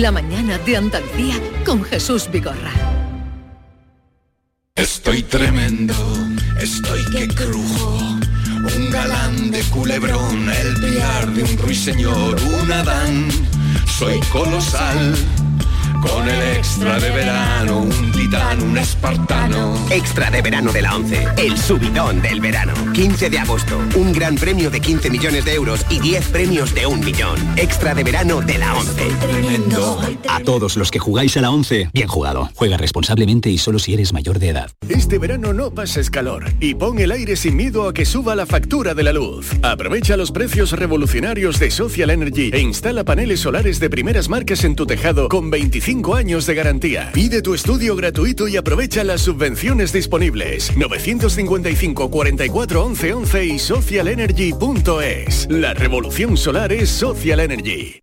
La 0.00 0.10
mañana 0.10 0.56
de 0.56 0.78
Andalucía 0.78 1.34
con 1.66 1.84
Jesús 1.84 2.26
Vigorra. 2.32 2.72
Estoy 4.74 5.22
tremendo, 5.22 5.94
estoy 6.58 7.04
que 7.12 7.28
crujo. 7.28 7.98
Un 8.74 8.90
galán 8.90 9.50
de 9.50 9.62
culebrón, 9.64 10.48
el 10.48 10.74
pilar 10.80 11.30
de 11.34 11.42
un 11.42 11.58
ruiseñor, 11.58 12.40
un 12.40 12.72
Adán. 12.72 13.28
Soy 13.98 14.18
colosal 14.32 15.14
con 16.02 16.28
el 16.28 16.56
extra 16.56 16.98
de 16.98 17.10
verano, 17.10 17.78
un 17.78 18.12
titán, 18.12 18.62
un 18.62 18.76
espartano. 18.76 19.74
Extra 19.90 20.30
de 20.30 20.42
verano 20.42 20.72
de 20.72 20.82
la 20.82 20.96
11, 20.96 21.28
el 21.38 21.56
subidón 21.56 22.20
del 22.20 22.40
verano. 22.40 22.72
15 22.92 23.30
de 23.30 23.38
agosto, 23.38 23.78
un 23.94 24.12
gran 24.12 24.34
premio 24.34 24.70
de 24.70 24.80
15 24.80 25.10
millones 25.10 25.44
de 25.44 25.54
euros 25.54 25.86
y 25.88 26.00
10 26.00 26.28
premios 26.28 26.74
de 26.74 26.86
un 26.86 27.00
millón. 27.00 27.36
Extra 27.56 27.94
de 27.94 28.02
verano 28.02 28.40
de 28.40 28.58
la 28.58 28.74
11. 28.74 29.10
A 30.28 30.40
todos 30.40 30.76
los 30.76 30.90
que 30.90 30.98
jugáis 30.98 31.36
a 31.36 31.40
la 31.40 31.50
11, 31.50 31.90
bien 31.92 32.08
jugado. 32.08 32.50
Juega 32.54 32.76
responsablemente 32.76 33.50
y 33.50 33.58
solo 33.58 33.78
si 33.78 33.94
eres 33.94 34.12
mayor 34.12 34.38
de 34.38 34.48
edad. 34.48 34.70
Este 34.88 35.18
verano 35.18 35.52
no 35.52 35.70
pases 35.70 36.10
calor 36.10 36.52
y 36.60 36.74
pon 36.74 36.98
el 36.98 37.12
aire 37.12 37.36
sin 37.36 37.56
miedo 37.56 37.88
a 37.88 37.94
que 37.94 38.04
suba 38.04 38.34
la 38.34 38.46
factura 38.46 38.94
de 38.94 39.04
la 39.04 39.12
luz. 39.12 39.50
Aprovecha 39.62 40.16
los 40.16 40.32
precios 40.32 40.72
revolucionarios 40.72 41.60
de 41.60 41.70
Social 41.70 42.10
Energy 42.10 42.50
e 42.52 42.60
instala 42.60 43.04
paneles 43.04 43.40
solares 43.40 43.78
de 43.78 43.88
primeras 43.88 44.28
marcas 44.28 44.64
en 44.64 44.74
tu 44.74 44.86
tejado 44.86 45.28
con 45.28 45.50
25 45.50 45.91
años 46.16 46.46
de 46.46 46.54
garantía. 46.54 47.10
Pide 47.12 47.42
tu 47.42 47.54
estudio 47.54 47.94
gratuito 47.94 48.48
y 48.48 48.56
aprovecha 48.56 49.04
las 49.04 49.20
subvenciones 49.20 49.92
disponibles. 49.92 50.74
955 50.76 52.10
44 52.10 52.84
11 52.84 53.12
11 53.12 53.44
y 53.44 53.58
socialenergy.es. 53.58 55.46
La 55.50 55.74
revolución 55.74 56.36
solar 56.36 56.72
es 56.72 56.88
Social 56.88 57.40
Energy. 57.40 58.02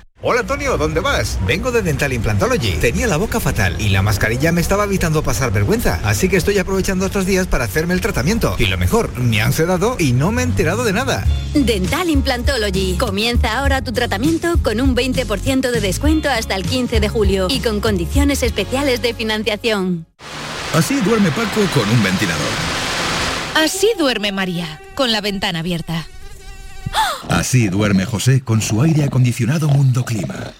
Hola 0.23 0.41
Antonio, 0.41 0.77
¿dónde 0.77 0.99
vas? 0.99 1.39
Vengo 1.47 1.71
de 1.71 1.81
Dental 1.81 2.13
Implantology. 2.13 2.73
Tenía 2.73 3.07
la 3.07 3.17
boca 3.17 3.39
fatal 3.39 3.81
y 3.81 3.89
la 3.89 4.03
mascarilla 4.03 4.51
me 4.51 4.61
estaba 4.61 4.83
evitando 4.83 5.23
pasar 5.23 5.51
vergüenza, 5.51 5.99
así 6.03 6.29
que 6.29 6.37
estoy 6.37 6.59
aprovechando 6.59 7.07
estos 7.07 7.25
días 7.25 7.47
para 7.47 7.63
hacerme 7.63 7.95
el 7.95 8.01
tratamiento. 8.01 8.55
Y 8.59 8.67
lo 8.67 8.77
mejor, 8.77 9.17
me 9.17 9.41
han 9.41 9.51
sedado 9.51 9.95
y 9.97 10.11
no 10.13 10.31
me 10.31 10.43
he 10.43 10.45
enterado 10.45 10.83
de 10.83 10.93
nada. 10.93 11.25
Dental 11.55 12.07
Implantology. 12.07 12.97
Comienza 12.99 13.57
ahora 13.57 13.81
tu 13.81 13.93
tratamiento 13.93 14.59
con 14.61 14.79
un 14.79 14.95
20% 14.95 15.71
de 15.71 15.81
descuento 15.81 16.29
hasta 16.29 16.53
el 16.53 16.65
15 16.67 16.99
de 16.99 17.09
julio 17.09 17.47
y 17.49 17.59
con 17.61 17.81
condiciones 17.81 18.43
especiales 18.43 19.01
de 19.01 19.15
financiación. 19.15 20.05
Así 20.75 21.01
duerme 21.01 21.31
Paco 21.31 21.61
con 21.73 21.89
un 21.89 22.03
ventilador. 22.03 22.45
Así 23.55 23.89
duerme 23.97 24.31
María, 24.31 24.81
con 24.93 25.11
la 25.11 25.19
ventana 25.19 25.59
abierta. 25.59 26.05
Así 27.29 27.69
duerme 27.69 28.05
José 28.05 28.41
con 28.41 28.61
su 28.61 28.81
aire 28.81 29.03
acondicionado 29.03 29.69
Mundo 29.69 30.03
Clima. 30.05 30.53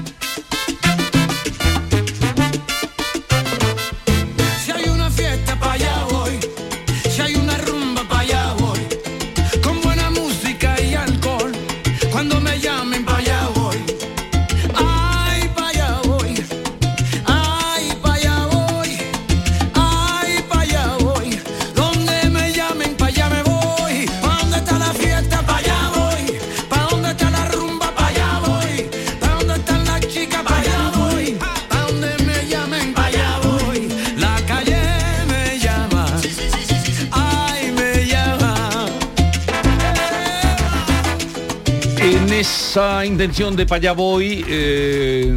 Esa 42.71 43.05
intención 43.05 43.57
de 43.57 43.65
para 43.65 43.77
allá 43.79 43.91
voy, 43.91 44.45
eh, 44.47 45.35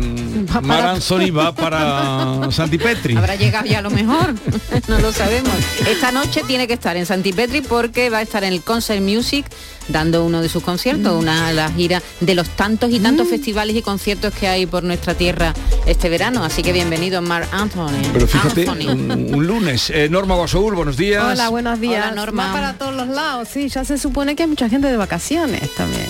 Va 0.48 0.60
para- 0.60 0.66
Mar 0.66 0.86
Anthony 0.86 1.30
va 1.36 1.52
para 1.52 2.48
Santipetri. 2.52 3.16
Habrá 3.16 3.34
llegado 3.34 3.66
ya 3.66 3.80
a 3.80 3.82
lo 3.82 3.90
mejor, 3.90 4.34
no 4.88 4.98
lo 5.00 5.12
sabemos. 5.12 5.50
Esta 5.88 6.12
noche 6.12 6.42
tiene 6.46 6.68
que 6.68 6.74
estar 6.74 6.96
en 6.96 7.06
Santipetri 7.06 7.60
porque 7.62 8.08
va 8.08 8.18
a 8.18 8.22
estar 8.22 8.44
en 8.44 8.52
el 8.52 8.62
Concert 8.62 9.02
Music 9.02 9.46
dando 9.88 10.24
uno 10.24 10.40
de 10.42 10.48
sus 10.48 10.62
conciertos, 10.62 11.12
Mm. 11.12 11.18
una 11.18 11.48
de 11.48 11.54
las 11.54 11.74
giras 11.74 12.04
de 12.20 12.34
los 12.36 12.48
tantos 12.50 12.90
y 12.92 13.00
tantos 13.00 13.28
festivales 13.28 13.74
y 13.74 13.82
conciertos 13.82 14.32
que 14.32 14.46
hay 14.46 14.66
por 14.66 14.84
nuestra 14.84 15.14
tierra 15.14 15.52
este 15.86 16.08
verano. 16.08 16.44
Así 16.44 16.62
que 16.62 16.72
bienvenido, 16.72 17.20
Mark 17.20 17.48
Anthony. 17.50 17.90
Pero 18.12 18.28
fíjate, 18.28 18.68
Anthony. 18.68 18.90
un, 18.92 19.34
un 19.34 19.46
lunes. 19.46 19.90
Eh, 19.90 20.08
Norma 20.08 20.36
Guasoul, 20.36 20.76
buenos 20.76 20.96
días. 20.96 21.24
Hola, 21.24 21.48
buenos 21.48 21.80
días. 21.80 22.04
Hola, 22.06 22.14
Norma. 22.14 22.46
Va 22.46 22.52
para 22.52 22.72
todos 22.74 22.94
los 22.94 23.08
lados, 23.08 23.48
sí, 23.52 23.68
ya 23.68 23.84
se 23.84 23.98
supone 23.98 24.36
que 24.36 24.44
hay 24.44 24.48
mucha 24.48 24.68
gente 24.68 24.86
de 24.86 24.96
vacaciones 24.96 25.74
también. 25.74 26.06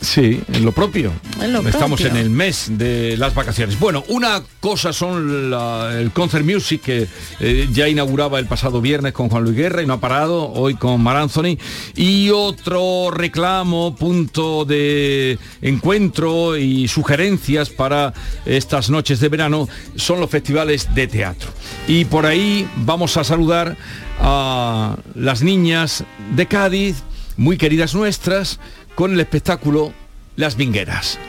Sí, 0.00 0.40
en 0.52 0.64
lo 0.64 0.70
propio. 0.70 1.10
En 1.42 1.52
lo 1.52 1.58
Estamos 1.60 2.00
propio. 2.00 2.06
en 2.16 2.24
el 2.24 2.30
mes 2.30 2.66
de 2.78 3.16
las 3.16 3.34
vacaciones. 3.34 3.78
Bueno, 3.80 4.04
una 4.08 4.40
cosa 4.60 4.92
son 4.92 5.50
la- 5.50 5.92
el 5.98 6.12
Concert 6.12 6.44
Music 6.44 6.82
que 6.82 7.08
eh, 7.40 7.68
ya 7.72 7.88
inauguraba 7.88 8.38
el 8.38 8.46
pasado 8.46 8.80
viernes 8.80 9.12
con 9.12 9.28
Juan 9.28 9.42
Luis 9.42 9.56
Guerra 9.56 9.82
y 9.82 9.86
no 9.86 9.94
ha 9.94 10.00
parado, 10.00 10.52
hoy 10.52 10.74
con 10.76 11.02
Mar 11.02 11.16
Anthony. 11.16 11.58
Y 11.96 12.30
otro 12.30 13.10
reclamo, 13.10 13.96
punto 13.96 14.64
de 14.64 15.36
encuentro 15.62 16.56
y 16.56 16.86
sugerencias 16.86 17.68
para 17.70 18.14
estas 18.46 18.90
noches 18.90 19.18
de 19.18 19.28
verano 19.28 19.68
son 19.96 20.20
los 20.20 20.30
festivales 20.30 20.94
de 20.94 21.08
teatro. 21.08 21.50
Y 21.88 22.04
por 22.04 22.24
ahí 22.24 22.68
vamos 22.76 23.16
a 23.16 23.24
saludar 23.24 23.76
a 24.20 24.96
las 25.16 25.42
niñas 25.42 26.04
de 26.36 26.46
Cádiz, 26.46 27.02
muy 27.36 27.56
queridas 27.56 27.94
nuestras, 27.94 28.60
con 28.98 29.12
el 29.12 29.20
espectáculo 29.20 29.92
Las 30.34 30.56
Vingueras. 30.56 31.20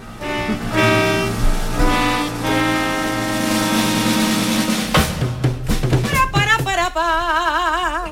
para 6.31 6.57
para 6.63 6.89
pa. 6.92 8.12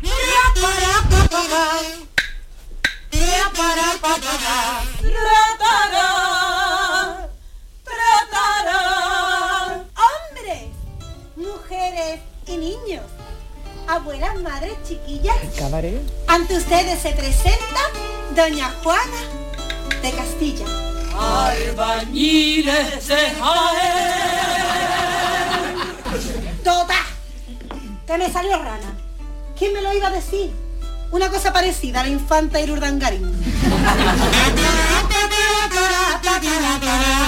Ra, 0.00 0.44
para, 0.62 0.92
pa, 1.10 1.20
pa, 1.28 1.42
pa. 1.50 1.66
Ra, 3.18 3.50
para, 3.56 3.88
pa, 4.00 4.14
pa, 4.14 4.34
pa. 4.44 4.84
Ra, 5.02 5.42
tará. 5.58 6.08
Ra, 7.98 8.14
tará. 8.30 8.80
Hombres, 10.06 10.70
mujeres 11.34 12.20
y 12.46 12.56
niños, 12.56 13.02
abuelas, 13.90 14.40
madres, 14.40 14.72
chiquillas, 14.86 15.36
Cabaret. 15.58 16.00
ante 16.28 16.56
ustedes 16.56 17.00
se 17.00 17.10
presenta 17.10 17.80
Doña 18.36 18.70
Juana 18.82 19.20
de 20.02 20.12
Castilla. 20.12 20.64
Albañiles 21.18 23.08
de 23.08 23.16
Jaén. 23.16 24.20
¡Tota! 26.64 26.94
Que 28.06 28.16
me 28.18 28.32
salió 28.32 28.56
rana. 28.58 28.96
¿Quién 29.58 29.72
me 29.74 29.82
lo 29.82 29.92
iba 29.92 30.06
a 30.08 30.10
decir? 30.10 30.50
Una 31.10 31.28
cosa 31.28 31.52
parecida 31.52 32.00
a 32.00 32.04
la 32.04 32.10
infanta 32.10 32.60
Irurdangarín. 32.60 33.34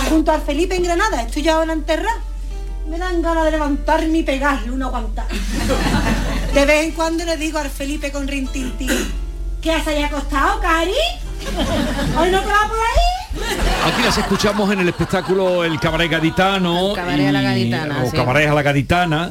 Junto 0.08 0.30
al 0.32 0.42
Felipe 0.42 0.76
en 0.76 0.84
Granada, 0.84 1.22
estoy 1.22 1.42
ya 1.42 1.56
ahora 1.56 1.72
enterrada. 1.72 2.20
Me 2.88 2.98
dan 2.98 3.20
ganas 3.22 3.44
de 3.44 3.50
levantarme 3.50 4.18
y 4.18 4.22
pegarle 4.22 4.70
una 4.70 4.86
aguantada. 4.86 5.28
De 6.54 6.66
vez 6.66 6.84
en 6.84 6.90
cuando 6.92 7.24
le 7.24 7.36
digo 7.36 7.58
al 7.58 7.70
Felipe 7.70 8.12
con 8.12 8.28
rintintín, 8.28 8.90
¿qué 9.62 9.80
se 9.82 9.90
haya 9.90 10.06
acostado, 10.06 10.60
Cari? 10.60 10.90
¿Hoy 12.18 12.30
no 12.30 12.40
te 12.40 12.46
va 12.46 12.68
por 12.68 12.78
ahí? 12.78 13.42
Aquí 13.86 14.02
las 14.04 14.18
escuchamos 14.18 14.70
en 14.72 14.80
el 14.80 14.88
espectáculo 14.88 15.64
El 15.64 15.80
Cabaret 15.80 16.10
Gaditano. 16.10 16.92
Cabaret 16.94 17.28
a 17.28 17.32
la 17.32 17.42
Gaditana, 17.42 18.02
O 18.04 18.10
sí. 18.10 18.16
Cabaret 18.16 18.48
a 18.48 18.54
la 18.54 18.62
Gaditana. 18.62 19.30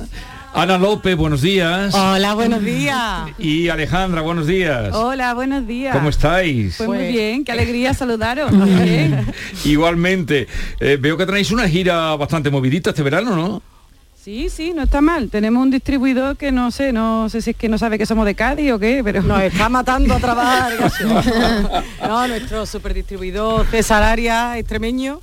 Ana 0.54 0.78
López, 0.78 1.16
buenos 1.16 1.42
días. 1.42 1.94
Hola, 1.94 2.34
buenos 2.34 2.62
días. 2.62 3.30
Y 3.38 3.70
Alejandra, 3.70 4.20
buenos 4.22 4.48
días. 4.48 4.94
Hola, 4.94 5.34
buenos 5.34 5.66
días. 5.66 5.96
¿Cómo 5.96 6.10
estáis? 6.10 6.76
Pues 6.78 6.90
muy 6.90 7.08
bien, 7.08 7.46
qué 7.46 7.54
alegría 7.54 7.94
saludaros. 7.94 8.52
Muy 8.52 8.70
bien. 8.84 9.34
Igualmente. 9.64 10.48
Eh, 10.82 10.98
veo 11.00 11.16
que 11.16 11.26
tenéis 11.26 11.52
una 11.52 11.70
gira 11.70 12.16
bastante 12.18 12.50
movidita 12.50 12.90
este 12.90 13.04
verano, 13.04 13.36
¿no? 13.36 13.62
Sí, 14.24 14.50
sí, 14.52 14.72
no 14.76 14.84
está 14.84 15.02
mal. 15.02 15.30
Tenemos 15.32 15.64
un 15.64 15.72
distribuidor 15.72 16.38
que 16.38 16.52
no 16.52 16.70
sé, 16.70 16.94
no 16.94 17.28
sé 17.28 17.42
si 17.42 17.50
es 17.50 17.56
que 17.56 17.68
no 17.68 17.80
sabe 17.80 17.98
que 17.98 18.06
somos 18.06 18.24
de 18.28 18.36
Cádiz 18.36 18.72
o 18.72 18.78
qué, 18.78 19.02
pero 19.04 19.24
nos 19.24 19.42
está 19.42 19.68
matando 19.68 20.14
a 20.14 20.20
trabajar. 20.20 20.74
no, 22.08 22.28
nuestro 22.28 22.68
superdistribuidor 22.68 23.66
César 23.66 24.04
Arias, 24.04 24.58
extremeño, 24.58 25.20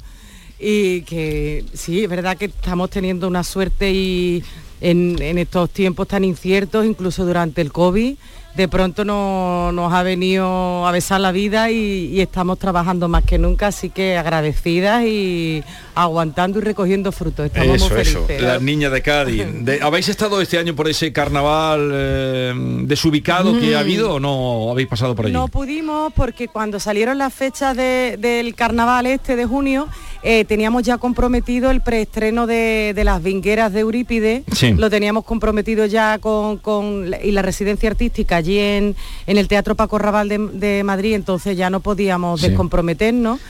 y 0.59 1.03
que 1.03 1.65
sí, 1.75 2.03
es 2.03 2.11
verdad 2.11 2.37
que 2.37 2.47
estamos 2.47 2.91
teniendo 2.91 3.29
una 3.29 3.45
suerte 3.45 3.93
y 3.93 4.43
en, 4.81 5.23
en 5.23 5.39
estos 5.39 5.71
tiempos 5.71 6.09
tan 6.09 6.25
inciertos, 6.25 6.85
incluso 6.85 7.25
durante 7.25 7.61
el 7.61 7.71
COVID, 7.71 8.17
de 8.59 8.67
pronto 8.67 9.05
no- 9.05 9.71
nos 9.71 9.93
ha 9.93 10.03
venido 10.03 10.85
a 10.85 10.91
besar 10.91 11.21
la 11.21 11.31
vida 11.31 11.71
y, 11.71 12.07
y 12.13 12.21
estamos 12.21 12.59
trabajando 12.59 13.07
más 13.09 13.23
que 13.23 13.39
nunca, 13.39 13.69
así 13.69 13.89
que 13.89 14.19
agradecidas 14.19 15.05
y 15.05 15.63
aguantando 15.95 16.59
y 16.59 16.63
recogiendo 16.63 17.13
frutos. 17.13 17.47
Estamos 17.47 17.77
eso, 17.77 17.89
muy 17.91 18.01
eso. 18.03 18.27
felices. 18.27 18.43
La 18.43 18.59
niña 18.59 18.91
de 18.91 19.01
Cádiz. 19.01 19.47
De- 19.61 19.81
¿Habéis 19.81 20.09
estado 20.09 20.41
este 20.41 20.59
año 20.59 20.75
por 20.75 20.89
ese 20.89 21.13
carnaval 21.13 21.91
eh, 21.95 22.53
desubicado 22.83 23.57
que 23.61 23.77
ha 23.77 23.79
Mm. 23.79 23.81
habido 23.81 24.15
o 24.15 24.21
no 24.21 24.73
habéis 24.73 24.89
pasado 24.89 25.15
por 25.15 25.27
allí? 25.27 25.33
No 25.35 25.47
pudimos 25.47 26.13
porque 26.13 26.49
cuando 26.49 26.81
salieron 26.81 27.17
las 27.17 27.33
fechas 27.33 27.77
de- 27.77 28.17
del 28.19 28.57
carnaval 28.57 29.07
este 29.07 29.37
de 29.37 29.47
junio, 29.47 29.87
eh, 30.23 30.45
teníamos 30.45 30.83
ya 30.83 30.99
comprometido 30.99 31.71
el 31.71 31.81
preestreno 31.81 32.47
de, 32.47 32.93
de 32.95 33.05
las 33.05 33.23
vingueras 33.23 33.73
de 33.73 33.81
Eurípides. 33.81 34.43
Sí. 34.55 34.73
Lo 34.75 34.91
teníamos 34.91 35.25
comprometido 35.25 35.87
ya 35.87 36.19
con, 36.19 36.59
con 36.59 37.11
la- 37.11 37.23
y 37.23 37.31
la 37.33 37.43
residencia 37.43 37.89
artística 37.91 38.37
allí 38.37 38.59
en, 38.59 38.97
en 39.27 39.39
el 39.39 39.49
Teatro 39.49 39.75
Paco 39.75 39.99
Raval 39.99 40.29
de, 40.29 40.39
de 40.39 40.83
Madrid, 40.85 41.15
entonces 41.15 41.57
ya 41.57 41.71
no 41.71 41.81
podíamos 41.81 42.41
Sí. 42.41 42.49
descomprometernos. 42.49 43.41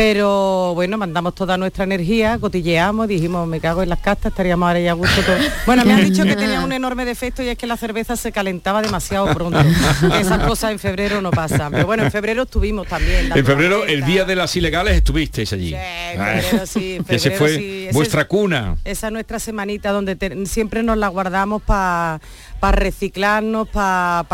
Pero 0.00 0.72
bueno, 0.74 0.98
mandamos 0.98 1.34
toda 1.34 1.56
nuestra 1.56 1.84
energía, 1.84 2.36
cotilleamos, 2.38 3.08
dijimos, 3.08 3.48
me 3.48 3.60
cago 3.60 3.82
en 3.82 3.88
las 3.88 3.98
castas, 3.98 4.30
estaríamos 4.30 4.66
ahora 4.66 4.78
ya 4.78 4.90
a 4.90 4.92
gusto 4.94 5.22
todos. 5.22 5.40
Bueno, 5.64 5.86
me 5.86 5.94
han 5.94 6.04
dicho 6.04 6.22
que 6.24 6.36
tenía 6.36 6.60
un 6.60 6.70
enorme 6.72 7.06
defecto 7.06 7.42
y 7.42 7.48
es 7.48 7.56
que 7.56 7.66
la 7.66 7.78
cerveza 7.78 8.14
se 8.14 8.30
calentaba 8.30 8.82
demasiado 8.82 9.32
pronto. 9.32 9.58
Esas 10.20 10.40
cosas 10.46 10.72
en 10.72 10.78
febrero 10.78 11.22
no 11.22 11.30
pasan. 11.30 11.72
Pero 11.72 11.86
bueno, 11.86 12.02
en 12.04 12.12
febrero 12.12 12.42
estuvimos 12.42 12.86
también. 12.86 13.32
En 13.34 13.46
febrero, 13.46 13.86
el 13.86 14.04
día 14.04 14.26
de 14.26 14.36
las 14.36 14.54
ileales, 14.54 14.96
estuvisteis 14.96 15.50
allí. 15.54 15.74
en 15.74 16.18
febrero 16.18 16.66
sí, 16.66 16.94
en 16.96 17.04
que 17.06 17.18
se 17.18 17.30
febrero 17.30 17.38
fue 17.38 17.56
sí. 17.56 17.84
Ese 17.86 17.94
vuestra 17.96 18.20
es- 18.20 18.26
cuna. 18.28 18.76
Esa 18.84 19.06
es 19.06 19.12
nuestra 19.14 19.38
semanita 19.38 19.92
donde 19.92 20.14
te- 20.14 20.44
siempre 20.44 20.82
nos 20.82 20.98
la 20.98 21.08
guardamos 21.08 21.62
para 21.62 22.20
reciclarnos, 22.60 23.68
para 23.68 24.24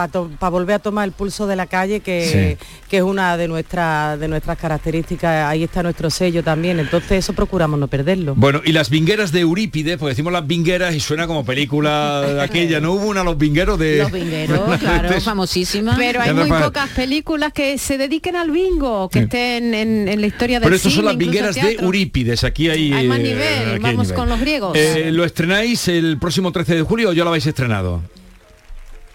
volver 0.51 0.77
a 0.77 0.79
tomar 0.79 1.07
el 1.07 1.13
pulso 1.13 1.47
de 1.47 1.57
la 1.57 1.67
calle, 1.67 2.01
que, 2.01 2.57
que 2.89 2.97
es 2.99 3.03
una 3.03 3.37
de 3.37 3.49
nuestras 3.49 4.19
de 4.19 4.29
nuestras 4.29 4.59
características. 4.59 5.47
Ahí 5.47 5.65
está 5.65 5.83
nuestro 5.83 6.11
sello 6.11 6.43
también. 6.43 6.79
Entonces 6.81 7.13
eso 7.13 7.33
procuramos 7.33 7.79
no 7.79 7.89
perderlo. 7.89 8.35
Bueno, 8.37 8.61
y 8.65 8.73
las 8.73 8.91
vingueras 8.91 9.33
de 9.33 9.41
Eurípides, 9.41 9.97
porque 9.99 10.11
decimos 10.11 10.33
las 10.33 10.47
vingueras 10.47 10.95
y 10.95 11.01
suena 11.01 11.27
como 11.27 11.45
película 11.45 12.21
de 12.23 12.41
aquella, 12.43 12.81
¿no 12.81 12.93
hubo 12.93 13.07
una 13.07 13.23
Los 13.25 13.39
Vingueros 13.39 13.79
de... 13.79 13.99
Los 13.99 14.13
vingueros, 14.13 14.79
claro, 14.81 15.21
famosísima. 15.21 15.95
Pero 15.97 16.21
hay 16.21 16.33
muy 16.35 16.49
pa- 16.49 16.63
pocas 16.65 16.89
películas 16.91 17.53
que 17.53 17.79
se 17.79 17.99
dediquen 17.99 18.37
al 18.37 18.51
bingo, 18.51 19.09
que 19.09 19.19
Sí. 19.21 19.25
estén 19.25 19.75
en, 19.75 20.09
en 20.09 20.21
la 20.21 20.27
historia 20.27 20.59
del 20.59 20.65
Pero 20.67 20.77
estos 20.77 20.93
son 20.93 21.05
las 21.05 21.17
vingueras 21.17 21.55
de. 21.55 21.73
Eurípides, 21.81 22.45
aquí 22.45 22.69
hay... 22.69 22.93
Hay 22.93 23.09
más 23.09 23.19
eh, 23.19 23.23
nivel, 23.23 23.59
aquí 23.63 23.71
hay 23.71 23.79
vamos 23.79 24.07
nivel. 24.09 24.15
con 24.15 24.29
los 24.29 24.41
griegos. 24.41 24.77
Eh, 24.77 25.11
¿Lo 25.13 25.25
estrenáis 25.25 25.89
el 25.89 26.19
próximo 26.19 26.53
13 26.53 26.77
de 26.77 26.83
julio 26.83 27.11
o 27.11 27.13
ya 27.13 27.25
lo 27.25 27.31
habéis 27.31 27.47
estrenado? 27.47 28.03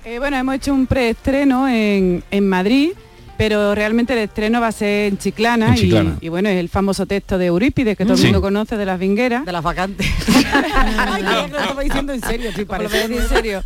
Eh, 0.10 0.20
bueno, 0.20 0.38
hemos 0.38 0.56
hecho 0.56 0.74
un 0.74 0.88
preestreno 0.88 1.68
en, 1.68 2.24
en 2.32 2.48
Madrid, 2.48 2.92
pero 3.38 3.76
realmente 3.76 4.14
el 4.14 4.20
estreno 4.20 4.62
va 4.62 4.68
a 4.68 4.72
ser 4.72 5.08
en 5.12 5.18
Chiclana, 5.18 5.68
En 5.68 5.74
y- 5.74 5.78
Chiclana. 5.80 6.18
Y, 6.22 6.30
bueno, 6.30 6.48
es 6.48 6.56
el 6.58 6.70
famoso 6.70 7.06
texto 7.06 7.38
de 7.38 7.48
Eurípides 7.48 7.98
que 7.98 8.06
todo 8.06 8.14
el 8.14 8.20
Sí. 8.20 8.26
mundo 8.28 8.40
conoce 8.42 8.78
de 8.78 8.86
las 8.86 9.00
vingueras. 9.00 9.46
De 9.46 9.52
las 9.52 9.62
vacantes. 9.64 10.08
Ay, 10.98 11.24
que 11.24 11.30
lo 11.30 11.46
estaba 11.58 11.84
diciendo 11.84 12.14
en 12.14 12.22
serio, 12.22 12.52
sí, 12.56 12.64
parece 12.64 13.04
en 13.04 13.28
serio. 13.28 13.62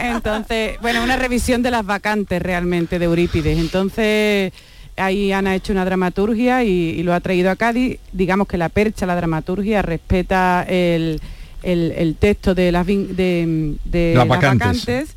Entonces, 0.00 0.78
bueno, 0.80 1.04
una 1.04 1.16
revisión 1.16 1.62
de 1.62 1.70
las 1.70 1.84
vacantes 1.84 2.40
realmente 2.40 2.98
de 2.98 3.04
Eurípides. 3.04 3.58
Entonces, 3.58 4.54
ahí 4.96 5.32
Ana 5.32 5.50
ha 5.50 5.54
hecho 5.54 5.74
una 5.74 5.84
dramaturgia 5.84 6.64
y, 6.64 6.70
y 6.70 7.02
lo 7.02 7.12
ha 7.12 7.20
traído 7.20 7.50
a 7.50 7.56
Cádiz. 7.56 7.98
Digamos 8.10 8.48
que 8.48 8.56
la 8.56 8.70
percha, 8.70 9.04
la 9.04 9.16
dramaturgia, 9.16 9.82
respeta 9.82 10.64
el, 10.66 11.20
el- 11.62 11.92
el 11.94 12.14
texto 12.16 12.54
de 12.54 12.72
las, 12.72 12.86
de, 12.86 13.74
de 13.84 14.12
Las 14.16 14.26
las 14.26 14.28
vacantes. 14.28 14.86
vacantes 14.86 15.16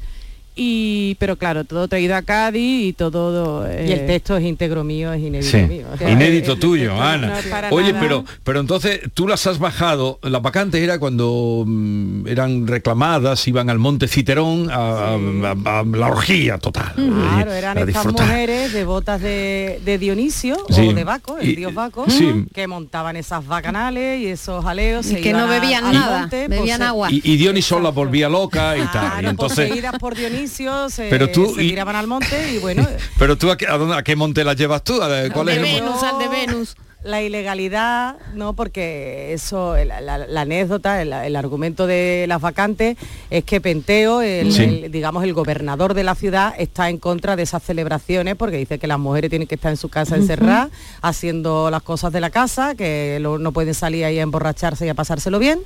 y 0.58 1.16
pero 1.20 1.36
claro, 1.36 1.64
todo 1.64 1.88
traído 1.88 2.16
a 2.16 2.22
Cádiz 2.22 2.88
y 2.90 2.94
todo... 2.94 3.66
Y 3.68 3.92
el 3.92 4.00
eh, 4.00 4.04
texto 4.08 4.36
es 4.38 4.44
íntegro 4.44 4.84
mío, 4.84 5.14
es 5.14 5.22
inédito 5.22 5.52
Sí, 5.58 5.64
mío. 5.64 5.86
inédito 6.10 6.54
el 6.54 6.60
tuyo, 6.60 7.02
Ana. 7.02 7.40
no 7.70 7.76
Oye, 7.76 7.94
nada. 7.94 8.00
pero, 8.02 8.26
pero 8.44 8.60
entonces 8.60 9.02
tú 9.14 9.28
las 9.28 9.46
has 9.48 9.60
bajado, 9.60 10.20
las 10.24 10.42
vacantes 10.42 10.82
era 10.82 11.00
cuando 11.00 11.64
mm, 11.66 12.28
eran 12.28 12.68
reclamadas, 12.68 13.48
iban 13.48 13.70
al 13.70 13.80
Monte 13.80 14.08
Citerón 14.08 14.70
a, 14.72 15.14
a- 15.16 15.80
a 15.80 15.84
la 15.84 16.08
orgía 16.08 16.58
total. 16.58 16.94
Claro, 16.96 17.54
eh, 17.54 17.58
eran 17.58 17.78
estas 17.78 18.06
mujeres 18.08 18.74
devotas 18.74 19.22
de, 19.22 19.80
de 19.86 19.98
Dionisio 19.98 20.58
Sí. 20.70 20.88
o 20.88 20.94
de 20.94 21.04
Baco, 21.04 21.38
el 21.38 21.50
Y- 21.50 21.56
dios 21.56 21.74
Baco, 21.74 22.06
sí. 22.10 22.46
que 22.54 22.68
montaban 22.68 23.16
esas 23.16 23.46
bacanales 23.46 24.22
y 24.22 24.28
esos 24.28 24.64
jaleos. 24.64 25.06
Y 25.06 25.10
se 25.16 25.22
que 25.22 25.30
iban 25.30 25.42
no 25.44 25.48
bebían 25.48 25.92
nada, 25.92 26.20
monte, 26.22 26.48
bebían 26.48 26.80
pose- 26.80 26.88
agua. 26.88 27.12
Y, 27.12 27.22
y 27.24 27.38
Dioniso 27.38 27.80
la 27.80 27.90
volvía 27.90 28.30
loca 28.30 28.76
y 28.78 28.82
tal. 28.82 28.88
Y 28.88 29.10
Claro, 29.18 29.30
entonces, 29.30 29.68
poseídas 29.70 29.94
por 30.00 30.16
Dionisio, 30.16 30.47
se, 30.50 31.10
Pero 31.10 31.30
tú- 31.30 31.54
se 31.56 31.63
y- 31.63 31.70
tiraban 31.70 31.96
al 31.96 32.08
monte 32.08 32.54
y 32.54 32.58
bueno, 32.60 32.86
pero 33.18 33.38
tú 33.38 33.51
a 33.51 33.58
qué, 33.58 33.68
a 33.68 33.77
dónde- 33.77 33.96
a 33.96 34.04
qué 34.04 34.16
monte 34.16 34.44
las 34.44 34.56
llevas 34.56 34.84
tú? 34.84 35.01
¿A 35.01 35.08
de- 35.08 35.32
¿Cuál 35.32 35.50
es 35.50 35.58
el 35.58 35.84
monte? 35.84 36.06
al 36.06 36.20
de 36.20 36.27
Venus. 36.27 36.75
La 37.04 37.22
ilegalidad, 37.22 38.18
no, 38.34 38.54
porque 38.54 39.32
eso, 39.32 39.75
la, 39.86 40.01
la- 40.01 40.18
la 40.18 40.42
anécdota, 40.42 41.01
el, 41.01 41.13
el 41.13 41.36
argumento 41.38 41.88
de 41.88 42.25
las 42.27 42.42
vacantes 42.42 42.98
es 43.30 43.44
que 43.46 43.62
Penteo, 43.62 44.22
el, 44.22 44.51
Sí. 44.51 44.63
el, 44.63 44.92
digamos, 44.92 45.24
el 45.24 45.34
gobernador 45.34 45.94
de 45.94 46.04
la 46.04 46.16
ciudad, 46.16 46.54
está 46.58 46.89
en 46.89 46.98
contra 46.98 47.36
de 47.36 47.44
esas 47.44 47.63
celebraciones 47.63 48.36
porque 48.36 48.58
dice 48.58 48.80
que 48.80 48.88
las 48.88 49.00
mujeres 49.00 49.30
tienen 49.30 49.48
que 49.48 49.56
estar 49.56 49.72
en 49.72 49.77
su 49.77 49.88
casa 49.89 50.16
encerradas, 50.18 50.70
haciendo 51.01 51.70
las 51.72 51.84
cosas 51.84 52.12
de 52.12 52.20
la 52.20 52.30
casa, 52.32 52.75
que 52.75 53.20
lo- 53.22 53.38
no 53.38 53.51
pueden 53.54 53.74
salir 53.75 54.04
ahí 54.04 54.20
a 54.20 54.24
emborracharse 54.24 54.86
y 54.86 54.89
a 54.89 54.94
pasárselo 54.96 55.39
bien. 55.39 55.60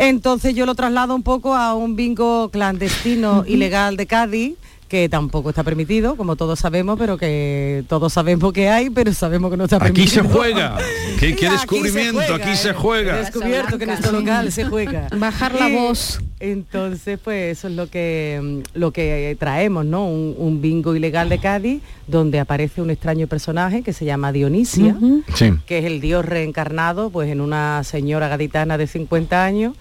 Entonces 0.00 0.54
yo 0.54 0.64
lo 0.66 0.74
traslado 0.74 1.14
un 1.14 1.22
poco 1.22 1.54
a 1.54 1.74
un 1.74 1.94
bingo 1.94 2.48
clandestino 2.50 3.44
ilegal 3.46 3.96
de 3.96 4.06
Cádiz 4.06 4.54
que 4.88 5.08
tampoco 5.08 5.50
está 5.50 5.62
permitido, 5.62 6.16
como 6.16 6.34
todos 6.34 6.58
sabemos, 6.58 6.98
pero 6.98 7.16
que 7.16 7.84
todos 7.88 8.12
sabemos 8.12 8.52
que 8.52 8.68
hay, 8.68 8.90
pero 8.90 9.12
sabemos 9.14 9.50
que 9.52 9.56
no 9.56 9.64
está 9.64 9.76
Aquí 9.76 9.84
permitido. 9.92 10.24
se 10.24 10.28
juega. 10.28 10.78
¿Qué, 11.20 11.36
qué 11.36 11.46
Aquí 11.46 11.56
descubrimiento? 11.56 12.20
se 12.22 12.32
Aquí 12.32 12.56
se 12.56 12.70
He 12.70 12.74
juega. 12.74 13.16
descubierto 13.18 13.78
que 13.78 13.84
en 13.84 13.90
nuestro 13.90 14.10
local 14.10 14.50
se 14.50 14.64
juega. 14.64 15.06
Bajar 15.16 15.54
la 15.54 15.68
Y 15.68 15.74
voz. 15.74 16.18
Entonces, 16.40 17.18
pues 17.22 17.58
eso 17.58 17.68
es 17.68 17.74
lo 17.74 17.86
que 17.88 18.62
lo 18.74 18.90
que 18.92 19.36
traemos, 19.38 19.84
¿no? 19.84 20.06
Un, 20.08 20.34
un 20.38 20.60
bingo 20.62 20.96
ilegal 20.96 21.28
de 21.28 21.38
Cádiz 21.38 21.82
donde 22.06 22.40
aparece 22.40 22.82
un 22.82 22.90
extraño 22.90 23.28
personaje 23.28 23.82
que 23.82 23.92
se 23.92 24.04
llama 24.04 24.32
Dionisia, 24.32 24.96
Sí. 25.34 25.52
que 25.66 25.78
es 25.78 25.84
el 25.84 26.00
dios 26.00 26.24
reencarnado, 26.24 27.10
pues 27.10 27.30
en 27.30 27.40
una 27.40 27.84
señora 27.84 28.26
gaditana 28.28 28.76
de 28.78 28.86
50 28.88 29.44
años 29.44 29.74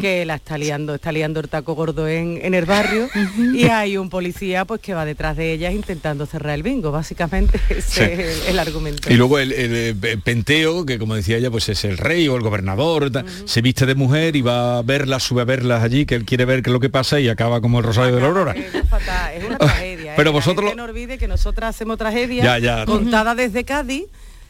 que 0.00 0.24
la 0.24 0.36
está 0.36 0.56
liando, 0.56 0.94
está 0.94 1.12
liando 1.12 1.40
el 1.40 1.48
taco 1.48 1.74
gordo 1.74 2.08
en, 2.08 2.38
en 2.42 2.54
el 2.54 2.64
barrio 2.64 3.08
y 3.52 3.64
hay 3.64 3.98
un 3.98 4.08
policía 4.08 4.64
pues 4.64 4.80
que 4.80 4.94
va 4.94 5.04
detrás 5.04 5.36
de 5.36 5.52
ellas 5.52 5.74
intentando 5.74 6.24
cerrar 6.26 6.54
el 6.54 6.62
bingo. 6.62 6.90
Básicamente 6.90 7.60
ese 7.70 7.82
Sí. 7.94 8.00
es 8.02 8.44
el, 8.46 8.52
el 8.52 8.58
argumento. 8.60 9.12
Y 9.12 9.16
luego 9.16 9.38
el, 9.38 9.52
el, 9.52 9.96
Penteo, 10.24 10.86
que 10.86 10.98
como 10.98 11.14
decía 11.16 11.36
ella, 11.36 11.50
pues 11.50 11.68
es 11.68 11.84
el 11.84 11.98
rey 11.98 12.28
o 12.28 12.36
el 12.36 12.42
gobernador, 12.42 13.10
se 13.44 13.60
viste 13.60 13.84
de 13.84 13.94
mujer 13.94 14.36
y 14.36 14.42
va 14.42 14.78
a 14.78 14.82
verlas, 14.82 15.22
sube 15.22 15.42
a 15.42 15.44
verlas 15.44 15.82
allí, 15.82 16.03
que 16.06 16.14
él 16.14 16.24
quiere 16.24 16.44
ver 16.44 16.62
qué 16.62 16.70
es 16.70 16.72
lo 16.72 16.80
que 16.80 16.90
pasa 16.90 17.20
y 17.20 17.28
acaba 17.28 17.60
como 17.60 17.78
el 17.78 17.84
Rosario 17.84 18.14
de 18.14 18.20
la 18.20 18.26
Aurora. 18.28 18.52
Es 18.52 19.44
una 19.44 19.58
tragedia. 19.58 20.12
¿eh? 20.12 20.14
Pero 20.16 20.30
La 20.30 20.34
vosotros 20.34 20.76
no 20.76 20.84
olvide 20.84 21.18
que 21.18 21.28
nosotras 21.28 21.70
hacemos 21.70 21.98
tragedia 21.98 22.84
contada 22.86 23.34
desde 23.34 23.64
Cádiz, 23.64 24.04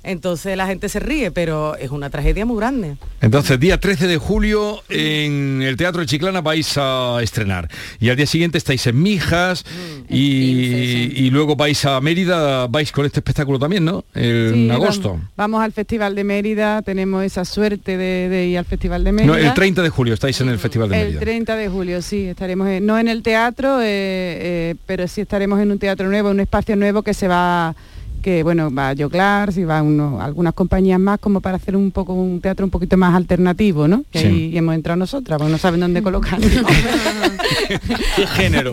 entonces 0.04 0.56
la 0.56 0.66
gente 0.66 0.88
se 0.88 1.00
ríe, 1.00 1.30
pero 1.30 1.76
es 1.76 1.90
una 1.90 2.11
tragedia 2.11 2.44
muy 2.46 2.56
grande. 2.58 2.96
Entonces, 3.20 3.58
día 3.58 3.78
13 3.80 4.06
de 4.06 4.16
julio 4.18 4.82
en 4.88 5.62
el 5.62 5.76
Teatro 5.76 6.00
de 6.00 6.06
Chiclana 6.06 6.40
vais 6.40 6.75
a 6.76 7.18
estrenar. 7.23 7.68
Y 8.00 8.11
al 8.11 8.16
día 8.16 8.26
siguiente 8.26 8.58
estáis 8.58 8.87
en 8.87 9.02
Mijas 9.02 9.64
y, 10.08 11.26
y 11.26 11.30
luego 11.30 11.56
vais 11.56 11.84
a 11.84 12.00
Mérida, 12.00 12.66
vais 12.66 12.90
con 12.92 13.04
este 13.06 13.20
espectáculo 13.20 13.58
también, 13.58 13.84
¿no? 13.84 14.04
El- 14.14 14.52
Sí, 14.54 14.64
en 14.64 14.70
agosto. 14.73 15.08
Vamos, 15.11 15.26
vamos 15.37 15.62
al 15.64 15.73
Festival 15.73 16.14
de 16.14 16.25
Mérida, 16.25 16.82
tenemos 16.82 17.25
esa 17.25 17.44
suerte 17.44 17.96
de, 17.96 18.28
de 18.28 18.46
ir 18.46 18.58
al 18.58 18.64
Festival 18.64 19.04
de 19.04 19.12
Mérida. 19.12 19.32
No, 19.32 19.38
el 19.38 19.54
30 19.54 19.82
de 19.82 19.88
julio 19.88 20.14
estáis 20.14 20.40
en 20.40 20.49
el 20.49 20.58
Festival 20.58 20.88
de 20.90 20.96
El 21.00 21.04
Mérida. 21.06 21.20
30 21.20 21.56
de 21.56 21.68
julio, 21.68 22.02
sí, 22.02 22.25
estaremos 22.26 22.68
en- 22.68 22.84
no 22.87 22.99
en 22.99 23.08
el 23.08 23.23
teatro, 23.23 23.80
eh, 23.80 23.84
eh, 23.87 24.75
pero 24.87 25.08
sí 25.08 25.20
estaremos 25.23 25.61
en 25.61 25.70
un 25.70 25.78
teatro 25.78 26.08
nuevo, 26.08 26.30
un 26.30 26.40
espacio 26.40 26.76
nuevo 26.76 27.02
que 27.02 27.14
se 27.14 27.26
va, 27.28 27.75
que 28.24 28.42
bueno, 28.42 28.72
va 28.74 28.88
a 28.88 28.94
Joclars 28.96 29.58
y 29.58 29.64
va 29.64 29.82
uno, 29.82 30.18
algunas 30.18 30.54
compañías 30.54 30.98
más 30.98 31.20
como 31.20 31.42
para 31.42 31.58
hacer 31.58 31.76
un 31.76 31.90
poco 31.90 32.14
un 32.14 32.40
teatro 32.40 32.64
un 32.64 32.70
poquito 32.70 32.96
más 32.96 33.14
alternativo, 33.14 33.86
¿no? 33.86 34.02
Que 34.10 34.20
Sí. 34.20 34.26
ahí 34.26 34.56
hemos 34.56 34.74
entrado 34.74 34.96
nosotras, 34.96 35.36
porque 35.36 35.52
no 35.52 35.58
saben 35.58 35.80
dónde 35.80 36.02
colocar. 36.02 36.38
¿Qué 38.16 38.26
género? 38.26 38.72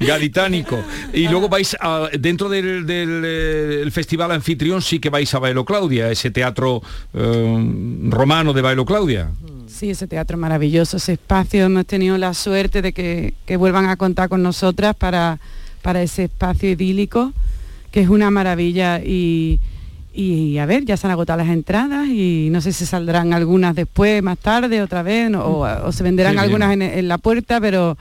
Gaditánico. 0.00 0.78
Y 1.12 1.28
luego 1.28 1.48
vais 1.48 1.76
a- 1.80 2.08
dentro 2.18 2.48
del, 2.48 2.86
del, 2.86 3.22
eh, 3.24 3.80
el 3.82 3.92
festival 3.92 4.32
anfitrión 4.32 4.82
sí 4.82 4.98
que 4.98 5.10
vais 5.10 5.32
a 5.32 5.38
Bailo 5.38 5.64
Claudia, 5.64 6.10
ese 6.10 6.32
teatro 6.32 6.82
eh, 7.14 7.72
romano 8.08 8.52
de 8.52 8.62
Bailo 8.62 8.84
Claudia. 8.84 9.30
Sí, 9.68 9.90
ese 9.90 10.08
teatro 10.08 10.36
maravilloso, 10.38 10.96
ese 10.96 11.12
espacio, 11.12 11.66
hemos 11.66 11.86
tenido 11.86 12.18
la 12.18 12.34
suerte 12.34 12.82
de 12.82 12.92
que, 12.92 13.34
que 13.46 13.56
vuelvan 13.56 13.86
a 13.86 13.96
contar 13.96 14.28
con 14.28 14.42
nosotras 14.42 14.96
para, 14.96 15.38
para 15.82 16.02
ese 16.02 16.24
espacio 16.24 16.68
idílico, 16.68 17.32
que 17.90 18.00
es 18.00 18.08
una 18.08 18.30
maravilla 18.30 19.00
y, 19.00 19.60
y, 20.12 20.58
a 20.58 20.66
ver, 20.66 20.84
ya 20.84 20.96
se 20.96 21.06
han 21.06 21.10
agotado 21.12 21.38
las 21.38 21.48
entradas 21.48 22.08
y 22.08 22.48
no 22.50 22.60
sé 22.60 22.72
si 22.72 22.84
saldrán 22.86 23.32
algunas 23.32 23.74
después, 23.74 24.22
más 24.22 24.38
tarde, 24.38 24.82
otra 24.82 25.02
vez, 25.02 25.30
no- 25.30 25.44
o, 25.44 25.86
o 25.86 25.92
se 25.92 26.02
venderán 26.02 26.34
algunas 26.38 26.72
en, 26.72 26.82
en 26.82 27.08
la 27.08 27.18
puerta, 27.18 27.60
pero, 27.60 27.96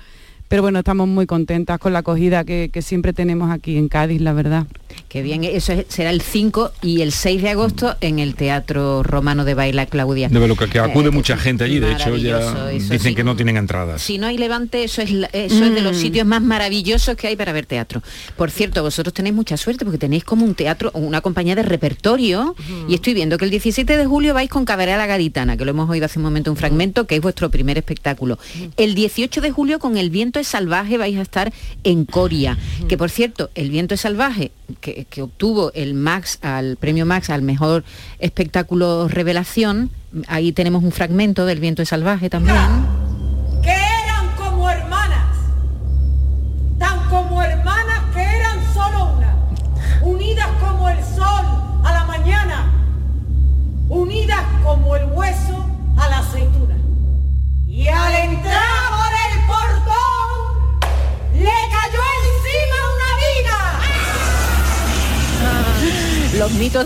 pero 0.47 0.61
bueno, 0.61 0.79
estamos 0.79 1.07
muy 1.07 1.25
contentas 1.25 1.79
con 1.79 1.93
la 1.93 1.99
acogida 1.99 2.43
que, 2.43 2.69
que 2.71 2.81
siempre 2.81 3.13
tenemos 3.13 3.51
aquí 3.51 3.77
en 3.77 3.87
Cádiz, 3.89 4.21
la 4.21 4.33
verdad. 4.33 4.65
Qué 5.09 5.21
bien, 5.21 5.43
eso 5.43 5.73
es- 5.73 5.85
será 5.89 6.09
el 6.09 6.21
5 6.21 6.71
y 6.81 7.01
el 7.01 7.11
6 7.11 7.41
de 7.41 7.49
agosto 7.49 7.95
en 8.01 8.19
el 8.19 8.35
Teatro 8.35 9.03
Romano 9.03 9.45
de 9.45 9.53
Baila 9.53 9.85
Claudia. 9.85 10.29
De 10.29 10.39
verdad 10.39 10.55
que, 10.57 10.67
que 10.67 10.79
acude 10.79 11.07
Eh, 11.09 11.11
mucha 11.11 11.37
gente 11.37 11.63
allí, 11.63 11.79
de 11.79 11.91
hecho 11.93 12.15
ya 12.17 12.67
dicen 12.69 12.99
sí. 12.99 13.15
que 13.15 13.23
no 13.23 13.35
tienen 13.35 13.57
entradas. 13.57 14.01
Si 14.01 14.17
no 14.17 14.27
hay 14.27 14.37
levante, 14.37 14.83
eso 14.83 15.01
es, 15.01 15.11
eso 15.11 15.65
es 15.65 15.73
de 15.73 15.81
los 15.81 15.97
Mm. 15.97 15.99
sitios 16.01 16.25
más 16.27 16.41
maravillosos 16.41 17.15
que 17.15 17.27
hay 17.27 17.35
para 17.35 17.51
ver 17.53 17.65
teatro. 17.65 18.01
Por 18.35 18.49
cierto, 18.51 18.81
vosotros 18.81 19.13
tenéis 19.13 19.35
mucha 19.35 19.55
suerte 19.57 19.85
porque 19.85 19.97
tenéis 19.97 20.23
como 20.23 20.45
un 20.45 20.55
teatro, 20.55 20.91
una 20.93 21.21
compañía 21.21 21.55
de 21.55 21.63
repertorio 21.63 22.55
y 22.87 22.93
estoy 22.95 23.13
viendo 23.13 23.37
que 23.37 23.45
el 23.45 23.51
17 23.51 23.97
de 23.97 24.05
julio 24.05 24.33
vais 24.33 24.49
con 24.49 24.65
Cabaret 24.65 24.95
a 24.95 24.97
la 24.97 25.05
Gaditana, 25.07 25.57
que 25.57 25.65
lo 25.65 25.71
hemos 25.71 25.89
oído 25.89 26.05
hace 26.05 26.19
un 26.19 26.23
momento 26.23 26.51
un 26.51 26.57
fragmento, 26.57 27.05
que 27.07 27.15
es 27.15 27.21
vuestro 27.21 27.49
primer 27.49 27.77
espectáculo. 27.77 28.39
El 28.77 28.95
18 28.95 29.41
de 29.41 29.51
julio 29.51 29.79
con 29.79 29.97
El 29.97 30.09
viento 30.09 30.36
es 30.39 30.47
salvaje 30.47 30.97
vais 30.97 31.17
a 31.17 31.21
estar 31.21 31.51
en 31.83 32.05
Coria, 32.05 32.57
que 32.87 32.97
por 32.97 33.09
cierto, 33.09 33.49
El 33.55 33.69
viento 33.69 33.93
es 33.93 34.01
salvaje, 34.01 34.51
que, 34.81 35.05
que 35.09 35.21
obtuvo 35.21 35.71
el 35.73 35.93
Max, 35.93 36.39
al 36.41 36.77
premio 36.77 37.05
Max 37.05 37.29
al 37.29 37.41
mejor 37.41 37.83
espectáculo 38.19 39.07
revelación, 39.07 39.89
ahí 40.27 40.51
tenemos 40.51 40.83
un 40.83 40.91
fragmento 40.91 41.45
del 41.45 41.59
viento 41.59 41.81
es 41.81 41.89
salvaje 41.89 42.29
también. 42.29 43.06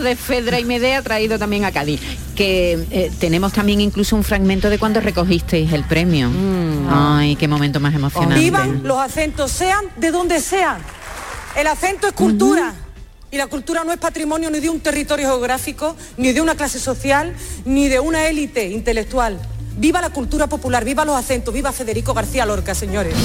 De 0.01 0.15
Fedra 0.15 0.59
y 0.59 0.65
Medea 0.65 1.01
traído 1.01 1.39
también 1.39 1.65
a 1.65 1.71
Cádiz. 1.71 2.01
Que 2.35 2.85
eh, 2.91 3.11
tenemos 3.19 3.53
también 3.53 3.81
incluso 3.81 4.15
un 4.15 4.23
fragmento 4.23 4.69
de 4.69 4.79
cuando 4.79 4.99
recogisteis 4.99 5.71
el 5.73 5.83
premio. 5.83 6.29
Ay, 6.89 7.35
qué 7.35 7.47
momento 7.47 7.79
más 7.79 7.93
emocionante. 7.93 8.39
Vivan 8.39 8.81
los 8.83 8.99
acentos, 8.99 9.51
sean 9.51 9.85
de 9.97 10.11
donde 10.11 10.39
sean. 10.39 10.77
El 11.55 11.67
acento 11.67 12.07
es 12.07 12.13
cultura. 12.13 12.73
Y 13.31 13.37
la 13.37 13.47
cultura 13.47 13.85
no 13.85 13.93
es 13.93 13.97
patrimonio 13.97 14.51
ni 14.51 14.59
de 14.59 14.69
un 14.69 14.81
territorio 14.81 15.27
geográfico, 15.27 15.95
ni 16.17 16.33
de 16.33 16.41
una 16.41 16.55
clase 16.55 16.79
social, 16.79 17.33
ni 17.63 17.87
de 17.87 17.99
una 17.99 18.27
élite 18.27 18.69
intelectual. 18.69 19.39
Viva 19.77 20.01
la 20.01 20.09
cultura 20.09 20.47
popular, 20.47 20.83
viva 20.83 21.05
los 21.05 21.15
acentos, 21.15 21.53
viva 21.53 21.71
Federico 21.71 22.13
García 22.13 22.45
Lorca, 22.45 22.75
señores. 22.75 23.15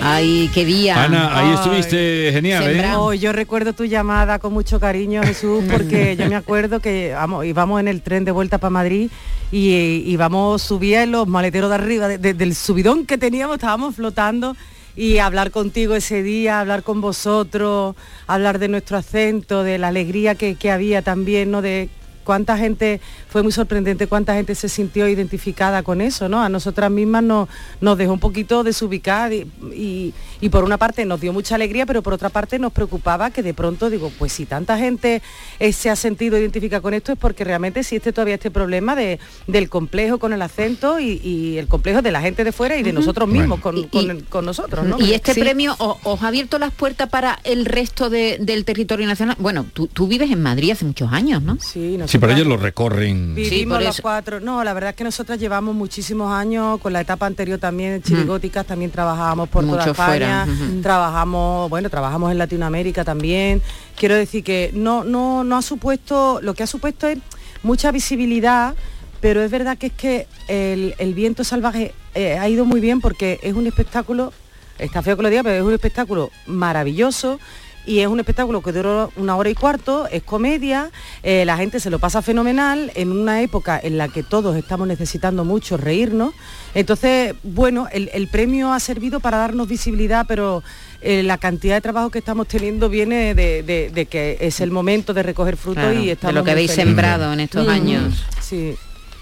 Ay, 0.00 0.48
qué 0.54 0.64
día. 0.64 1.02
Ana, 1.04 1.36
ahí 1.36 1.54
estuviste 1.54 2.30
genial, 2.32 2.62
¿eh? 2.70 2.82
Oh, 2.96 3.06
Oh, 3.08 3.14
yo 3.14 3.32
recuerdo 3.32 3.72
tu 3.72 3.84
llamada 3.84 4.38
con 4.38 4.52
mucho 4.52 4.78
cariño, 4.78 5.22
Jesús, 5.24 5.64
porque 5.70 6.16
yo 6.16 6.28
me 6.28 6.36
acuerdo 6.36 6.78
que 6.80 7.12
vamos, 7.14 7.44
íbamos 7.46 7.80
en 7.80 7.88
el 7.88 8.00
tren 8.02 8.24
de 8.24 8.30
vuelta 8.30 8.58
para 8.58 8.70
Madrid 8.70 9.10
y 9.50 10.02
íbamos, 10.06 10.62
subía 10.62 11.02
en 11.02 11.10
los 11.12 11.26
maleteros 11.26 11.68
de 11.70 11.74
arriba, 11.74 12.06
de- 12.08 12.18
de- 12.18 12.34
del 12.34 12.54
subidón 12.54 13.06
que 13.06 13.18
teníamos, 13.18 13.56
estábamos 13.56 13.96
flotando 13.96 14.56
y 14.94 15.18
hablar 15.18 15.50
contigo 15.50 15.94
ese 15.94 16.22
día, 16.22 16.60
hablar 16.60 16.82
con 16.82 17.00
vosotros, 17.00 17.96
hablar 18.26 18.58
de 18.58 18.68
nuestro 18.68 18.98
acento, 18.98 19.62
de 19.62 19.78
la 19.78 19.88
alegría 19.88 20.34
que, 20.36 20.54
que 20.54 20.70
había 20.70 21.02
también, 21.02 21.50
¿no? 21.50 21.60
De 21.62 21.88
cuánta 22.28 22.58
gente, 22.58 23.00
fue 23.30 23.42
muy 23.42 23.52
sorprendente 23.52 24.06
cuánta 24.06 24.34
gente 24.34 24.54
se 24.54 24.68
sintió 24.68 25.08
identificada 25.08 25.82
con 25.82 26.02
eso, 26.02 26.28
¿no? 26.28 26.42
A 26.42 26.50
nosotras 26.50 26.90
mismas 26.90 27.22
nos, 27.22 27.48
nos 27.80 27.96
dejó 27.96 28.12
un 28.12 28.20
poquito 28.20 28.64
desubicada 28.64 29.32
y, 29.34 29.46
y, 29.74 30.12
y 30.42 30.48
por 30.50 30.62
una 30.62 30.76
parte 30.76 31.06
nos 31.06 31.22
dio 31.22 31.32
mucha 31.32 31.54
alegría, 31.54 31.86
pero 31.86 32.02
por 32.02 32.12
otra 32.12 32.28
parte 32.28 32.58
nos 32.58 32.70
preocupaba 32.74 33.30
que 33.30 33.42
de 33.42 33.54
pronto 33.54 33.88
digo, 33.88 34.12
pues 34.18 34.30
si 34.34 34.44
tanta 34.44 34.76
gente 34.76 35.22
eh, 35.58 35.72
se 35.72 35.88
ha 35.88 35.96
sentido 35.96 36.36
identificada 36.36 36.82
con 36.82 36.92
esto 36.92 37.12
es 37.12 37.18
porque 37.18 37.44
realmente 37.44 37.80
existe 37.80 38.12
todavía 38.12 38.34
este 38.34 38.50
problema 38.50 38.94
de, 38.94 39.18
del 39.46 39.70
complejo 39.70 40.18
con 40.18 40.34
el 40.34 40.42
acento 40.42 41.00
y, 41.00 41.12
y 41.24 41.56
el 41.56 41.66
complejo 41.66 42.02
de 42.02 42.10
la 42.12 42.20
gente 42.20 42.44
de 42.44 42.52
fuera 42.52 42.76
y 42.76 42.82
de 42.82 42.92
nosotros 42.92 43.26
mismos 43.26 43.60
con, 43.60 43.84
con- 43.88 44.20
con 44.28 44.44
nosotros, 44.44 44.84
¿no? 44.86 45.00
Y 45.00 45.14
este 45.14 45.32
Sí. 45.32 45.40
premio 45.40 45.74
o- 45.78 45.96
os 46.04 46.22
ha 46.22 46.28
abierto 46.28 46.58
las 46.58 46.72
puertas 46.74 47.08
para 47.08 47.38
el 47.44 47.64
resto 47.64 48.10
de- 48.10 48.36
del 48.38 48.66
territorio 48.66 49.06
nacional. 49.06 49.34
Bueno, 49.38 49.64
tú, 49.72 49.86
tú 49.86 50.06
vives 50.06 50.30
en 50.30 50.42
Madrid 50.42 50.72
hace 50.72 50.84
muchos 50.84 51.10
años, 51.10 51.42
¿no? 51.42 51.56
Sí, 51.60 51.96
Sí, 52.06 52.17
pero 52.20 52.32
ellos 52.32 52.46
lo 52.46 52.56
recorren. 52.56 53.34
Vivimos 53.34 53.78
por 53.78 53.86
los 53.86 54.00
cuatro. 54.00 54.40
No, 54.40 54.62
la 54.64 54.72
verdad 54.72 54.90
es 54.90 54.96
que 54.96 55.04
nosotras 55.04 55.38
llevamos 55.38 55.74
muchísimos 55.74 56.32
años, 56.32 56.80
con 56.80 56.92
la 56.92 57.00
etapa 57.00 57.26
anterior 57.26 57.58
también 57.58 57.92
en 57.92 58.02
Chirigóticas, 58.02 58.66
también 58.66 58.90
trabajábamos 58.90 59.48
por 59.48 59.64
toda 59.64 59.78
Mucho 59.78 59.90
España, 59.90 60.44
fuera, 60.44 60.46
ujú. 60.46 60.80
trabajamos, 60.82 61.70
bueno, 61.70 61.90
trabajamos 61.90 62.32
en 62.32 62.38
Latinoamérica 62.38 63.04
también. 63.04 63.62
Quiero 63.96 64.14
decir 64.14 64.44
que 64.44 64.70
no, 64.74 65.04
no, 65.04 65.44
no 65.44 65.56
ha 65.56 65.62
supuesto, 65.62 66.40
lo 66.42 66.54
que 66.54 66.62
ha 66.62 66.66
supuesto 66.66 67.08
es 67.08 67.18
mucha 67.62 67.90
visibilidad, 67.90 68.74
pero 69.20 69.42
es 69.42 69.50
verdad 69.50 69.76
que 69.78 69.86
es 69.86 69.92
que 69.92 70.26
el, 70.46 70.94
el 70.98 71.14
viento 71.14 71.44
salvaje 71.44 71.94
eh, 72.14 72.38
ha 72.38 72.48
ido 72.48 72.64
muy 72.64 72.80
bien 72.80 73.00
porque 73.00 73.40
es 73.42 73.54
un 73.54 73.66
espectáculo, 73.66 74.32
está 74.78 75.02
feo 75.02 75.16
que 75.16 75.22
lo 75.22 75.30
diga, 75.30 75.42
pero 75.42 75.56
es 75.56 75.62
un 75.62 75.74
espectáculo 75.74 76.30
maravilloso 76.46 77.38
y 77.86 78.00
es 78.00 78.06
un 78.08 78.20
espectáculo 78.20 78.60
que 78.62 78.72
dura 78.72 79.08
una 79.16 79.36
hora 79.36 79.48
y 79.50 79.54
cuarto, 79.54 80.06
es 80.10 80.22
comedia, 80.22 80.90
eh, 81.22 81.44
la 81.46 81.56
gente 81.56 81.80
se 81.80 81.88
lo 81.90 81.98
pasa 81.98 82.20
fenomenal 82.22 82.92
en 82.94 83.12
una 83.12 83.40
época 83.42 83.80
en 83.82 83.96
la 83.96 84.08
que 84.08 84.22
todos 84.22 84.56
estamos 84.56 84.86
necesitando 84.86 85.44
mucho 85.44 85.76
reírnos. 85.78 86.34
Entonces, 86.74 87.34
bueno, 87.42 87.88
el, 87.90 88.10
el 88.12 88.28
premio 88.28 88.72
ha 88.72 88.80
servido 88.80 89.20
para 89.20 89.38
darnos 89.38 89.68
visibilidad, 89.68 90.26
pero 90.28 90.62
eh, 91.00 91.22
la 91.22 91.38
cantidad 91.38 91.76
de 91.76 91.80
trabajo 91.80 92.10
que 92.10 92.18
estamos 92.18 92.46
teniendo 92.46 92.88
viene 92.90 93.34
de, 93.34 93.62
de- 93.62 93.90
de 93.94 94.06
que 94.06 94.36
es 94.40 94.60
el 94.60 94.70
momento 94.70 95.14
de 95.14 95.22
recoger 95.22 95.56
fruto 95.56 95.80
Claro, 95.80 95.94
y 95.98 96.06
de 96.06 96.12
estamos 96.12 96.34
lo 96.34 96.44
que 96.44 96.50
habéis 96.50 96.70
felices. 96.72 96.84
sembrado 96.88 97.32
en 97.32 97.40
estos 97.40 97.66
Mm, 97.66 97.70
años. 97.70 98.24
Sí. 98.40 98.74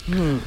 Mm. 0.08 0.38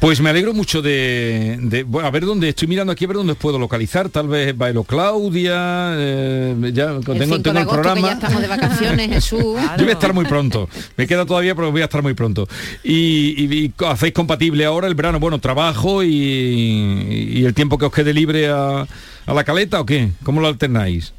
Pues 0.00 0.20
me 0.20 0.28
alegro 0.28 0.52
mucho 0.52 0.82
de, 0.82 1.58
de- 1.62 1.82
bueno, 1.82 2.06
a 2.06 2.10
ver 2.10 2.26
dónde 2.26 2.50
estoy 2.50 2.68
mirando 2.68 2.92
aquí 2.92 3.06
a 3.06 3.08
ver 3.08 3.16
dónde 3.16 3.32
os 3.32 3.38
puedo 3.38 3.58
localizar. 3.58 4.10
Tal 4.10 4.28
vez 4.28 4.56
Bailo 4.56 4.84
Claudia, 4.84 5.94
eh, 5.96 6.54
ya 6.74 6.90
El 6.92 7.00
tengo, 7.04 7.24
5 7.24 7.42
tengo 7.42 7.54
de 7.54 7.60
el 7.62 7.66
programa. 7.66 7.94
que 7.94 8.02
ya 8.02 8.12
estamos 8.12 8.42
de 8.42 8.46
vacaciones, 8.48 9.08
Jesús. 9.08 9.40
Yo 9.78 9.84
voy 9.84 9.88
a 9.88 9.92
estar 9.92 10.12
muy 10.12 10.26
pronto. 10.26 10.68
Me 10.98 11.06
queda 11.06 11.24
todavía, 11.24 11.54
pero 11.54 11.72
voy 11.72 11.80
a 11.80 11.84
estar 11.84 12.02
muy 12.02 12.12
pronto. 12.12 12.46
Y, 12.84 13.34
y- 13.38 13.64
y 13.64 13.72
hacéis 13.86 14.12
compatible 14.12 14.66
ahora 14.66 14.86
el 14.86 14.94
verano, 14.94 15.18
bueno, 15.18 15.38
trabajo 15.38 16.02
y, 16.04 16.08
y 16.10 17.44
el 17.46 17.54
tiempo 17.54 17.78
que 17.78 17.86
os 17.86 17.92
quede 17.92 18.12
libre 18.12 18.48
a, 18.50 18.82
a 19.26 19.34
la 19.34 19.44
caleta 19.44 19.80
o 19.80 19.86
qué? 19.86 20.10
¿Cómo 20.22 20.42
lo 20.42 20.48
alternáis? 20.48 21.14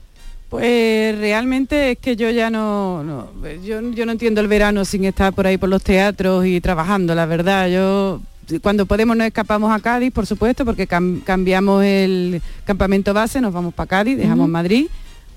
Pues 0.50 1.18
realmente 1.18 1.92
es 1.92 1.98
que 1.98 2.16
yo 2.16 2.30
ya 2.30 2.52
no, 2.52 3.04
no- 3.04 3.32
yo, 3.66 3.82
yo 3.92 4.06
no 4.06 4.12
entiendo 4.12 4.40
el 4.40 4.48
verano 4.48 4.86
sin 4.86 5.04
estar 5.04 5.34
por 5.34 5.48
ahí 5.48 5.58
por 5.58 5.68
los 5.68 5.82
teatros 5.84 6.46
y 6.46 6.62
trabajando, 6.62 7.16
la 7.16 7.26
verdad. 7.26 7.68
Yo 7.70 8.22
cuando 8.62 8.86
podemos 8.86 9.16
nos 9.18 9.28
escapamos 9.28 9.72
a 9.74 9.80
Cádiz, 9.80 10.12
por 10.12 10.26
supuesto, 10.26 10.64
porque 10.66 10.88
cam- 10.88 11.24
cambiamos 11.24 11.84
el 11.84 12.42
campamento 12.66 13.14
base, 13.14 13.42
nos 13.42 13.54
vamos 13.54 13.74
para 13.74 13.88
Cádiz, 13.88 14.18
dejamos. 14.18 14.48
Madrid 14.50 14.88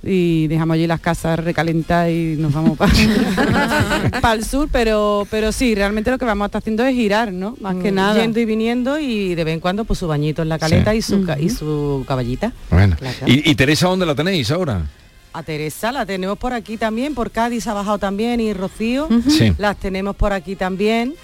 y 0.02 0.46
dejamos 0.46 0.76
allí 0.76 0.86
las 0.86 1.00
casas 1.00 1.38
recalentadas 1.40 2.08
y 2.10 2.34
nos 2.38 2.52
vamos 2.54 2.78
para 2.78 2.90
el 4.34 4.44
sur, 4.46 4.68
pero 4.72 5.26
pero 5.30 5.52
sí, 5.52 5.74
realmente 5.74 6.10
lo 6.10 6.18
que 6.18 6.24
vamos 6.24 6.44
a 6.44 6.46
estar 6.46 6.60
haciendo 6.60 6.84
es 6.86 6.94
girar, 6.94 7.32
¿no? 7.32 7.56
Más 7.60 7.76
que 7.76 7.92
Mm, 7.92 7.94
nada. 7.94 8.20
yendo 8.22 8.40
y 8.40 8.44
viniendo 8.46 8.98
y 8.98 9.34
de 9.34 9.44
vez 9.44 9.54
en 9.54 9.60
cuando 9.60 9.84
pues 9.84 9.98
su 9.98 10.06
bañito 10.08 10.40
en 10.42 10.48
la 10.48 10.58
caleta 10.58 10.92
Sí. 10.92 10.98
y 10.98 11.02
su 11.02 11.26
y 11.38 11.50
su 11.50 12.04
caballita. 12.08 12.52
Bueno. 12.70 12.96
¿Y, 13.26 13.50
y 13.50 13.54
Teresa 13.54 13.88
dónde 13.88 14.06
la 14.06 14.14
tenéis 14.14 14.50
ahora? 14.50 14.86
A 15.32 15.42
Teresa 15.42 15.92
la 15.92 16.06
tenemos 16.06 16.38
por 16.38 16.52
aquí 16.54 16.76
también, 16.76 17.14
por 17.14 17.30
Cádiz 17.30 17.66
ha 17.66 17.74
bajado 17.74 17.98
también 17.98 18.40
y 18.40 18.52
Rocío. 18.52 19.08
Sí. 19.28 19.52
Las 19.58 19.76
tenemos 19.76 20.16
por 20.16 20.32
aquí 20.32 20.56
también. 20.56 21.14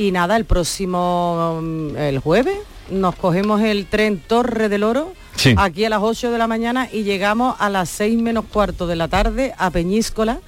Y 0.00 0.12
nada, 0.12 0.38
el 0.38 0.46
próximo, 0.46 1.60
mm, 1.62 1.94
el 1.98 2.20
jueves, 2.20 2.56
nos 2.90 3.14
cogemos 3.16 3.60
el 3.60 3.84
tren 3.84 4.18
Torre 4.18 4.70
del 4.70 4.82
Oro, 4.82 5.12
Sí. 5.36 5.54
aquí 5.58 5.84
a 5.84 5.90
las 5.90 6.00
8 6.02 6.30
de 6.30 6.38
la 6.38 6.46
mañana 6.46 6.88
y 6.90 7.02
llegamos 7.02 7.54
a 7.58 7.68
las 7.68 7.90
6 7.90 8.16
menos 8.18 8.46
cuarto 8.50 8.86
de 8.86 8.96
la 8.96 9.08
tarde 9.08 9.52
a 9.58 9.68
Peñíscola, 9.70 10.40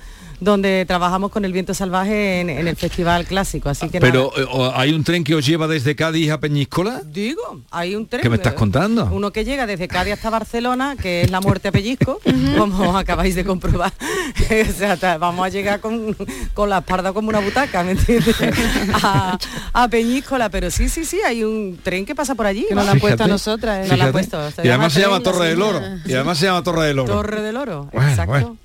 donde 0.42 0.84
trabajamos 0.88 1.30
con 1.30 1.44
el 1.44 1.52
viento 1.52 1.72
salvaje 1.72 2.40
en, 2.40 2.50
en 2.50 2.66
el 2.66 2.74
Festival 2.76 3.24
Clásico. 3.26 3.68
Así 3.68 3.88
que 3.88 4.00
Pero 4.00 4.32
nada. 4.36 4.68
eh, 4.68 4.72
hay 4.74 4.92
un 4.92 5.04
tren 5.04 5.22
que 5.22 5.34
os 5.36 5.46
lleva 5.46 5.68
desde 5.68 5.94
Cádiz 5.94 6.30
a 6.32 6.40
Peñíscola. 6.40 7.00
Digo, 7.04 7.60
hay 7.70 7.94
un 7.94 8.06
tren. 8.08 8.22
¿Qué 8.22 8.28
me 8.28 8.36
estás 8.36 8.54
contando? 8.54 9.08
Uno 9.12 9.30
que 9.32 9.44
llega 9.44 9.66
desde 9.66 9.86
Cádiz 9.86 10.14
hasta 10.14 10.30
Barcelona, 10.30 10.96
que 11.00 11.22
es 11.22 11.30
la 11.30 11.40
muerte 11.40 11.68
a 11.68 11.72
pellizco, 11.72 12.20
como 12.58 12.98
acabáis 12.98 13.34
de 13.36 13.44
comprobar. 13.44 13.92
o 14.68 14.72
sea, 14.96 15.18
vamos 15.18 15.46
a 15.46 15.48
llegar 15.48 15.78
con, 15.80 16.16
con 16.54 16.68
la 16.68 16.78
espalda 16.78 17.12
como 17.12 17.28
una 17.28 17.38
butaca, 17.38 17.84
¿me 17.84 17.92
entiendes? 17.92 18.34
A, 19.04 19.38
a 19.72 19.88
Peñíscola, 19.88 20.48
pero 20.50 20.70
sí, 20.70 20.88
sí, 20.88 21.04
sí, 21.04 21.20
hay 21.24 21.44
un 21.44 21.78
tren 21.82 22.04
que 22.04 22.14
pasa 22.14 22.34
por 22.34 22.46
allí. 22.46 22.66
Que 22.68 22.74
nos 22.74 22.84
la 22.84 22.92
han 22.92 23.00
puesto 23.00 23.24
a 23.24 23.28
nosotras, 23.28 23.86
¿eh? 23.86 23.88
Nos 23.88 23.98
la 23.98 24.04
han 24.06 24.12
puesto. 24.12 24.38
Y 24.62 24.68
además 24.68 24.92
se 24.92 25.00
llama 25.00 25.20
Torre 25.20 25.48
del 25.48 25.62
Oro. 25.62 25.80
Y 26.04 26.12
además 26.14 26.38
se 26.38 26.46
llama 26.46 26.62
Torre 26.62 26.86
del 26.88 26.98
Oro. 26.98 27.12
Torre 27.14 27.42
del 27.42 27.56
Oro, 27.56 27.88
Bueno, 27.92 28.08
exacto. 28.10 28.30
bueno. 28.32 28.56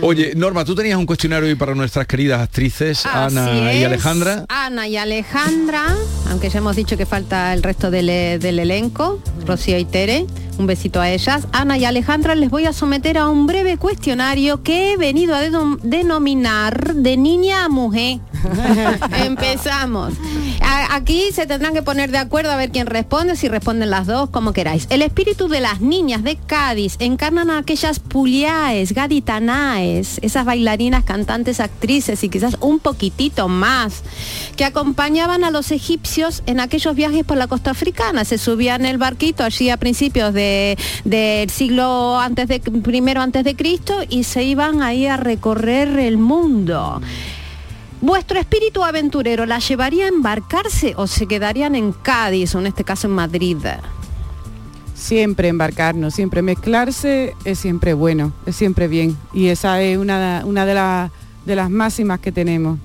Oye, 0.00 0.32
Norma, 0.34 0.64
tú 0.64 0.74
tenías 0.74 0.96
un 0.98 1.04
cuestionario 1.12 1.46
hoy 1.46 1.56
para 1.56 1.74
nuestras 1.74 2.06
queridas 2.06 2.40
actrices, 2.40 3.04
Así 3.04 3.36
Ana 3.36 3.74
y. 3.74 3.84
Alejandra. 3.84 4.46
Ana 4.48 4.88
y 4.88 4.96
Alejandra, 4.96 5.94
aunque 6.30 6.48
ya 6.48 6.56
hemos 6.56 6.74
dicho 6.74 6.96
que 6.96 7.04
falta 7.04 7.52
el 7.52 7.62
resto 7.62 7.90
del, 7.90 8.06
del 8.40 8.58
elenco, 8.58 9.22
Rocío 9.46 9.76
y 9.76 9.84
Tere, 9.84 10.24
un 10.62 10.66
besito 10.68 11.00
a 11.00 11.10
ellas. 11.10 11.46
Ana 11.52 11.76
y 11.76 11.84
Alejandra 11.84 12.34
les 12.36 12.48
voy 12.48 12.66
a 12.66 12.72
someter 12.72 13.18
a 13.18 13.28
un 13.28 13.46
breve 13.48 13.76
cuestionario 13.78 14.62
que 14.62 14.92
he 14.92 14.96
venido 14.96 15.34
a 15.34 15.42
denom- 15.42 15.78
denominar 15.82 16.94
de 16.94 17.16
niña 17.16 17.64
a 17.64 17.68
mujer. 17.68 18.20
Empezamos. 19.24 20.14
A- 20.60 20.94
aquí 20.94 21.30
se 21.32 21.46
tendrán 21.46 21.74
que 21.74 21.82
poner 21.82 22.10
de 22.10 22.18
acuerdo 22.18 22.50
a 22.52 22.56
ver 22.56 22.70
quién 22.70 22.86
responde, 22.86 23.36
si 23.36 23.48
responden 23.48 23.90
las 23.90 24.06
dos, 24.06 24.30
como 24.30 24.52
queráis. 24.52 24.86
El 24.90 25.02
espíritu 25.02 25.48
de 25.48 25.60
las 25.60 25.80
niñas 25.80 26.22
de 26.22 26.36
Cádiz 26.36 26.96
encarnan 27.00 27.50
a 27.50 27.58
aquellas 27.58 27.98
puliaes, 27.98 28.92
gaditanaes, 28.92 30.18
esas 30.22 30.44
bailarinas, 30.44 31.04
cantantes, 31.04 31.60
actrices 31.60 32.22
y 32.24 32.28
quizás 32.28 32.56
un 32.60 32.78
poquitito 32.78 33.48
más, 33.48 34.02
que 34.56 34.64
acompañaban 34.64 35.44
a 35.44 35.50
los 35.50 35.70
egipcios 35.72 36.42
en 36.46 36.60
aquellos 36.60 36.94
viajes 36.94 37.24
por 37.24 37.36
la 37.36 37.46
costa 37.48 37.70
africana. 37.72 38.24
Se 38.24 38.38
subían 38.38 38.84
el 38.86 38.98
barquito 38.98 39.44
allí 39.44 39.70
a 39.70 39.76
principios 39.76 40.32
de- 40.34 40.51
del 41.04 41.50
siglo 41.50 42.18
antes 42.18 42.48
de 42.48 42.60
primero 42.60 43.20
antes 43.20 43.44
de 43.44 43.56
Cristo 43.56 44.00
y 44.08 44.24
se 44.24 44.42
iban 44.44 44.82
ahí 44.82 45.06
a 45.06 45.16
recorrer 45.16 45.98
el 45.98 46.18
mundo. 46.18 47.00
¿Vuestro 48.00 48.40
espíritu 48.40 48.82
aventurero 48.82 49.46
la 49.46 49.60
llevaría 49.60 50.06
a 50.06 50.08
embarcarse 50.08 50.94
o 50.96 51.06
se 51.06 51.28
quedarían 51.28 51.76
en 51.76 51.92
Cádiz 51.92 52.54
o 52.54 52.58
en 52.58 52.66
este 52.66 52.82
caso 52.82 53.06
en 53.06 53.12
Madrid? 53.12 53.58
Siempre 54.94 55.48
embarcarnos, 55.48 56.12
siempre 56.12 56.42
mezclarse 56.42 57.34
es 57.44 57.60
siempre 57.60 57.94
bueno, 57.94 58.32
es 58.44 58.56
siempre 58.56 58.88
bien. 58.88 59.16
Y 59.32 59.48
esa 59.48 59.80
es 59.82 59.98
una, 59.98 60.42
una 60.44 60.66
de, 60.66 61.10
de 61.44 61.56
las 61.56 61.70
máximas 61.70 62.18
que 62.18 62.32
tenemos. 62.32 62.78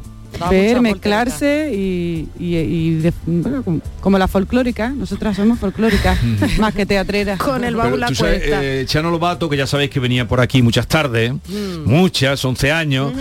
Ver, 0.50 0.82
mezclarse 0.82 1.71
y, 1.73 2.28
y- 2.39 2.56
y 2.58 2.93
de- 2.95 3.13
bueno, 3.26 3.63
como- 3.63 3.82
como 4.02 4.17
la 4.17 4.28
folclórica, 4.28 4.89
nosotras 4.89 5.36
somos 5.36 5.60
folclóricas, 5.60 6.17
más 6.60 6.73
que 6.73 6.86
teatreras. 6.86 7.39
Con 7.39 7.63
el 7.63 7.76
tú 8.08 8.15
sabes, 8.15 8.41
eh, 8.45 8.84
Chano 8.88 9.10
Lobato, 9.12 9.50
que 9.50 9.58
ya 9.58 9.67
sabéis 9.67 9.89
que 9.89 10.00
venía 10.00 10.28
por 10.28 10.39
aquí 10.39 10.62
muchas 10.62 10.88
tardes, 10.88 11.32
Mm. 11.34 11.86
muchas, 11.86 12.43
11 12.45 12.71
años, 12.71 13.12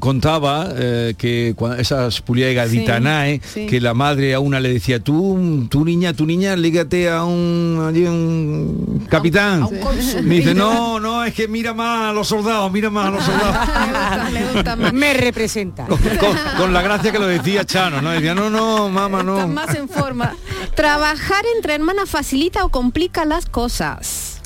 contaba 0.00 0.68
eh, 0.74 1.14
que 1.18 1.54
cua- 1.56 1.78
esas 1.78 2.20
puliae 2.20 2.54
gaditanae, 2.54 3.40
sí. 3.44 3.66
que 3.66 3.80
la 3.80 3.94
madre 3.94 4.34
a 4.34 4.40
una 4.40 4.60
le 4.60 4.72
decía, 4.72 5.00
tú, 5.00 5.66
tu 5.70 5.84
niña, 5.84 6.12
tu 6.14 6.26
niña, 6.26 6.56
lígate 6.56 7.10
a 7.10 7.24
un, 7.24 7.84
allí 7.88 8.04
un 8.06 9.06
capitán. 9.08 9.68
Me 10.22 10.36
dice, 10.36 10.54
no, 10.54 10.98
no, 11.00 11.24
es 11.24 11.34
que 11.34 11.48
mira 11.48 11.74
más 11.74 12.10
a 12.10 12.12
los 12.12 12.28
soldados, 12.28 12.70
mira 12.72 12.90
más 12.90 13.06
a 13.06 13.10
los 13.10 13.24
soldados. 13.24 14.92
Me 14.92 15.14
representa. 15.14 15.86
con, 15.86 15.98
con- 15.98 16.36
con 16.56 16.72
la 16.72 16.82
gracia 16.82 17.12
que 17.12 17.18
lo 17.18 17.26
decía 17.26 17.64
Chano, 17.64 18.00
¿no? 18.00 18.10
Decía, 18.10 18.34
no, 18.34 18.50
no, 18.50 18.88
mamá, 18.88 19.22
no. 19.22 19.46
Más 19.48 19.74
en 19.74 19.88
forma. 19.88 20.34
¿Trabajar 20.74 21.44
entre 21.56 21.74
hermanas 21.74 22.08
facilita 22.10 22.64
o 22.64 22.68
complica 22.70 23.24
las 23.24 23.46
cosas? 23.46 24.41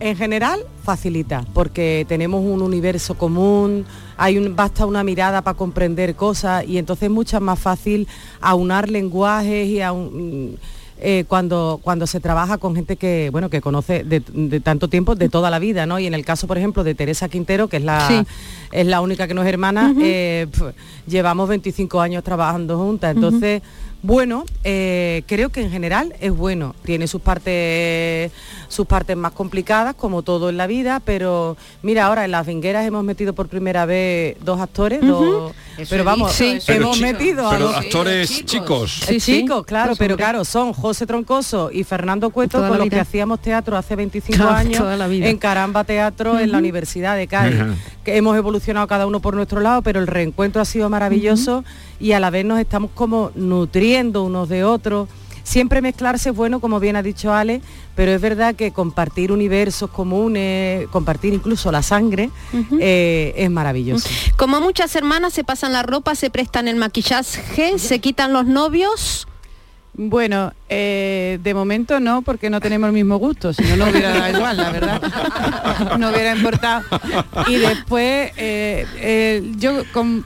En 0.00 0.16
general 0.16 0.60
facilita, 0.82 1.44
porque 1.54 2.04
tenemos 2.08 2.42
un 2.44 2.60
universo 2.62 3.14
común, 3.16 3.86
hay 4.16 4.36
un, 4.38 4.54
basta 4.56 4.86
una 4.86 5.04
mirada 5.04 5.40
para 5.42 5.56
comprender 5.56 6.14
cosas 6.16 6.64
y 6.66 6.78
entonces 6.78 7.04
es 7.04 7.10
mucho 7.10 7.40
más 7.40 7.58
fácil 7.58 8.06
aunar 8.40 8.90
lenguajes 8.90 9.68
y 9.68 9.78
aun- 9.80 10.58
eh, 11.00 11.24
cuando, 11.28 11.80
cuando 11.82 12.06
se 12.06 12.18
trabaja 12.20 12.56
con 12.58 12.74
gente 12.74 12.96
que, 12.96 13.28
bueno, 13.30 13.50
que 13.50 13.60
conoce 13.60 14.04
de, 14.04 14.20
de 14.32 14.60
tanto 14.60 14.88
tiempo, 14.88 15.14
de 15.14 15.28
toda 15.28 15.50
la 15.50 15.58
vida, 15.58 15.86
¿no? 15.86 15.98
Y 15.98 16.06
en 16.06 16.14
el 16.14 16.24
caso, 16.24 16.46
por 16.46 16.56
ejemplo, 16.58 16.82
de 16.84 16.94
Teresa 16.94 17.28
Quintero, 17.28 17.68
que 17.68 17.76
es 17.78 17.82
la, 17.84 18.06
Sí. 18.08 18.22
es 18.72 18.86
la 18.86 19.00
única 19.00 19.26
que 19.28 19.34
no 19.34 19.42
es 19.42 19.48
hermana, 19.48 19.94
eh, 20.00 20.46
pf, 20.50 20.72
llevamos 21.06 21.48
25 21.48 22.00
años 22.00 22.22
trabajando 22.24 22.78
juntas. 22.78 23.14
Entonces, 23.14 23.60
bueno, 24.06 24.44
eh, 24.64 25.22
creo 25.26 25.48
que 25.48 25.62
en 25.62 25.70
general 25.70 26.14
es 26.20 26.30
bueno. 26.30 26.74
Tiene 26.84 27.06
sus 27.08 27.22
partes, 27.22 28.30
sus 28.68 28.86
partes 28.86 29.16
más 29.16 29.32
complicadas, 29.32 29.94
como 29.94 30.20
todo 30.22 30.50
en 30.50 30.58
la 30.58 30.66
vida, 30.66 31.00
pero 31.02 31.56
mira, 31.82 32.04
ahora 32.04 32.26
en 32.26 32.30
las 32.30 32.46
vingueras 32.46 32.84
hemos 32.86 33.02
metido 33.02 33.32
por 33.32 33.48
primera 33.48 33.86
vez 33.86 34.36
dos 34.44 34.60
actores, 34.60 35.00
dos- 35.00 35.52
pero 35.88 36.04
vamos, 36.04 36.38
hemos 36.68 37.00
metido 37.00 37.48
a 37.48 37.52
Pero 37.52 37.68
dos- 37.68 37.76
actores 37.76 38.44
chicos. 38.44 39.08
Eh, 39.08 39.18
chicos, 39.18 39.64
claro, 39.64 39.88
Pues, 39.92 39.98
pero 39.98 40.16
claro, 40.18 40.44
son 40.44 40.74
José 40.74 41.06
Troncoso 41.06 41.70
y 41.72 41.82
Fernando 41.84 42.28
Cueto 42.28 42.58
Toda 42.58 42.68
con 42.68 42.78
los 42.80 42.88
que 42.90 43.00
hacíamos 43.00 43.40
teatro 43.40 43.74
hace 43.74 43.96
25 43.96 44.36
Claro, 44.36 44.54
años 44.54 44.78
toda 44.80 44.98
la 44.98 45.06
vida. 45.06 45.28
en 45.28 45.38
Caramba 45.38 45.84
Teatro 45.84 46.38
en 46.38 46.52
la. 46.52 46.58
Universidad 46.58 47.16
de 47.16 47.26
Cádiz. 47.26 47.60
Que 48.04 48.16
hemos 48.18 48.36
evolucionado 48.36 48.86
cada 48.86 49.06
uno 49.06 49.20
por 49.20 49.34
nuestro 49.34 49.60
lado, 49.60 49.80
pero 49.80 49.98
el 49.98 50.06
reencuentro 50.06 50.60
ha 50.60 50.64
sido 50.66 50.90
maravilloso 50.90 51.64
y 52.00 52.12
a 52.12 52.20
la 52.20 52.30
vez 52.30 52.44
nos 52.44 52.58
estamos 52.60 52.90
como 52.94 53.30
nutriendo 53.34 54.22
unos 54.24 54.48
de 54.48 54.64
otros. 54.64 55.08
Siempre 55.42 55.82
mezclarse 55.82 56.30
es 56.30 56.34
bueno, 56.34 56.58
como 56.58 56.80
bien 56.80 56.96
ha 56.96 57.02
dicho 57.02 57.32
Ale, 57.34 57.60
pero 57.94 58.12
es 58.12 58.20
verdad 58.20 58.54
que 58.54 58.72
compartir 58.72 59.30
universos 59.30 59.90
comunes, 59.90 60.88
compartir 60.88 61.34
incluso 61.34 61.70
la 61.70 61.82
sangre, 61.82 62.30
eh, 62.80 63.34
es 63.36 63.50
maravilloso. 63.50 64.08
Como 64.36 64.60
muchas 64.62 64.96
hermanas 64.96 65.34
se 65.34 65.44
pasan 65.44 65.74
la 65.74 65.82
ropa, 65.82 66.14
se 66.14 66.30
prestan 66.30 66.66
el 66.66 66.76
maquillaje, 66.76 67.78
se 67.78 67.98
quitan 67.98 68.32
los 68.32 68.46
novios. 68.46 69.28
Bueno, 69.96 70.52
eh, 70.70 71.38
de 71.42 71.54
momento 71.54 72.00
no, 72.00 72.22
porque 72.22 72.50
no 72.50 72.60
tenemos 72.60 72.88
el 72.88 72.94
mismo 72.94 73.18
gusto, 73.18 73.52
si 73.52 73.62
no, 73.62 73.76
no 73.76 73.90
hubiera 73.90 74.08
dado 74.18 74.36
igual, 74.36 74.56
la 74.56 74.70
verdad. 74.70 75.02
No 75.98 76.08
hubiera 76.10 76.34
importado. 76.34 76.82
Y 77.48 77.56
después, 77.56 78.32
eh, 78.36 78.86
eh, 78.96 79.52
yo, 79.58 79.82
con- 79.92 80.24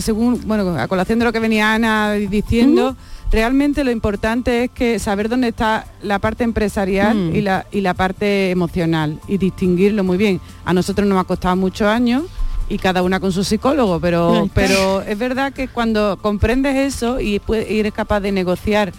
según, 0.00 0.40
bueno, 0.46 0.76
a 0.78 0.88
colación 0.88 1.18
de 1.18 1.24
lo 1.24 1.32
que 1.32 1.38
venía 1.38 1.74
Ana 1.74 2.12
diciendo, 2.12 2.96
realmente 3.30 3.84
lo 3.84 3.90
importante 3.90 4.64
es 4.64 4.70
que 4.70 4.98
saber 4.98 5.28
dónde 5.28 5.48
está 5.48 5.86
la 6.02 6.18
parte 6.18 6.44
empresarial 6.44 7.16
Mm. 7.16 7.36
y, 7.36 7.40
la, 7.40 7.66
y 7.72 7.80
la 7.80 7.94
parte 7.94 8.50
emocional 8.50 9.18
y 9.28 9.38
distinguirlo 9.38 10.04
muy 10.04 10.16
bien. 10.18 10.40
A 10.64 10.72
nosotros 10.72 11.06
nos 11.08 11.18
ha 11.18 11.24
costado 11.24 11.56
muchos 11.56 11.88
años 11.88 12.24
y 12.68 12.78
cada 12.78 13.02
una 13.02 13.20
con 13.20 13.32
su 13.32 13.44
psicólogo, 13.44 14.00
pero, 14.00 14.48
pero 14.54 15.02
es 15.02 15.18
verdad 15.18 15.52
que 15.52 15.68
cuando 15.68 16.18
comprendes 16.22 16.94
eso 16.94 17.20
y, 17.20 17.38
puedes, 17.38 17.70
y 17.70 17.80
eres 17.80 17.92
capaz 17.92 18.20
de 18.20 18.32
negociar 18.32 18.92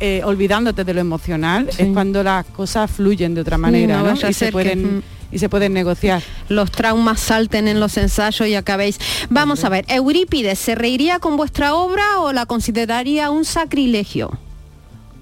eh, 0.00 0.20
olvidándote 0.24 0.84
de 0.84 0.94
lo 0.94 1.00
emocional, 1.00 1.68
es 1.76 1.88
cuando 1.92 2.22
las 2.22 2.44
cosas 2.46 2.90
fluyen 2.90 3.34
de 3.34 3.40
otra 3.40 3.58
manera 3.58 4.02
no 4.02 4.14
se 4.16 4.32
que, 4.46 4.52
pueden, 4.52 5.02
y 5.30 5.38
se 5.38 5.48
pueden 5.48 5.72
negociar. 5.74 6.22
Los 6.48 6.70
traumas 6.70 7.20
salten 7.20 7.68
en 7.68 7.80
los 7.80 7.96
ensayos 7.96 8.48
y 8.48 8.54
acabéis. 8.54 8.98
Vamos 9.30 9.64
a 9.64 9.68
ver, 9.68 9.84
Eurípides, 9.88 10.58
¿se 10.58 10.74
reiría 10.74 11.18
con 11.18 11.36
vuestra 11.36 11.74
obra 11.74 12.20
o 12.20 12.32
la 12.32 12.46
consideraría 12.46 13.30
un 13.30 13.44
sacrilegio? 13.44 14.30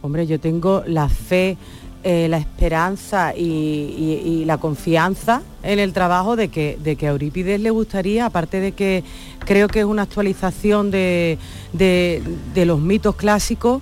Hombre, 0.03 0.27
yo 0.27 0.39
tengo 0.39 0.85
la 0.87 1.09
fe, 1.09 1.57
eh, 2.05 2.29
la 2.29 2.39
esperanza 2.39 3.35
y, 3.37 3.43
y- 3.43 4.23
y 4.25 4.45
la 4.45 4.59
confianza 4.59 5.43
en 5.65 5.81
el 5.81 5.93
trabajo 5.93 6.37
de 6.37 6.49
que, 6.49 6.79
de 6.81 6.95
que 6.95 7.09
a 7.09 7.11
Eurípides 7.11 7.61
le 7.61 7.71
gustaría, 7.71 8.27
aparte 8.27 8.61
de 8.61 8.71
que 8.73 9.03
creo 9.47 9.69
que 9.69 9.79
es 9.81 9.85
una 9.87 10.03
actualización 10.03 10.91
de, 10.91 11.39
de- 11.73 12.23
de 12.55 12.65
los 12.67 12.79
mitos 12.81 13.17
clásicos 13.17 13.81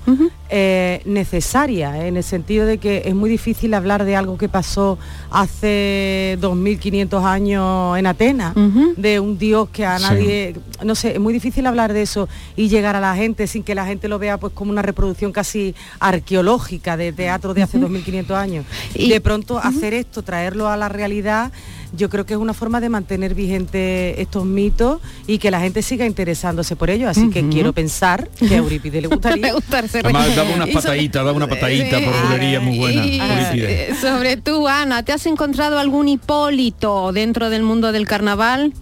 eh, 0.50 1.00
necesaria, 1.06 1.98
eh, 2.04 2.08
en 2.08 2.16
el 2.16 2.22
sentido 2.22 2.66
de 2.66 2.78
que 2.78 3.02
es 3.06 3.14
muy 3.14 3.28
difícil 3.30 3.74
hablar 3.74 4.04
de 4.04 4.14
algo 4.14 4.38
que 4.38 4.48
pasó 4.48 4.98
hace 5.30 6.36
2.500 6.40 7.24
años 7.24 7.98
en 7.98 8.06
Atenas, 8.06 8.54
de 8.96 9.20
un 9.20 9.38
dios 9.38 9.68
que 9.70 9.84
a 9.86 9.98
Sí. 9.98 10.04
nadie, 10.04 10.54
no 10.84 10.94
sé, 10.94 11.12
es 11.14 11.20
muy 11.20 11.32
difícil 11.32 11.66
hablar 11.66 11.92
de 11.92 12.02
eso 12.02 12.28
y 12.56 12.68
llegar 12.68 12.94
a 12.96 13.00
la 13.00 13.14
gente 13.16 13.46
sin 13.46 13.62
que 13.62 13.74
la 13.74 13.86
gente 13.86 14.08
lo 14.08 14.18
vea 14.18 14.38
pues 14.38 14.52
como 14.52 14.70
una 14.70 14.82
reproducción 14.82 15.32
casi 15.32 15.74
arqueológica 16.00 16.96
de 16.96 17.12
teatro 17.12 17.54
de 17.54 17.62
hace 17.62 17.78
2.500 17.78 18.30
años. 18.36 18.64
Y 18.94 19.08
de 19.08 19.20
pronto 19.20 19.58
hacer 19.58 19.94
esto, 19.94 20.22
traerlo 20.22 20.68
a 20.68 20.76
la 20.76 20.88
realidad, 20.88 21.50
yo 21.96 22.10
creo 22.10 22.26
que 22.26 22.34
es 22.34 22.40
una 22.40 22.54
forma 22.54 22.80
de 22.80 22.88
mantener 22.88 23.34
vigente 23.34 24.20
estos 24.20 24.44
mitos 24.44 25.00
y 25.26 25.38
que 25.38 25.50
la 25.50 25.60
gente 25.60 25.82
siga 25.82 26.06
interesándose 26.06 26.76
por 26.76 26.90
ellos. 26.90 27.08
Así 27.08 27.30
que 27.30 27.48
quiero 27.48 27.72
pensar 27.72 28.28
que 28.38 28.54
a 28.54 28.58
Eurípides 28.58 29.02
le 29.02 29.08
gustaría. 29.14 29.46
Le 29.46 29.52
gusta 29.52 29.80
ese 29.80 30.00
Además 30.00 30.34
daba 30.34 30.50
unas 30.50 30.68
pataditas, 30.70 31.24
daba 31.24 31.36
una 31.36 31.48
patadita 31.48 32.00
por 32.00 32.14
bulería 32.22 32.60
muy 32.60 32.78
buena. 32.78 33.06
Y, 33.06 33.20
eh, 33.20 33.94
sobre 34.00 34.36
tú, 34.36 34.68
Ana, 34.68 35.02
¿te 35.02 35.12
has 35.12 35.26
encontrado 35.26 35.78
algún 35.78 36.08
Hipólito 36.08 37.12
dentro 37.12 37.50
del 37.50 37.62
mundo 37.62 37.92
del 37.92 38.06
carnaval? 38.06 38.72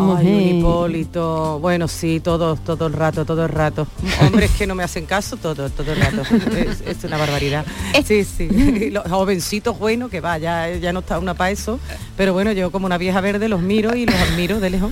Ay, 0.00 0.26
un. 0.26 0.58
Hipólito. 0.58 1.58
Bueno, 1.60 1.88
sí, 1.88 2.20
todo, 2.20 2.56
todo 2.56 2.86
el 2.86 2.92
rato, 2.92 3.24
todo 3.24 3.44
el 3.44 3.50
rato. 3.50 3.86
Hombres 4.20 4.50
que 4.52 4.66
no 4.66 4.74
me 4.74 4.82
hacen 4.82 5.06
caso, 5.06 5.36
todo, 5.36 5.68
todo 5.70 5.92
el 5.92 6.00
rato. 6.00 6.22
Es, 6.56 6.80
es 6.80 7.04
una 7.04 7.18
barbaridad. 7.18 7.66
Sí, 8.04 8.24
sí. 8.24 8.48
Los 8.90 9.08
jovencitos 9.08 9.78
buenos, 9.78 10.10
que 10.10 10.20
va, 10.20 10.38
ya, 10.38 10.74
ya 10.76 10.92
no 10.92 11.00
está 11.00 11.18
una 11.18 11.34
para 11.34 11.50
eso. 11.50 11.78
Pero 12.16 12.32
bueno, 12.32 12.52
yo 12.52 12.70
como 12.70 12.86
una 12.86 12.98
vieja 12.98 13.20
verde 13.20 13.48
los 13.48 13.60
miro 13.60 13.94
y 13.94 14.06
los 14.06 14.16
admiro 14.16 14.60
de 14.60 14.70
lejos. 14.70 14.90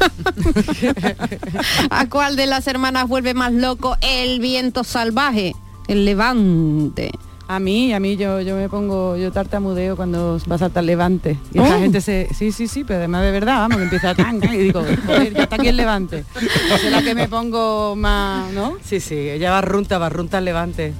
¿A 1.90 2.08
cuál 2.08 2.36
de 2.36 2.46
las 2.46 2.66
hermanas 2.66 3.08
vuelve 3.08 3.34
más 3.34 3.52
loco 3.52 3.96
el 4.00 4.40
viento 4.40 4.84
salvaje? 4.84 5.54
El 5.88 6.04
levante. 6.04 7.10
A 7.52 7.58
mí, 7.58 7.92
a 7.92 7.98
mí 7.98 8.16
yo, 8.16 8.40
yo 8.40 8.54
me 8.54 8.68
pongo, 8.68 9.16
yo 9.16 9.32
tartamudeo 9.32 9.96
cuando 9.96 10.38
va 10.48 10.54
a 10.54 10.58
saltar 10.58 10.84
levante. 10.84 11.36
Y 11.52 11.58
Oh. 11.58 11.64
gente 11.80 12.00
se. 12.00 12.28
Sí, 12.32 12.52
sí, 12.52 12.68
sí, 12.68 12.84
pero 12.84 13.00
además 13.00 13.22
de 13.24 13.32
verdad, 13.32 13.56
vamos, 13.58 13.78
que 13.78 13.82
empieza 13.82 14.10
a 14.10 14.14
tan, 14.14 14.38
tan, 14.38 14.54
y 14.54 14.58
digo, 14.58 14.84
joder, 15.04 15.34
ya 15.34 15.42
está 15.42 15.56
aquí 15.56 15.66
el 15.66 15.76
levante. 15.76 16.24
Es 16.72 16.90
la 16.92 17.02
que 17.02 17.12
me 17.16 17.26
pongo 17.26 17.96
más, 17.96 18.52
¿no? 18.52 18.76
Sí, 18.84 19.00
sí, 19.00 19.16
ella 19.16 19.50
va 19.50 19.62
runta, 19.62 19.98
va 19.98 20.08
runta 20.08 20.38
el 20.38 20.44
levante. 20.44 20.92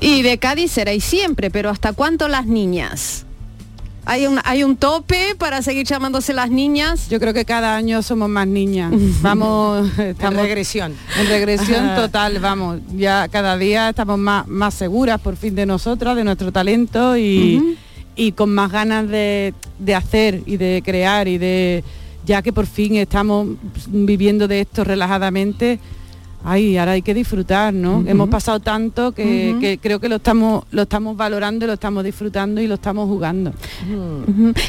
Y 0.00 0.20
de 0.20 0.36
Cádiz 0.36 0.72
seréis 0.72 1.04
siempre, 1.04 1.50
pero 1.50 1.70
¿hasta 1.70 1.94
cuánto 1.94 2.28
las 2.28 2.44
niñas? 2.44 3.24
¿Hay 4.04 4.26
un, 4.26 4.40
¿Hay 4.44 4.64
un 4.64 4.76
tope 4.76 5.36
para 5.38 5.62
seguir 5.62 5.86
llamándose 5.86 6.32
las 6.32 6.50
niñas? 6.50 7.08
Yo 7.08 7.20
creo 7.20 7.32
que 7.32 7.44
cada 7.44 7.76
año 7.76 8.02
somos 8.02 8.28
más 8.28 8.46
niñas. 8.46 8.92
Vamos, 9.22 9.96
estamos 9.98 10.40
En 10.40 10.46
regresión. 10.46 10.94
En 11.20 11.28
regresión 11.28 11.94
total, 11.94 12.38
vamos. 12.40 12.80
Ya 12.96 13.28
cada 13.28 13.56
día 13.56 13.90
estamos 13.90 14.18
más, 14.18 14.48
más 14.48 14.74
seguras 14.74 15.20
por 15.20 15.36
fin 15.36 15.54
de 15.54 15.66
nosotras, 15.66 16.16
de 16.16 16.24
nuestro 16.24 16.50
talento 16.50 17.16
y, 17.16 17.78
y 18.16 18.32
con 18.32 18.52
más 18.52 18.72
ganas 18.72 19.08
de, 19.08 19.54
de 19.78 19.94
hacer 19.94 20.42
y 20.46 20.56
de 20.56 20.82
crear 20.84 21.28
y 21.28 21.38
de 21.38 21.84
ya 22.24 22.42
que 22.42 22.52
por 22.52 22.66
fin 22.66 22.96
estamos 22.96 23.48
viviendo 23.88 24.48
de 24.48 24.60
esto 24.60 24.84
relajadamente. 24.84 25.78
Ay, 26.44 26.76
ahora 26.76 26.92
hay 26.92 27.02
que 27.02 27.14
disfrutar, 27.14 27.72
¿no? 27.72 28.04
Hemos 28.06 28.28
pasado 28.28 28.60
tanto 28.60 29.12
que, 29.12 29.56
que 29.60 29.78
creo 29.78 30.00
que 30.00 30.08
lo 30.08 30.16
estamos, 30.16 30.64
lo 30.70 30.82
estamos 30.82 31.16
valorando, 31.16 31.66
lo 31.66 31.74
estamos 31.74 32.04
disfrutando 32.04 32.60
y 32.60 32.66
lo 32.66 32.74
estamos 32.74 33.08
jugando. 33.08 33.52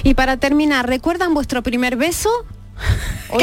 Y 0.03 0.13
para 0.13 0.37
terminar, 0.37 0.87
¿recuerdan 0.87 1.33
vuestro 1.33 1.63
primer 1.63 1.95
beso? 1.95 2.29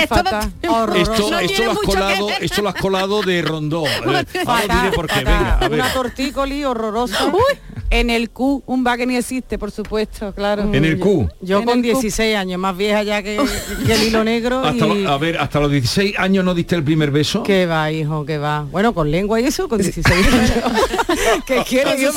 Fatal. 0.08 0.52
Esto, 0.62 0.86
No 1.30 1.38
esto, 1.38 1.46
tiene 1.46 1.64
lo 1.64 1.70
has 1.72 1.78
que 1.78 1.86
colado, 1.86 2.28
esto 2.40 2.62
lo 2.62 2.68
has 2.68 2.74
colado 2.76 3.22
de 3.22 3.42
Rondó. 3.42 3.84
Ahora 4.04 4.24
Fatal, 4.24 4.82
diré 4.82 4.92
por 4.94 5.06
qué, 5.06 5.18
venga, 5.18 5.58
a 5.58 5.68
ver. 5.68 5.80
Una 5.80 5.92
tortícoli 5.92 6.64
horrorosa. 6.64 7.32
En 7.90 8.08
el 8.08 8.30
Q, 8.30 8.62
un 8.66 8.86
va 8.86 8.96
que 8.96 9.04
ni 9.04 9.16
existe, 9.16 9.58
por 9.58 9.70
supuesto, 9.72 10.32
claro. 10.32 10.62
En 10.72 10.84
el 10.84 10.98
Q. 10.98 11.28
Yo 11.40 11.64
con 11.64 11.78
el 11.84 11.92
Q. 11.92 12.00
16 12.00 12.36
años, 12.36 12.60
más 12.60 12.76
vieja 12.76 13.02
ya 13.02 13.20
que, 13.22 13.36
que 13.86 13.92
el 13.92 14.02
hilo 14.04 14.22
negro. 14.22 14.60
Hasta 14.64 14.86
y... 14.86 15.02
lo- 15.02 15.10
a 15.10 15.18
ver, 15.18 15.38
hasta 15.38 15.58
los 15.60 15.70
16 15.70 16.14
años 16.18 16.44
no 16.44 16.54
diste 16.54 16.76
el 16.76 16.84
primer 16.84 17.10
beso. 17.10 17.42
Que 17.42 17.66
va, 17.66 17.90
hijo, 17.90 18.24
que 18.24 18.38
va. 18.38 18.62
Bueno, 18.70 18.94
con 18.94 19.10
lengua 19.10 19.40
y 19.40 19.46
eso, 19.46 19.68
con 19.68 19.78
16 19.82 20.06
años. 20.16 20.50
¿Qué 21.46 21.64
quiere 21.68 21.96
Dios 21.96 22.14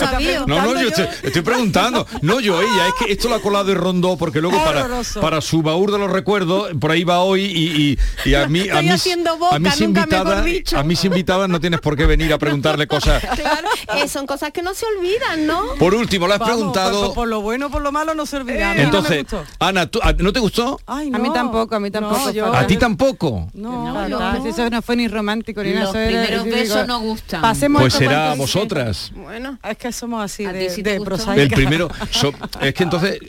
No, 0.48 0.62
no, 0.62 0.80
yo 0.82 0.90
estoy, 0.90 1.08
estoy 1.24 1.42
preguntando. 1.42 2.06
No, 2.22 2.40
yo, 2.40 2.62
ella, 2.62 2.88
es 2.90 2.94
que 3.06 3.12
esto 3.12 3.28
lo 3.30 3.36
ha 3.36 3.42
colado 3.42 3.66
de 3.66 3.74
Rondó 3.74 4.16
porque 4.18 4.42
luego 4.42 4.64
para, 4.64 4.82
Horroroso. 4.86 5.22
para 5.22 5.42
su 5.42 5.62
baúl 5.64 5.92
de 5.92 5.98
los 5.98 6.12
recuerdos, 6.12 6.70
por 6.80 6.92
ahí 6.92 7.04
va 7.04 7.20
hoy 7.22 7.46
y, 7.46 7.82
y- 8.26 8.30
y 8.30 8.36
a 8.36 8.48
mí, 8.48 8.60
a 8.62 8.64
Estoy 8.66 8.84
mí, 8.84 8.90
haciendo 8.92 9.38
boca, 9.38 9.56
a 9.56 9.60
mis 9.60 9.82
nunca 9.82 10.02
invitadas, 10.02 10.36
mejor 10.36 10.44
dicho. 10.44 10.78
a 10.78 10.84
mis 10.84 11.04
invitadas 11.04 11.50
no 11.50 11.60
tienes 11.60 11.80
por 11.82 11.98
qué 11.98 12.06
venir 12.06 12.32
a 12.32 12.38
preguntarle 12.38 12.86
cosas. 12.88 13.24
Claro, 13.44 13.68
eh, 13.98 14.08
son 14.08 14.26
cosas 14.28 14.52
que 14.52 14.62
no 14.62 14.74
se 14.74 14.86
olvidan, 14.86 15.46
¿no? 15.48 15.62
Por 15.80 15.93
último, 15.95 16.28
le 16.28 16.34
has 16.34 16.39
Vamos, 16.39 16.56
preguntado. 16.56 17.06
Por, 17.08 17.13
por 17.15 17.28
lo 17.28 17.41
bueno, 17.41 17.69
por 17.69 17.82
lo 17.82 17.91
malo 17.91 18.13
no 18.15 18.26
se 18.26 18.38
olvida. 18.38 18.71
A 18.71 18.73
mí 18.73 18.80
no 18.80 18.82
me 18.82 18.84
Entonces, 18.97 19.17
gustó. 19.23 19.43
Ana, 19.60 19.88
¿tú- 19.88 19.99
a- 20.02 20.13
¿no 20.13 20.32
te 20.34 20.39
gustó? 20.39 20.80
Ay, 20.86 21.10
no. 21.10 21.17
A 21.17 21.19
mí 21.19 21.30
tampoco, 21.34 21.76
a 21.76 21.80
mí 21.80 21.91
tampoco. 21.91 22.32
yo- 22.32 22.54
¿A 22.54 22.65
ti 22.67 22.78
tampoco? 22.78 23.49
No. 23.54 24.41
Si 24.43 24.49
eso 24.49 24.69
no 24.69 24.82
fue 24.82 24.95
ni 24.95 25.08
romántico 25.08 25.63
ni 25.63 25.71
nada. 25.71 25.86
Los 25.86 25.91
primeros 25.93 26.45
besos 26.45 26.76
digo, 26.76 26.88
no 26.88 26.99
gustan. 27.02 27.41
Pasemos 27.41 27.82
Pues 27.82 27.93
será 27.93 28.32
a 28.32 28.36
vosotras. 28.36 29.12
Bueno, 29.15 29.58
es 29.63 29.78
que 29.78 29.91
somos 29.91 30.23
así 30.23 30.45
¿A 30.45 30.54
de, 30.54 30.69
sí 30.69 30.82
de. 30.82 30.95
El 31.36 31.49
primero, 31.49 31.89
so- 32.12 32.34
es 32.62 32.73
que 32.73 32.84
entonces 32.84 33.19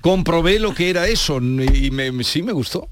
comprobé 0.00 0.58
lo 0.58 0.74
que 0.74 0.90
era 0.90 1.06
eso 1.06 1.38
y 1.38 1.90
me, 1.90 2.10
me- 2.12 2.24
sí 2.24 2.42
me 2.42 2.52
gustó. 2.52 2.88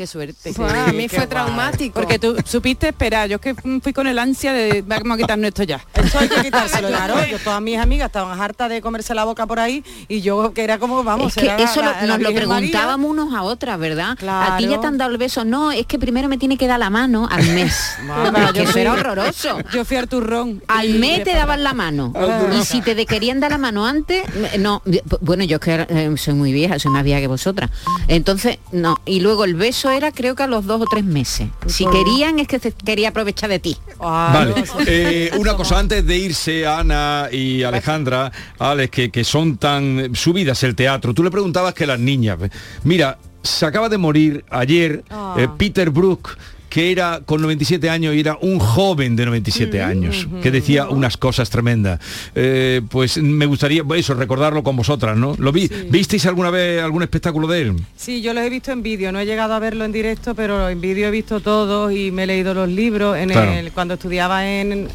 Qué 0.00 0.06
suerte. 0.06 0.54
Pues 0.56 0.72
a 0.72 0.86
mí 0.94 1.10
fue 1.10 1.26
traumático. 1.26 1.92
Porque 2.00 2.18
tú 2.18 2.34
supiste 2.46 2.88
esperar. 2.88 3.28
Yo 3.28 3.34
es 3.36 3.42
que 3.42 3.54
fui 3.82 3.92
con 3.92 4.06
el 4.06 4.18
ansia 4.18 4.50
de 4.54 4.80
vamos 4.80 5.12
a 5.12 5.16
quitarnos 5.18 5.48
esto 5.48 5.62
ya. 5.64 5.78
Eso 5.92 6.18
hay 6.18 6.26
que 6.26 6.40
quitárselo, 6.44 6.88
claro. 6.88 7.16
Yo, 7.30 7.38
todas 7.38 7.60
mis 7.60 7.76
amigas 7.78 8.06
estaban 8.06 8.40
hartas 8.40 8.70
de 8.70 8.80
comerse 8.80 9.14
la 9.14 9.24
boca 9.24 9.46
por 9.46 9.60
ahí 9.60 9.84
y 10.08 10.22
yo 10.22 10.54
que 10.54 10.64
era 10.64 10.78
como, 10.78 11.04
vamos, 11.04 11.36
Es 11.36 11.42
que 11.42 11.48
era 11.50 11.58
la- 11.58 11.64
eso 11.64 11.82
lo- 11.82 11.90
la- 11.90 12.00
la 12.06 12.06
nos 12.16 12.22
lo 12.22 12.34
preguntábamos 12.34 13.10
unos 13.10 13.34
a 13.34 13.42
otras, 13.42 13.78
¿verdad? 13.78 14.16
Claro. 14.16 14.54
A 14.54 14.56
ti 14.56 14.68
ya 14.68 14.80
te 14.80 14.86
han 14.86 14.96
dado 14.96 15.10
el 15.10 15.18
beso. 15.18 15.44
No, 15.44 15.70
es 15.70 15.84
que 15.84 15.98
primero 15.98 16.28
me 16.28 16.38
tiene 16.38 16.56
que 16.56 16.66
dar 16.66 16.78
la 16.78 16.88
mano 16.88 17.28
al 17.30 17.44
mes. 17.48 17.96
Yo 18.54 18.64
fui- 18.68 18.80
era 18.80 18.94
horroroso. 18.94 19.58
Yo 19.70 19.84
fui 19.84 19.98
al 19.98 20.08
turrón. 20.08 20.62
Al 20.66 20.94
mes 20.94 21.24
te 21.24 21.34
daban 21.34 21.62
la 21.62 21.74
mano. 21.74 22.14
Y 22.58 22.64
si 22.64 22.80
te 22.80 22.94
de- 22.94 23.04
querían 23.04 23.38
dar 23.38 23.50
la 23.50 23.58
mano 23.58 23.84
antes, 23.84 24.24
no. 24.58 24.80
Bueno, 25.20 25.44
yo 25.44 25.56
es 25.56 25.60
que 25.60 25.86
eh, 25.90 26.10
soy 26.16 26.32
muy 26.32 26.54
vieja, 26.54 26.78
soy 26.78 26.90
más 26.90 27.04
vieja 27.04 27.20
que 27.20 27.26
vosotras. 27.26 27.68
Entonces, 28.08 28.58
no. 28.72 28.96
Y 29.04 29.20
luego 29.20 29.44
el 29.44 29.56
beso 29.56 29.89
era 29.90 30.12
creo 30.12 30.34
que 30.34 30.42
a 30.42 30.46
los 30.46 30.66
dos 30.66 30.80
o 30.82 30.84
tres 30.84 31.04
meses. 31.04 31.48
Si 31.66 31.86
querían 31.86 32.38
es 32.38 32.48
que 32.48 32.58
se 32.58 32.72
quería 32.72 33.08
aprovechar 33.10 33.50
de 33.50 33.58
ti. 33.58 33.76
Vale, 33.98 34.54
eh, 34.86 35.30
una 35.38 35.54
cosa 35.54 35.78
antes 35.78 36.06
de 36.06 36.16
irse 36.16 36.66
Ana 36.66 37.28
y 37.30 37.62
Alejandra, 37.62 38.30
Alex, 38.58 38.90
que, 38.90 39.10
que 39.10 39.24
son 39.24 39.56
tan 39.56 40.14
subidas 40.14 40.62
el 40.62 40.74
teatro. 40.74 41.14
Tú 41.14 41.22
le 41.22 41.30
preguntabas 41.30 41.74
que 41.74 41.86
las 41.86 41.98
niñas, 42.00 42.38
mira, 42.84 43.18
se 43.42 43.64
acaba 43.66 43.88
de 43.88 43.98
morir 43.98 44.44
ayer 44.50 45.02
Ah. 45.10 45.34
eh, 45.38 45.48
Peter 45.56 45.90
Brook 45.90 46.36
que 46.70 46.92
era 46.92 47.20
con 47.26 47.42
97 47.42 47.90
años 47.90 48.14
y 48.14 48.20
era 48.20 48.38
un 48.40 48.58
joven 48.60 49.16
de 49.16 49.26
97 49.26 49.82
años, 49.82 50.26
que 50.40 50.50
decía 50.50 50.88
unas 50.88 51.16
cosas 51.16 51.50
tremendas. 51.50 52.00
Eh, 52.34 52.80
pues 52.88 53.18
me 53.18 53.44
gustaría 53.44 53.82
eso, 53.96 54.14
recordarlo 54.14 54.62
con 54.62 54.76
vosotras, 54.76 55.16
¿no? 55.18 55.34
¿Lo 55.38 55.52
vi? 55.52 55.68
¿Visteis 55.90 56.24
alguna 56.26 56.50
vez 56.50 56.80
algún 56.82 57.02
espectáculo 57.02 57.48
de 57.48 57.60
él? 57.62 57.76
Sí, 57.96 58.22
yo 58.22 58.32
los 58.32 58.44
he 58.44 58.48
visto 58.48 58.70
en 58.70 58.82
vídeo, 58.82 59.10
no 59.10 59.18
he 59.20 59.26
llegado 59.26 59.52
a 59.52 59.58
verlo 59.58 59.84
en 59.84 59.92
directo, 59.92 60.34
pero 60.34 60.68
en 60.68 60.80
vídeo 60.80 61.08
he 61.08 61.10
visto 61.10 61.40
todos 61.40 61.92
y 61.92 62.12
me 62.12 62.22
he 62.22 62.26
leído 62.26 62.54
los 62.54 62.68
libros. 62.68 63.18
En 63.18 63.30
Claro. 63.30 63.52
el, 63.52 63.72
cuando 63.72 63.94
estudiaba 63.94 64.48
en, 64.48 64.88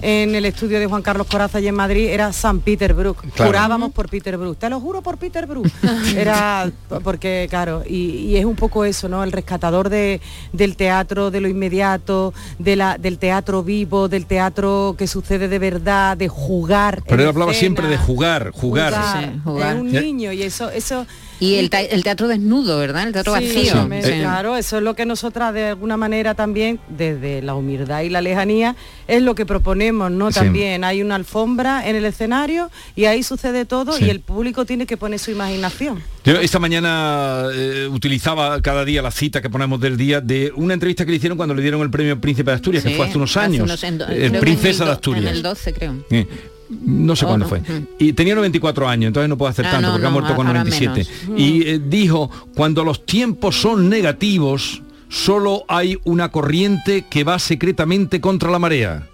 en 0.00 0.34
el 0.34 0.44
estudio 0.44 0.78
de 0.78 0.86
Juan 0.86 1.02
Carlos 1.02 1.26
Coraza 1.26 1.60
y 1.60 1.66
en 1.66 1.74
Madrid 1.74 2.08
era 2.08 2.32
San 2.32 2.60
Peter 2.60 2.94
Brook. 2.94 3.22
Claro. 3.34 3.50
Jurábamos 3.50 3.92
por 3.92 4.08
Peter 4.08 4.36
Brook. 4.36 4.58
Te 4.58 4.68
lo 4.68 4.80
juro 4.80 5.02
por 5.02 5.18
Peter 5.18 5.46
Brook. 5.46 5.68
era 6.16 6.70
porque, 7.02 7.46
claro, 7.50 7.82
y, 7.86 8.28
y 8.28 8.36
es 8.36 8.44
un 8.44 8.56
poco 8.56 8.84
eso, 8.84 9.08
¿no? 9.08 9.24
El 9.24 9.32
rescatador 9.32 9.88
de, 9.88 10.20
del 10.52 10.76
teatro, 10.76 11.30
de 11.30 11.40
lo 11.40 11.48
inmediato, 11.48 12.32
de 12.58 12.76
la, 12.76 12.98
del 12.98 13.18
teatro 13.18 13.62
vivo, 13.62 14.08
del 14.08 14.26
teatro 14.26 14.94
que 14.96 15.06
sucede 15.06 15.48
de 15.48 15.58
verdad, 15.58 16.16
de 16.16 16.28
jugar. 16.28 17.02
Pero 17.06 17.22
él 17.22 17.28
hablaba 17.28 17.52
escena. 17.52 17.60
siempre 17.60 17.88
de 17.88 17.96
jugar, 17.96 18.50
jugar. 18.52 18.92
Sí, 18.92 19.40
jugar. 19.44 19.76
Es 19.76 19.80
un 19.80 19.92
niño 19.92 20.32
y 20.32 20.42
eso, 20.42 20.70
eso 20.70 21.06
Y 21.40 21.54
el, 21.56 21.70
teatro 21.70 22.26
desnudo, 22.26 22.78
¿verdad? 22.78 23.06
El 23.06 23.12
teatro 23.12 23.36
Sí, 23.36 23.46
vacío. 23.46 23.88
Sí. 24.02 24.10
Claro, 24.20 24.56
eso 24.56 24.78
es 24.78 24.82
lo 24.82 24.94
que 24.94 25.06
nosotras 25.06 25.54
de 25.54 25.66
alguna 25.66 25.96
manera 25.96 26.34
también, 26.34 26.80
desde 26.88 27.42
la 27.42 27.54
humildad 27.54 28.00
y 28.02 28.08
la 28.10 28.20
lejanía, 28.20 28.74
es 29.06 29.22
lo 29.22 29.34
que 29.34 29.46
proponemos, 29.46 30.10
¿no? 30.10 30.32
Sí. 30.32 30.40
También 30.40 30.82
hay 30.84 31.00
una 31.00 31.14
alfombra 31.14 31.88
en 31.88 31.94
el 31.96 32.04
escenario 32.04 32.70
y 32.96 33.04
ahí 33.04 33.22
sucede 33.22 33.64
todo 33.66 33.92
Sí. 33.92 34.06
y 34.06 34.10
el 34.10 34.20
público 34.20 34.64
tiene 34.64 34.84
que 34.86 34.96
poner 34.96 35.18
su 35.20 35.30
imaginación. 35.30 36.02
Yo 36.24 36.32
esta 36.40 36.58
mañana 36.58 37.44
eh, 37.54 37.88
utilizaba 37.90 38.60
cada 38.60 38.84
día 38.84 39.00
la 39.00 39.10
cita 39.10 39.40
que 39.40 39.48
ponemos 39.48 39.80
del 39.80 39.96
día 39.96 40.20
de 40.20 40.52
una 40.56 40.74
entrevista 40.74 41.04
que 41.04 41.12
le 41.12 41.16
hicieron 41.18 41.36
cuando 41.38 41.54
le 41.54 41.62
dieron 41.62 41.80
el 41.82 41.90
premio 41.90 42.20
Príncipe 42.20 42.50
de 42.50 42.56
Asturias, 42.56 42.82
que 42.84 42.90
fue 42.96 43.06
hace 43.06 43.16
unos 43.16 43.36
años. 43.36 43.62
unos- 43.64 43.82
en 43.84 43.98
do- 43.98 44.08
Eh, 44.08 44.26
en 44.26 44.32
princesa 44.40 44.82
el 44.82 44.88
de 44.88 44.92
Asturias. 44.94 45.24
En 45.24 45.30
el 45.32 45.42
12, 45.42 45.72
creo. 45.72 45.94
Eh, 46.10 46.26
no 46.70 47.16
sé 47.16 47.24
Oh, 47.24 47.28
cuándo 47.28 47.44
no. 47.44 47.48
fue. 47.48 47.60
Mm. 47.60 47.86
Y 47.98 48.12
tenía 48.12 48.34
94 48.34 48.88
años, 48.88 49.08
entonces 49.08 49.28
no 49.28 49.36
puedo 49.38 49.50
hacer 49.50 49.66
Ah, 49.66 49.70
tanto 49.72 49.86
no, 49.88 49.92
porque 49.94 50.06
ha 50.06 50.10
muerto 50.10 50.34
con 50.36 50.46
ahora 50.46 50.64
97. 50.64 51.10
menos. 51.28 51.40
Y 51.40 51.62
eh, 51.68 51.80
dijo, 51.84 52.30
cuando 52.54 52.84
los 52.84 53.04
tiempos 53.06 53.60
son 53.60 53.88
negativos, 53.88 54.82
solo 55.08 55.64
hay 55.68 55.98
una 56.04 56.30
corriente 56.30 57.06
que 57.08 57.24
va 57.24 57.38
secretamente 57.38 58.20
contra 58.20 58.50
la 58.50 58.58
marea. 58.58 59.06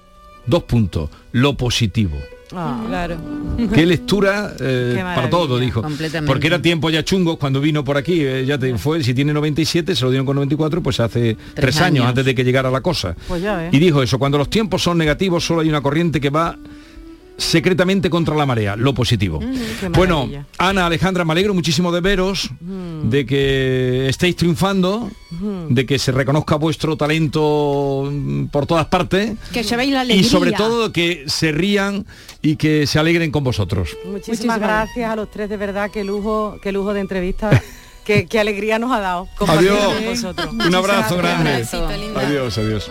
Dos 0.46 0.64
puntos. 0.64 1.10
Lo 1.32 1.56
positivo. 1.56 2.16
Claro. 2.48 3.16
Qué 3.74 3.84
lectura 3.84 4.52
eh, 4.60 4.92
Qué 4.96 5.00
para 5.02 5.28
todo, 5.28 5.58
dijo. 5.58 5.82
Porque 6.26 6.46
era 6.46 6.62
tiempo 6.62 6.88
ya 6.90 7.02
chungo 7.02 7.36
cuando 7.36 7.60
vino 7.60 7.82
por 7.82 7.96
aquí, 7.96 8.20
eh, 8.20 8.44
ya 8.46 8.58
te 8.58 8.76
fue, 8.78 9.02
si 9.02 9.12
tiene 9.12 9.32
97, 9.32 9.96
se 9.96 10.04
lo 10.04 10.10
dieron 10.10 10.24
con 10.26 10.36
94, 10.36 10.80
pues 10.82 11.00
hace 11.00 11.36
tres, 11.54 11.76
años. 11.78 11.86
años. 11.86 12.06
antes 12.10 12.24
de 12.24 12.34
que 12.34 12.44
llegara 12.44 12.70
la 12.70 12.80
cosa. 12.80 13.16
Pues 13.26 13.42
ya. 13.42 13.68
Y 13.72 13.78
dijo 13.80 14.02
eso, 14.02 14.18
cuando 14.20 14.38
los 14.38 14.50
tiempos 14.50 14.82
son 14.84 14.98
negativos, 14.98 15.44
solo 15.44 15.62
hay 15.62 15.68
una 15.68 15.80
corriente 15.80 16.20
que 16.20 16.30
va 16.30 16.56
secretamente 17.36 18.10
contra 18.10 18.34
la 18.34 18.46
marea, 18.46 18.76
lo 18.76 18.94
positivo. 18.94 19.40
bueno. 19.90 20.28
Ana, 20.58 20.86
Alejandra, 20.86 21.24
me 21.24 21.32
alegro 21.32 21.54
muchísimo 21.54 21.92
de 21.92 22.00
veros, 22.00 22.50
de 22.60 23.26
que 23.26 24.08
estéis 24.08 24.36
triunfando, 24.36 25.10
de 25.68 25.86
que 25.86 25.98
se 25.98 26.12
reconozca 26.12 26.56
vuestro 26.56 26.96
talento 26.96 28.12
por 28.50 28.66
todas 28.66 28.86
partes. 28.86 29.32
Que 29.52 29.64
se 29.64 29.76
la 29.76 30.04
Y 30.04 30.24
sobre 30.24 30.52
todo 30.52 30.92
que 30.92 31.24
se 31.26 31.52
rían 31.52 32.06
y 32.42 32.56
que 32.56 32.86
se 32.86 32.98
alegren 32.98 33.30
con 33.30 33.44
vosotros. 33.44 33.96
Muchísimas, 34.04 34.28
Muchísimas 34.28 34.60
gracias 34.60 35.10
a 35.10 35.16
los 35.16 35.30
tres, 35.30 35.48
de 35.48 35.56
verdad, 35.56 35.90
qué 35.90 36.04
lujo, 36.04 36.58
qué 36.62 36.72
lujo 36.72 36.94
de 36.94 37.00
entrevista, 37.00 37.62
qué, 38.04 38.26
qué 38.26 38.38
alegría 38.38 38.78
nos 38.78 38.92
ha 38.92 39.00
dado. 39.00 39.28
Adiós. 39.46 39.94
con 39.94 40.04
vosotros. 40.04 40.52
Un 40.52 40.74
abrazo 40.74 41.16
grande. 41.16 41.66
Adiós, 42.16 42.58
adiós. 42.58 42.90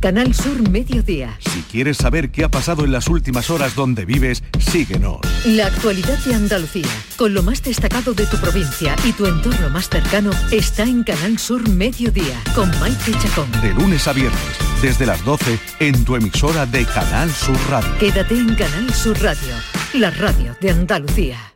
Canal 0.00 0.34
Sur 0.34 0.68
Mediodía. 0.68 1.38
Si 1.40 1.62
quieres 1.62 1.96
saber 1.96 2.30
qué 2.30 2.44
ha 2.44 2.50
pasado 2.50 2.84
en 2.84 2.92
las 2.92 3.08
últimas 3.08 3.50
horas 3.50 3.74
donde 3.74 4.04
vives, 4.04 4.42
síguenos. 4.58 5.18
La 5.44 5.66
actualidad 5.66 6.18
de 6.24 6.34
Andalucía, 6.34 6.88
con 7.16 7.34
lo 7.34 7.42
más 7.42 7.62
destacado 7.62 8.14
de 8.14 8.26
tu 8.26 8.36
provincia 8.36 8.94
y 9.04 9.12
tu 9.12 9.26
entorno 9.26 9.70
más 9.70 9.88
cercano, 9.88 10.30
está 10.50 10.82
en 10.84 11.02
Canal 11.02 11.38
Sur 11.38 11.68
Mediodía, 11.68 12.40
con 12.54 12.68
Maite 12.78 13.12
Chacón. 13.12 13.50
De 13.62 13.72
lunes 13.74 14.06
a 14.06 14.12
viernes, 14.12 14.40
desde 14.82 15.06
las 15.06 15.24
12, 15.24 15.58
en 15.80 16.04
tu 16.04 16.16
emisora 16.16 16.66
de 16.66 16.84
Canal 16.84 17.30
Sur 17.30 17.58
Radio. 17.70 17.90
Quédate 17.98 18.34
en 18.34 18.54
Canal 18.54 18.92
Sur 18.92 19.20
Radio, 19.22 19.54
la 19.94 20.10
radio 20.10 20.56
de 20.60 20.70
Andalucía. 20.70 21.55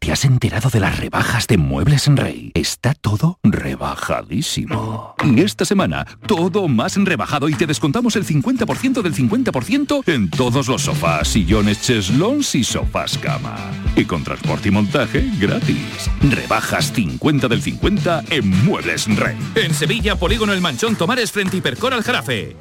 ¿Te 0.00 0.12
has 0.12 0.24
enterado 0.24 0.70
de 0.70 0.78
las 0.78 0.98
rebajas 0.98 1.48
de 1.48 1.58
Muebles 1.58 2.06
en 2.06 2.16
Rey? 2.16 2.52
Está 2.54 2.94
todo 2.94 3.40
rebajadísimo. 3.42 5.14
Y 5.24 5.40
esta 5.40 5.64
semana, 5.64 6.06
todo 6.26 6.68
más 6.68 6.96
rebajado 6.96 7.48
y 7.48 7.54
te 7.54 7.66
descontamos 7.66 8.14
el 8.14 8.24
50% 8.24 9.02
del 9.02 9.12
50% 9.12 10.08
en 10.08 10.30
todos 10.30 10.68
los 10.68 10.82
sofás, 10.82 11.28
sillones, 11.28 11.82
cheslons 11.82 12.54
y 12.54 12.62
sofás 12.62 13.18
cama. 13.18 13.56
Y 13.96 14.04
con 14.04 14.22
transporte 14.22 14.68
y 14.68 14.70
montaje 14.70 15.28
gratis. 15.38 16.08
Rebajas 16.22 16.92
50 16.92 17.48
del 17.48 17.60
50 17.60 18.24
en 18.30 18.64
Muebles 18.64 19.08
en 19.08 19.16
Rey. 19.16 19.36
En 19.56 19.74
Sevilla, 19.74 20.14
Polígono 20.14 20.52
El 20.52 20.60
Manchón 20.60 20.94
Tomares 20.94 21.32
frente 21.32 21.56
a 21.56 21.58
Hipercor 21.58 21.92
al 21.92 22.04
Jarafe. 22.04 22.56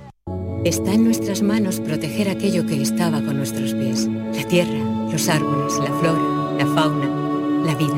Está 0.66 0.92
en 0.92 1.06
nuestras 1.06 1.44
manos 1.44 1.80
proteger 1.80 2.30
aquello 2.30 2.66
que 2.66 2.82
estaba 2.82 3.22
con 3.22 3.38
nuestros 3.38 3.74
pies. 3.74 4.08
La 4.34 4.46
tierra, 4.48 4.80
los 5.12 5.30
árboles, 5.30 5.74
la 5.78 5.94
flora, 6.00 6.58
la 6.58 6.66
fauna, 6.74 7.27
la 7.68 7.76
vida. 7.76 7.98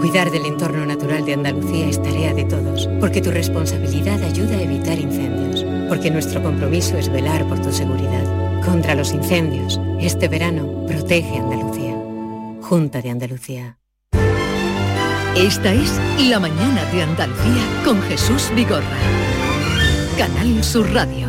Cuidar 0.00 0.30
del 0.30 0.46
entorno 0.46 0.86
natural 0.86 1.24
de 1.26 1.34
Andalucía 1.34 1.86
es 1.86 2.02
tarea 2.02 2.32
de 2.32 2.44
todos, 2.44 2.88
porque 3.00 3.20
tu 3.20 3.30
responsabilidad 3.30 4.22
ayuda 4.22 4.56
a 4.56 4.62
evitar 4.62 4.98
incendios, 4.98 5.64
porque 5.88 6.10
nuestro 6.10 6.42
compromiso 6.42 6.96
es 6.96 7.12
velar 7.12 7.46
por 7.46 7.60
tu 7.60 7.70
seguridad. 7.70 8.24
Contra 8.64 8.94
los 8.94 9.12
incendios, 9.12 9.78
este 10.00 10.26
verano 10.28 10.86
protege 10.86 11.36
Andalucía. 11.36 11.96
Junta 12.62 13.02
de 13.02 13.10
Andalucía. 13.10 13.78
Esta 15.36 15.72
es 15.72 16.00
La 16.28 16.40
Mañana 16.40 16.84
de 16.92 17.02
Andalucía 17.02 17.62
con 17.84 18.00
Jesús 18.02 18.50
Vigorra. 18.56 18.98
Canal 20.16 20.64
Sur 20.64 20.90
Radio. 20.92 21.28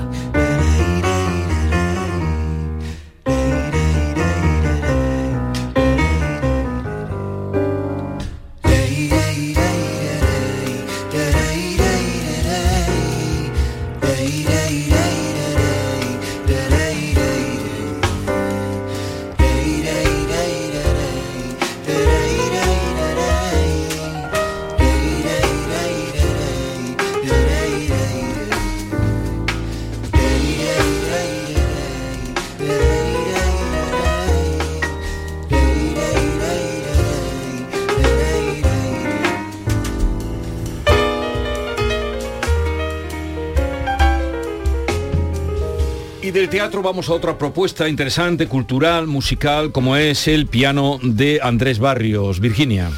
Teatro 46.51 46.81
vamos 46.81 47.07
a 47.07 47.13
otra 47.13 47.37
propuesta 47.37 47.87
interesante, 47.87 48.45
cultural, 48.45 49.07
musical, 49.07 49.71
como 49.71 49.95
es 49.95 50.27
el 50.27 50.47
piano 50.47 50.99
de 51.01 51.39
Andrés 51.41 51.79
Barrios. 51.79 52.41
Virginia. 52.41 52.89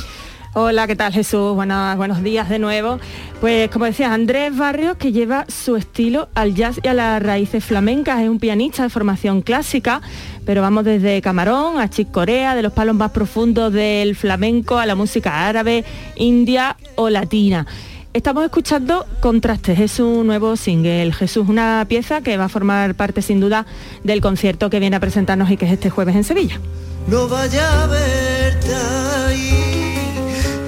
Hola, 0.56 0.88
¿qué 0.88 0.96
tal 0.96 1.14
Jesús? 1.14 1.54
Buenas, 1.54 1.96
buenos 1.96 2.24
días 2.24 2.50
de 2.50 2.58
nuevo. 2.58 3.00
Pues 3.42 3.70
como 3.70 3.86
decía, 3.86 4.12
Andrés 4.12 4.58
Barrios, 4.58 4.98
que 4.98 5.12
lleva 5.12 5.46
su 5.50 5.76
estilo 5.76 6.30
al 6.34 6.56
jazz 6.56 6.80
y 6.82 6.88
a 6.88 6.96
las 6.96 7.22
raíces 7.22 7.64
flamencas, 7.64 8.22
es 8.22 8.30
un 8.30 8.40
pianista 8.40 8.82
de 8.82 8.90
formación 8.90 9.44
clásica, 9.44 10.02
pero 10.48 10.64
vamos 10.64 10.84
desde 10.84 11.22
Camarón 11.22 11.80
a 11.80 11.92
Chick 11.92 12.10
Corea, 12.10 12.56
de 12.56 12.64
los 12.64 12.74
palos 12.74 12.96
más 12.96 13.12
profundos 13.12 13.72
del 13.72 14.16
flamenco 14.16 14.80
a 14.80 14.88
la 14.88 14.96
música 14.96 15.48
árabe, 15.48 15.86
india 16.16 16.76
o 16.96 17.12
latina. 17.12 17.68
Estamos 18.14 18.44
escuchando 18.44 19.08
Contrastes, 19.22 19.80
es 19.80 20.00
un 20.00 20.28
nuevo 20.28 20.56
single. 20.56 21.12
Jesús, 21.14 21.50
una 21.50 21.84
pieza 21.90 22.22
que 22.22 22.38
va 22.38 22.46
a 22.46 22.50
formar 22.50 22.94
parte 22.94 23.24
sin 23.24 23.40
duda 23.40 23.66
del 24.04 24.22
concierto 24.22 24.70
que 24.70 24.80
viene 24.80 24.96
a 24.96 25.00
presentarnos 25.00 25.50
y 25.50 25.58
que 25.58 25.66
es 25.66 25.72
este 25.72 25.90
jueves 25.90 26.16
en 26.16 26.24
Sevilla. 26.24 26.60
No 27.08 27.28
vaya 27.28 27.84
a 27.84 27.88
verte 27.88 28.76
ahí, 28.76 29.52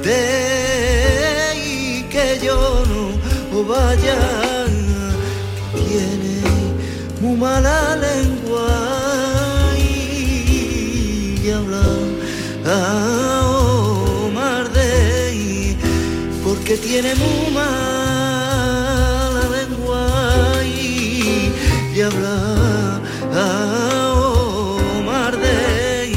de 0.04 0.16
ahí 1.52 2.08
que 2.10 2.44
yo 2.44 2.84
no 3.52 3.64
vaya. 3.64 4.18
Tiene 5.76 6.42
muy 7.22 7.38
mala 7.38 7.96
lengua 7.96 8.68
y 9.78 11.52
habla 11.52 11.84
a 12.66 13.15
porque 16.66 16.82
tiene 16.82 17.14
muy 17.14 17.54
mala 17.54 19.42
lengua 19.52 20.64
y, 20.66 21.52
y 21.96 22.02
habla 22.02 23.00
a 23.32 24.14
Omar 24.98 25.38
de 25.38 26.12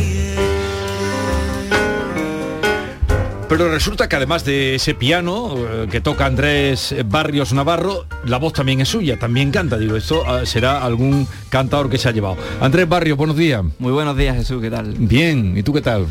Pero 3.46 3.70
resulta 3.70 4.08
que 4.08 4.16
además 4.16 4.46
de 4.46 4.76
ese 4.76 4.94
piano 4.94 5.54
eh, 5.58 5.87
que 5.90 6.00
toca 6.00 6.24
Andrés 6.24 6.94
Barrios 7.04 7.52
Navarro, 7.52 8.06
la 8.24 8.38
voz 8.38 8.54
también 8.54 8.80
es 8.80 8.88
suya, 8.88 9.18
también 9.18 9.50
canta. 9.50 9.76
Digo, 9.76 9.96
esto 9.96 10.22
ah, 10.26 10.46
será 10.46 10.82
algún 10.82 11.28
cantador 11.50 11.90
que 11.90 11.98
se 11.98 12.08
ha 12.08 12.12
llevado. 12.12 12.38
Andrés 12.62 12.88
Barrios, 12.88 13.18
buenos 13.18 13.37
días. 13.37 13.62
Muy 13.78 13.92
buenos 13.92 14.16
días, 14.16 14.34
Jesús, 14.34 14.62
¿qué 14.62 14.70
tal? 14.70 14.94
Bien, 14.96 15.58
¿y 15.58 15.62
tú 15.62 15.74
qué 15.74 15.82
tal? 15.82 16.06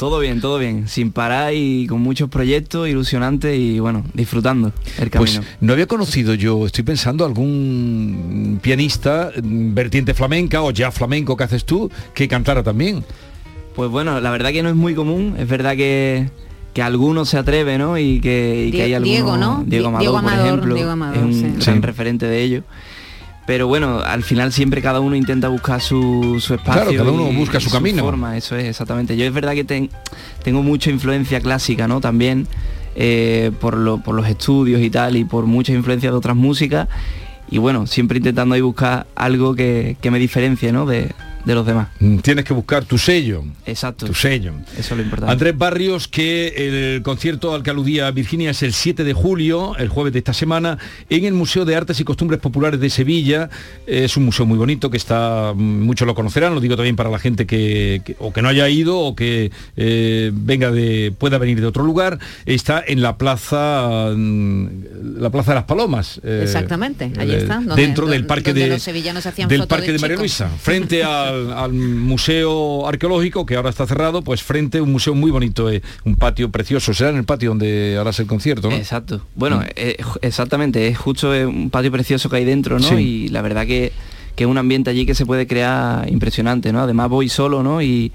Todo 0.00 0.18
bien, 0.18 0.40
todo 0.40 0.58
bien, 0.58 0.88
sin 0.88 1.12
parar 1.12 1.52
y 1.52 1.86
con 1.86 2.00
muchos 2.00 2.30
proyectos 2.30 2.88
ilusionantes 2.88 3.54
y 3.58 3.80
bueno, 3.80 4.02
disfrutando 4.14 4.72
el 4.98 5.10
camino. 5.10 5.40
Pues 5.40 5.40
no 5.60 5.74
había 5.74 5.84
conocido 5.86 6.32
yo, 6.32 6.64
estoy 6.64 6.84
pensando 6.84 7.26
algún 7.26 8.58
pianista 8.62 9.30
mm, 9.42 9.74
vertiente 9.74 10.14
flamenca 10.14 10.62
o 10.62 10.70
ya 10.70 10.90
flamenco 10.90 11.36
que 11.36 11.44
haces 11.44 11.66
tú 11.66 11.90
que 12.14 12.28
cantara 12.28 12.62
también. 12.62 13.04
Pues 13.76 13.90
bueno, 13.90 14.18
la 14.22 14.30
verdad 14.30 14.52
que 14.52 14.62
no 14.62 14.70
es 14.70 14.74
muy 14.74 14.94
común, 14.94 15.34
es 15.38 15.46
verdad 15.46 15.76
que, 15.76 16.30
que 16.72 16.80
algunos 16.80 17.28
se 17.28 17.36
atreve, 17.36 17.76
¿no? 17.76 17.98
Y 17.98 18.22
que, 18.22 18.68
y 18.68 18.70
que 18.70 18.82
hay 18.84 18.94
algunos... 18.94 19.12
Diego, 19.14 19.36
¿no? 19.36 19.64
Diego 19.66 19.88
Amador, 19.88 20.00
Diego 20.02 20.16
Amador, 20.16 20.38
por 20.38 20.46
ejemplo, 20.46 20.74
Diego 20.76 20.90
Amador, 20.92 21.16
es 21.18 21.22
un 21.24 21.34
sí. 21.34 21.42
gran 21.66 21.76
Sí. 21.76 21.80
referente 21.82 22.24
de 22.24 22.42
ello. 22.42 22.62
Pero 23.50 23.66
bueno, 23.66 23.98
al 23.98 24.22
final 24.22 24.52
siempre 24.52 24.80
cada 24.80 25.00
uno 25.00 25.16
intenta 25.16 25.48
buscar 25.48 25.80
su, 25.80 26.38
su 26.38 26.54
espacio. 26.54 26.82
Claro, 26.84 26.96
cada 26.98 27.10
uno 27.10 27.32
y- 27.32 27.34
busca 27.36 27.58
su 27.58 27.68
camino. 27.68 28.04
forma, 28.04 28.36
eso 28.36 28.54
es, 28.54 28.66
exactamente. 28.66 29.16
Yo 29.16 29.24
es 29.24 29.32
verdad 29.32 29.54
que 29.54 29.64
ten- 29.64 29.90
tengo 30.44 30.62
mucha 30.62 30.88
influencia 30.88 31.40
clásica, 31.40 31.88
¿no? 31.88 32.00
También 32.00 32.46
eh, 32.94 33.50
por, 33.60 33.76
lo- 33.76 33.98
por 33.98 34.14
los 34.14 34.28
estudios 34.28 34.80
y 34.80 34.88
tal, 34.88 35.16
y 35.16 35.24
por 35.24 35.46
mucha 35.46 35.72
influencia 35.72 36.12
de 36.12 36.16
otras 36.16 36.36
músicas. 36.36 36.86
Y 37.50 37.58
bueno, 37.58 37.88
siempre 37.88 38.18
intentando 38.18 38.54
ahí 38.54 38.60
buscar 38.60 39.08
algo 39.16 39.56
que, 39.56 39.96
que 40.00 40.12
me 40.12 40.20
diferencie, 40.20 40.70
¿no? 40.70 40.86
De, 40.86 41.10
de 41.44 41.54
los 41.54 41.64
demás. 41.66 41.88
Mm, 42.00 42.18
Tienes 42.18 42.44
que 42.44 42.52
buscar 42.52 42.84
tu 42.84 42.98
sello. 42.98 43.42
Exacto. 43.66 44.06
Tu 44.06 44.14
sello. 44.14 44.52
Eso 44.78 44.94
es 44.94 44.98
lo 44.98 45.02
importante. 45.02 45.32
Andrés 45.32 45.56
Barrios, 45.56 46.06
que 46.08 46.94
el 46.96 47.02
concierto 47.02 47.54
al 47.54 47.62
que 47.62 47.70
aludía 47.70 48.10
Virginia 48.10 48.50
es 48.50 48.62
el 48.62 48.72
7 48.72 49.04
de 49.04 49.12
julio, 49.12 49.76
el 49.76 49.88
jueves 49.88 50.12
de 50.12 50.18
esta 50.18 50.32
semana, 50.34 50.78
en 51.08 51.24
el 51.24 51.32
Museo 51.34 51.64
de 51.64 51.76
Artes 51.76 51.98
y 52.00 52.04
Costumbres 52.04 52.40
Populares 52.40 52.78
de 52.80 52.90
Sevilla. 52.90 53.48
Es 53.86 54.16
un 54.16 54.24
museo 54.26 54.44
muy 54.46 54.58
bonito 54.58 54.90
que 54.90 54.96
está, 54.96 55.52
mm, 55.54 55.60
muchos 55.82 56.06
lo 56.06 56.14
conocerán, 56.14 56.54
lo 56.54 56.60
digo 56.60 56.76
también 56.76 56.96
para 56.96 57.10
la 57.10 57.18
gente 57.18 57.46
que, 57.46 58.02
que- 58.04 58.16
o 58.18 58.32
que 58.32 58.42
no 58.42 58.48
haya 58.48 58.68
ido 58.68 58.98
o 58.98 59.16
que 59.16 59.50
eh, 59.76 60.30
venga 60.34 60.70
de, 60.70 61.12
pueda 61.16 61.38
venir 61.38 61.60
de 61.60 61.66
otro 61.66 61.84
lugar. 61.84 62.18
Está 62.46 62.82
en 62.86 63.00
la 63.02 63.16
plaza, 63.16 64.10
mm, 64.14 64.66
la 65.18 65.30
plaza 65.30 65.52
de 65.52 65.54
las 65.56 65.64
Palomas. 65.64 66.20
eh, 66.22 66.40
Exactamente, 66.42 67.10
allí 67.18 67.32
eh, 67.32 67.38
está, 67.38 67.56
donde- 67.56 67.76
dentro 67.80 68.06
del 68.06 68.26
parque 68.26 68.50
donde 68.50 68.64
de, 68.66 68.68
los 68.74 68.82
sevillanos 68.82 69.24
hacían 69.26 69.48
del 69.48 69.66
parque 69.66 69.86
de 69.86 69.92
de 69.94 69.98
María. 70.00 70.16
Luisa, 70.16 70.48
frente 70.60 71.02
al, 71.30 71.52
al 71.52 71.72
museo 71.72 72.86
arqueológico 72.86 73.46
que 73.46 73.56
ahora 73.56 73.70
está 73.70 73.86
cerrado, 73.86 74.22
pues 74.22 74.42
frente 74.42 74.78
a 74.78 74.82
un 74.82 74.92
museo 74.92 75.14
muy 75.14 75.30
bonito, 75.30 75.70
eh, 75.70 75.82
un 76.04 76.16
patio 76.16 76.50
precioso. 76.50 76.92
Será 76.92 77.10
en 77.10 77.16
el 77.16 77.24
patio 77.24 77.50
donde 77.50 77.96
harás 77.98 78.18
el 78.20 78.26
concierto, 78.26 78.68
¿no? 78.68 78.76
Exacto. 78.76 79.22
Bueno, 79.34 79.62
eh, 79.76 79.96
ju- 80.00 80.18
exactamente, 80.22 80.88
es 80.88 80.98
justo 80.98 81.34
eh, 81.34 81.46
un 81.46 81.70
patio 81.70 81.90
precioso 81.92 82.28
que 82.28 82.36
hay 82.36 82.44
dentro, 82.44 82.78
¿no? 82.78 82.86
Sí. 82.88 82.94
Y 82.94 83.28
la 83.28 83.40
verdad 83.42 83.66
que, 83.66 83.92
que 84.36 84.44
es 84.44 84.50
un 84.50 84.58
ambiente 84.58 84.90
allí 84.90 85.06
que 85.06 85.14
se 85.14 85.24
puede 85.26 85.46
crear 85.46 86.08
impresionante, 86.10 86.72
¿no? 86.72 86.80
Además 86.80 87.08
voy 87.08 87.28
solo, 87.28 87.62
¿no? 87.62 87.80
Y, 87.80 88.12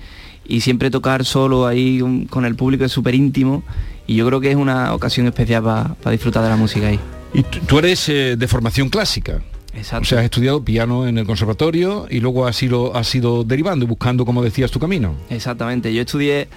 y 0.48 0.62
siempre 0.62 0.92
tocar 0.92 1.26
solo 1.26 1.66
ahí 1.66 2.02
un- 2.02 2.26
con 2.26 2.46
el 2.46 2.56
público 2.56 2.86
es 2.86 2.92
súper 2.92 3.16
íntimo 3.16 3.64
y 4.08 4.16
yo 4.16 4.28
creo 4.28 4.40
que 4.40 4.52
es 4.52 4.56
una 4.56 4.94
ocasión 4.94 5.26
especial 5.26 5.64
para 5.64 6.12
disfrutar 6.12 6.44
de 6.44 6.50
la 6.50 6.56
música 6.56 6.88
ahí. 6.88 7.00
Y 7.34 7.42
tú 7.44 7.60
tú 7.68 7.80
eres 7.80 8.08
eh, 8.10 8.36
de 8.38 8.48
formación 8.48 8.90
clásica. 8.90 9.42
Exacto. 9.76 10.04
O 10.04 10.06
sea, 10.06 10.20
has 10.20 10.26
estudiado 10.26 10.64
piano 10.64 11.08
en 11.08 11.18
el 11.18 11.26
conservatorio 11.26 12.08
y 12.10 12.20
luego 12.20 12.48
has 12.48 12.62
ido, 12.64 12.96
has 12.96 13.14
ido 13.14 13.44
derivando 13.44 13.86
y 13.86 13.88
buscando, 13.88 14.26
como 14.26 14.42
decías, 14.44 14.72
tu 14.72 14.80
camino. 14.80 15.16
Exactamente, 15.30 15.94
yo 15.94 16.02
estudié 16.02 16.48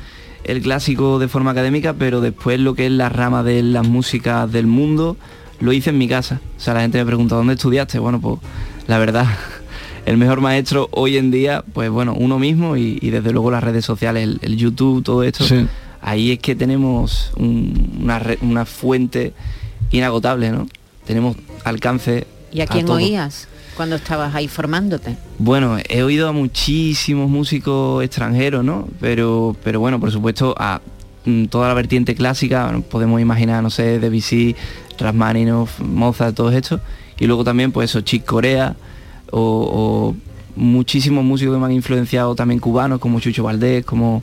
el 0.45 0.63
clásico 0.63 1.19
de 1.19 1.29
forma 1.29 1.51
académica, 1.51 1.95
pero 1.95 2.21
después 2.21 2.61
lo 2.61 2.75
que 2.75 2.87
es 2.87 2.93
la 2.93 3.09
rama 3.09 3.43
de 3.43 3.63
las 3.63 3.87
músicas 3.87 4.51
del 4.51 4.67
mundo 4.67 5.17
lo 5.61 5.73
hice 5.73 5.91
en 5.91 5.99
mi 5.99 6.07
casa. 6.09 6.41
O 6.57 6.61
sea, 6.61 6.75
la 6.75 6.81
gente 6.83 6.99
me 6.99 7.05
pregunta, 7.07 7.35
¿dónde 7.35 7.55
estudiaste? 7.55 7.99
Bueno, 7.99 8.21
pues 8.21 8.39
la 8.87 8.99
verdad, 8.99 9.27
el 10.07 10.17
mejor 10.17 10.41
maestro 10.41 10.89
hoy 10.93 11.17
en 11.19 11.31
día, 11.33 11.65
pues 11.73 11.91
bueno, 11.91 12.15
uno 12.17 12.39
mismo 12.39 12.77
y, 12.77 12.99
y 13.03 13.11
desde 13.11 13.33
luego 13.33 13.51
las 13.51 13.65
redes 13.65 13.85
sociales, 13.85 14.23
el, 14.23 14.39
el 14.43 14.57
YouTube, 14.57 15.03
todo 15.03 15.25
esto. 15.25 15.45
Sí. 15.45 15.67
Ahí 16.01 16.31
es 16.31 16.39
que 16.39 16.55
tenemos 16.55 17.33
un- 17.37 17.99
una, 18.01 18.23
una 18.43 18.65
fuente 18.65 19.33
inagotable, 19.91 20.51
¿no? 20.53 20.69
Tenemos 21.05 21.37
alcance. 21.65 22.27
¿Y 22.53 22.61
a 22.61 22.67
quién 22.67 22.89
oías 22.89 23.49
cuando 23.77 23.97
estabas 23.97 24.35
ahí 24.35 24.49
formándote? 24.49 25.17
Bueno, 25.39 25.77
he 25.89 26.03
oído 26.03 26.29
a 26.29 26.33
muchísimos 26.33 27.29
músicos 27.29 28.03
extranjeros, 28.05 28.65
¿no? 28.65 28.89
Pero, 29.01 29.57
pero 29.63 29.81
bueno, 29.81 30.01
por 30.01 30.11
supuesto, 30.11 30.55
a 30.59 30.81
mm, 31.25 31.47
toda 31.47 31.69
la 31.69 31.75
vertiente 31.75 32.15
clásica, 32.15 32.65
bueno, 32.65 32.83
podemos 32.83 33.21
imaginar, 33.21 33.63
no 33.63 33.71
sé, 33.71 33.99
Debussy, 34.01 34.57
Rachmaninoff, 34.99 35.81
Mozart, 35.81 36.35
todo 36.35 36.51
esto. 36.51 36.81
Y 37.19 37.27
luego 37.27 37.45
también, 37.45 37.73
pues 37.73 37.91
eso, 37.91 38.01
Chick 38.01 38.25
Corea, 38.25 38.77
o, 39.31 39.41
o 39.41 40.17
muchísimos 40.57 41.25
músicos 41.25 41.55
que 41.55 41.61
me 41.61 41.67
han 41.67 41.73
influenciado 41.73 42.35
también 42.35 42.61
cubanos, 42.61 42.99
como 42.99 43.21
Chucho 43.21 43.43
Valdés, 43.43 43.85
como... 43.85 44.23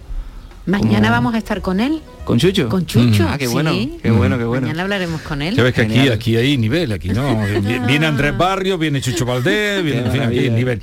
Mañana 0.66 1.12
vamos 1.12 1.36
a 1.36 1.38
estar 1.38 1.62
con 1.62 1.80
él. 1.80 2.02
¿Con 2.24 2.40
Chucho? 2.40 2.68
Con 2.70 2.88
Chucho. 2.88 3.28
Ah, 3.30 3.38
qué 3.38 3.46
sí. 3.46 3.54
bueno, 3.54 3.72
qué 4.02 4.10
bueno, 4.10 4.38
qué 4.40 4.46
bueno. 4.46 4.62
Mañana 4.66 4.82
hablaremos 4.82 5.22
con 5.22 5.44
él. 5.44 5.56
Ya 5.56 5.62
ves 5.62 5.74
que 5.76 5.82
aquí, 5.82 5.94
Genial. 5.94 6.14
aquí 6.14 6.36
hay 6.38 6.58
nivel, 6.58 6.92
aquí 6.92 7.10
no. 7.10 7.38
Vi- 7.62 7.80
Viene 7.86 8.08
Andrés 8.08 8.36
Barrio, 8.36 8.78
viene 8.80 9.00
Chucho 9.00 9.26
Valdés, 9.26 9.84
viene, 9.84 10.06
en 10.08 10.12
fin, 10.12 10.22
aquí 10.22 10.40
hay 10.40 10.50
nivel. 10.50 10.82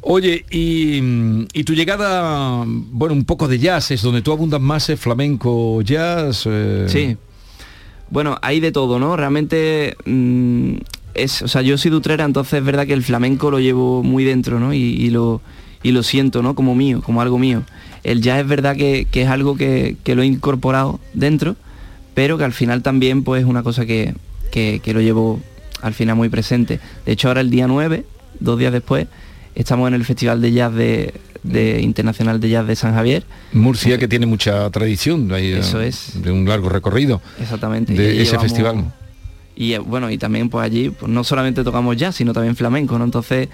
Oye, 0.00 0.44
y, 0.50 1.46
y 1.52 1.62
tu 1.64 1.74
llegada, 1.74 2.64
bueno, 2.66 3.14
un 3.14 3.24
poco 3.24 3.46
de 3.46 3.60
jazz, 3.60 3.92
es 3.92 4.02
donde 4.02 4.20
tú 4.22 4.32
abundas 4.32 4.60
más 4.60 4.88
es 4.90 4.98
flamenco, 4.98 5.80
jazz. 5.82 6.44
eh, 6.46 6.86
Sí. 6.88 7.16
Bueno, 8.08 8.36
hay 8.42 8.58
de 8.58 8.72
todo, 8.72 8.98
¿no? 8.98 9.16
Realmente 9.16 9.96
mm, 10.04 10.74
es, 11.14 11.42
o 11.42 11.46
sea, 11.48 11.62
yo 11.62 11.78
soy 11.78 11.92
de 11.92 11.96
Utrera, 11.98 12.24
entonces 12.24 12.54
es 12.54 12.64
verdad 12.64 12.84
que 12.84 12.94
el 12.94 13.04
flamenco 13.04 13.52
lo 13.52 13.60
llevo 13.60 14.02
muy 14.02 14.24
dentro, 14.24 14.58
¿no? 14.58 14.74
Y, 14.74 14.78
y 14.78 15.10
lo, 15.10 15.40
y 15.82 15.92
lo 15.92 16.02
siento, 16.02 16.42
¿no? 16.42 16.54
Como 16.54 16.74
mío, 16.74 17.02
como 17.02 17.20
algo 17.22 17.38
mío. 17.38 17.62
El 18.02 18.20
jazz 18.22 18.40
es 18.40 18.46
verdad 18.46 18.76
que, 18.76 19.06
que 19.10 19.22
es 19.22 19.28
algo 19.28 19.56
que, 19.56 19.96
que 20.04 20.14
lo 20.14 20.22
he 20.22 20.26
incorporado 20.26 21.00
dentro, 21.14 21.56
pero 22.14 22.38
que 22.38 22.44
al 22.44 22.52
final 22.52 22.82
también 22.82 23.22
pues 23.24 23.42
es 23.42 23.48
una 23.48 23.62
cosa 23.62 23.86
que, 23.86 24.14
que, 24.52 24.80
que 24.82 24.92
lo 24.94 25.00
llevo 25.00 25.40
al 25.82 25.94
final 25.94 26.16
muy 26.16 26.28
presente. 26.28 26.80
De 27.06 27.12
hecho 27.12 27.28
ahora 27.28 27.40
el 27.40 27.50
día 27.50 27.66
9, 27.66 28.04
dos 28.40 28.58
días 28.58 28.72
después, 28.72 29.06
estamos 29.54 29.88
en 29.88 29.94
el 29.94 30.04
Festival 30.04 30.40
de 30.42 30.52
Jazz 30.52 30.74
de, 30.74 31.14
de 31.42 31.80
Internacional 31.80 32.40
de 32.40 32.50
Jazz 32.50 32.66
de 32.66 32.76
San 32.76 32.94
Javier. 32.94 33.24
Murcia, 33.52 33.96
que 33.98 34.08
tiene 34.08 34.26
mucha 34.26 34.68
tradición, 34.70 35.32
ahí, 35.32 35.52
Eso 35.52 35.80
eh, 35.80 35.88
es. 35.88 36.22
de 36.22 36.30
un 36.30 36.46
largo 36.46 36.68
recorrido 36.68 37.20
Exactamente. 37.40 37.92
de 37.94 38.20
ese 38.20 38.32
llevamos- 38.32 38.42
festival. 38.42 38.84
Y 39.56 39.72
eh, 39.74 39.78
bueno, 39.78 40.10
y 40.10 40.16
también 40.18 40.48
pues 40.48 40.64
allí 40.64 40.90
pues, 40.90 41.10
no 41.10 41.22
solamente 41.24 41.62
tocamos 41.64 41.96
jazz, 41.96 42.16
sino 42.16 42.32
también 42.32 42.56
flamenco, 42.56 42.98
¿no? 42.98 43.04
Entonces 43.04 43.48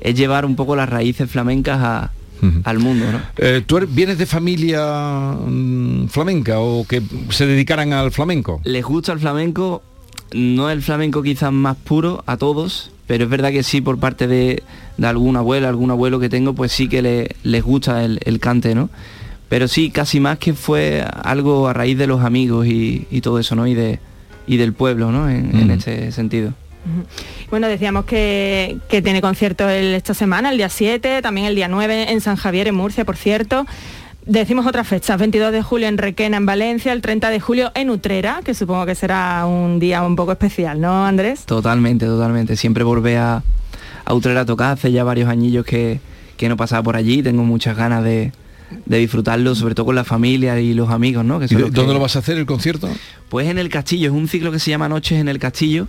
es 0.00 0.14
llevar 0.14 0.44
un 0.44 0.56
poco 0.56 0.76
las 0.76 0.88
raíces 0.88 1.30
flamencas 1.30 1.78
a- 1.82 2.10
al 2.64 2.78
mundo, 2.78 3.06
¿no? 3.10 3.20
Eh, 3.38 3.62
¿Tú 3.66 3.80
vienes 3.88 4.18
de 4.18 4.26
familia 4.26 5.32
mm, 5.32 6.06
flamenca 6.08 6.60
o 6.60 6.86
que 6.86 7.02
se 7.30 7.46
dedicaran 7.46 7.92
al 7.92 8.12
flamenco? 8.12 8.60
Les 8.64 8.84
gusta 8.84 9.12
el 9.12 9.18
flamenco, 9.20 9.82
no 10.32 10.68
el 10.70 10.82
flamenco 10.82 11.22
quizás 11.22 11.50
más 11.52 11.76
puro 11.76 12.22
a 12.26 12.36
todos, 12.36 12.90
pero 13.06 13.24
es 13.24 13.30
verdad 13.30 13.50
que 13.52 13.62
sí 13.62 13.80
por 13.80 13.98
parte 13.98 14.26
de, 14.26 14.62
de 14.98 15.06
alguna 15.06 15.38
abuela, 15.40 15.68
algún 15.68 15.90
abuelo 15.90 16.20
que 16.20 16.28
tengo, 16.28 16.52
pues 16.54 16.72
sí 16.72 16.88
que 16.88 17.00
le- 17.02 17.36
les 17.42 17.62
gusta 17.64 18.04
el, 18.04 18.20
el 18.24 18.38
cante, 18.38 18.74
¿no? 18.74 18.90
Pero 19.48 19.66
sí, 19.68 19.90
casi 19.90 20.20
más 20.20 20.38
que 20.38 20.52
fue 20.54 21.04
algo 21.24 21.68
a 21.68 21.72
raíz 21.72 21.96
de 21.96 22.06
los 22.06 22.22
amigos 22.22 22.66
y, 22.66 23.06
y 23.10 23.20
todo 23.22 23.38
eso, 23.38 23.54
¿no? 23.56 23.66
Y, 23.66 23.74
de, 23.74 23.98
y 24.46 24.56
del 24.58 24.72
pueblo, 24.72 25.10
¿no? 25.10 25.28
En, 25.30 25.56
en 25.56 25.70
este 25.70 26.10
sentido. 26.12 26.52
Bueno, 27.50 27.68
decíamos 27.68 28.04
que, 28.04 28.78
que 28.88 29.02
tiene 29.02 29.20
concierto 29.20 29.68
el- 29.68 29.94
esta 29.94 30.14
semana, 30.14 30.50
el 30.50 30.56
día 30.56 30.68
7, 30.68 31.22
también 31.22 31.46
el 31.46 31.54
día 31.54 31.68
9 31.68 32.10
en 32.12 32.20
San 32.20 32.36
Javier, 32.36 32.68
en 32.68 32.74
Murcia, 32.74 33.04
por 33.04 33.16
cierto. 33.16 33.66
Decimos 34.24 34.66
otras 34.66 34.88
fechas, 34.88 35.18
22 35.20 35.52
de 35.52 35.62
julio 35.62 35.86
en 35.86 35.98
Requena, 35.98 36.36
en 36.36 36.46
Valencia, 36.46 36.92
el 36.92 37.00
30 37.00 37.30
de 37.30 37.38
julio 37.38 37.70
en 37.76 37.90
Utrera, 37.90 38.40
que 38.44 38.54
supongo 38.54 38.84
que 38.84 38.96
será 38.96 39.46
un 39.46 39.78
día 39.78 40.02
un 40.02 40.16
poco 40.16 40.32
especial, 40.32 40.80
¿no, 40.80 41.06
Andrés? 41.06 41.44
Totalmente, 41.46 42.06
totalmente. 42.06 42.56
Siempre 42.56 42.82
volvé 42.82 43.18
a, 43.18 43.44
a 44.04 44.14
Utrera 44.14 44.40
a 44.40 44.44
tocar, 44.44 44.72
hace 44.72 44.90
ya 44.90 45.04
varios 45.04 45.28
añillos 45.28 45.64
que, 45.64 46.00
que 46.36 46.48
no 46.48 46.56
pasaba 46.56 46.82
por 46.82 46.96
allí, 46.96 47.22
tengo 47.22 47.44
muchas 47.44 47.76
ganas 47.76 48.02
de, 48.02 48.32
de 48.84 48.98
disfrutarlo, 48.98 49.54
sobre 49.54 49.76
todo 49.76 49.86
con 49.86 49.94
la 49.94 50.02
familia 50.02 50.58
y 50.58 50.74
los 50.74 50.90
amigos, 50.90 51.24
¿no? 51.24 51.38
Que 51.38 51.44
¿Y 51.44 51.48
son 51.48 51.58
de- 51.58 51.62
los 51.66 51.72
¿Dónde 51.72 51.90
que- 51.90 51.94
lo 51.94 52.00
vas 52.00 52.16
a 52.16 52.18
hacer 52.18 52.36
el 52.36 52.46
concierto? 52.46 52.88
Pues 53.28 53.46
en 53.48 53.58
el 53.58 53.68
Castillo, 53.68 54.08
es 54.10 54.12
un 54.16 54.26
ciclo 54.26 54.50
que 54.50 54.58
se 54.58 54.70
llama 54.70 54.88
Noches 54.88 55.20
en 55.20 55.28
el 55.28 55.38
Castillo. 55.38 55.86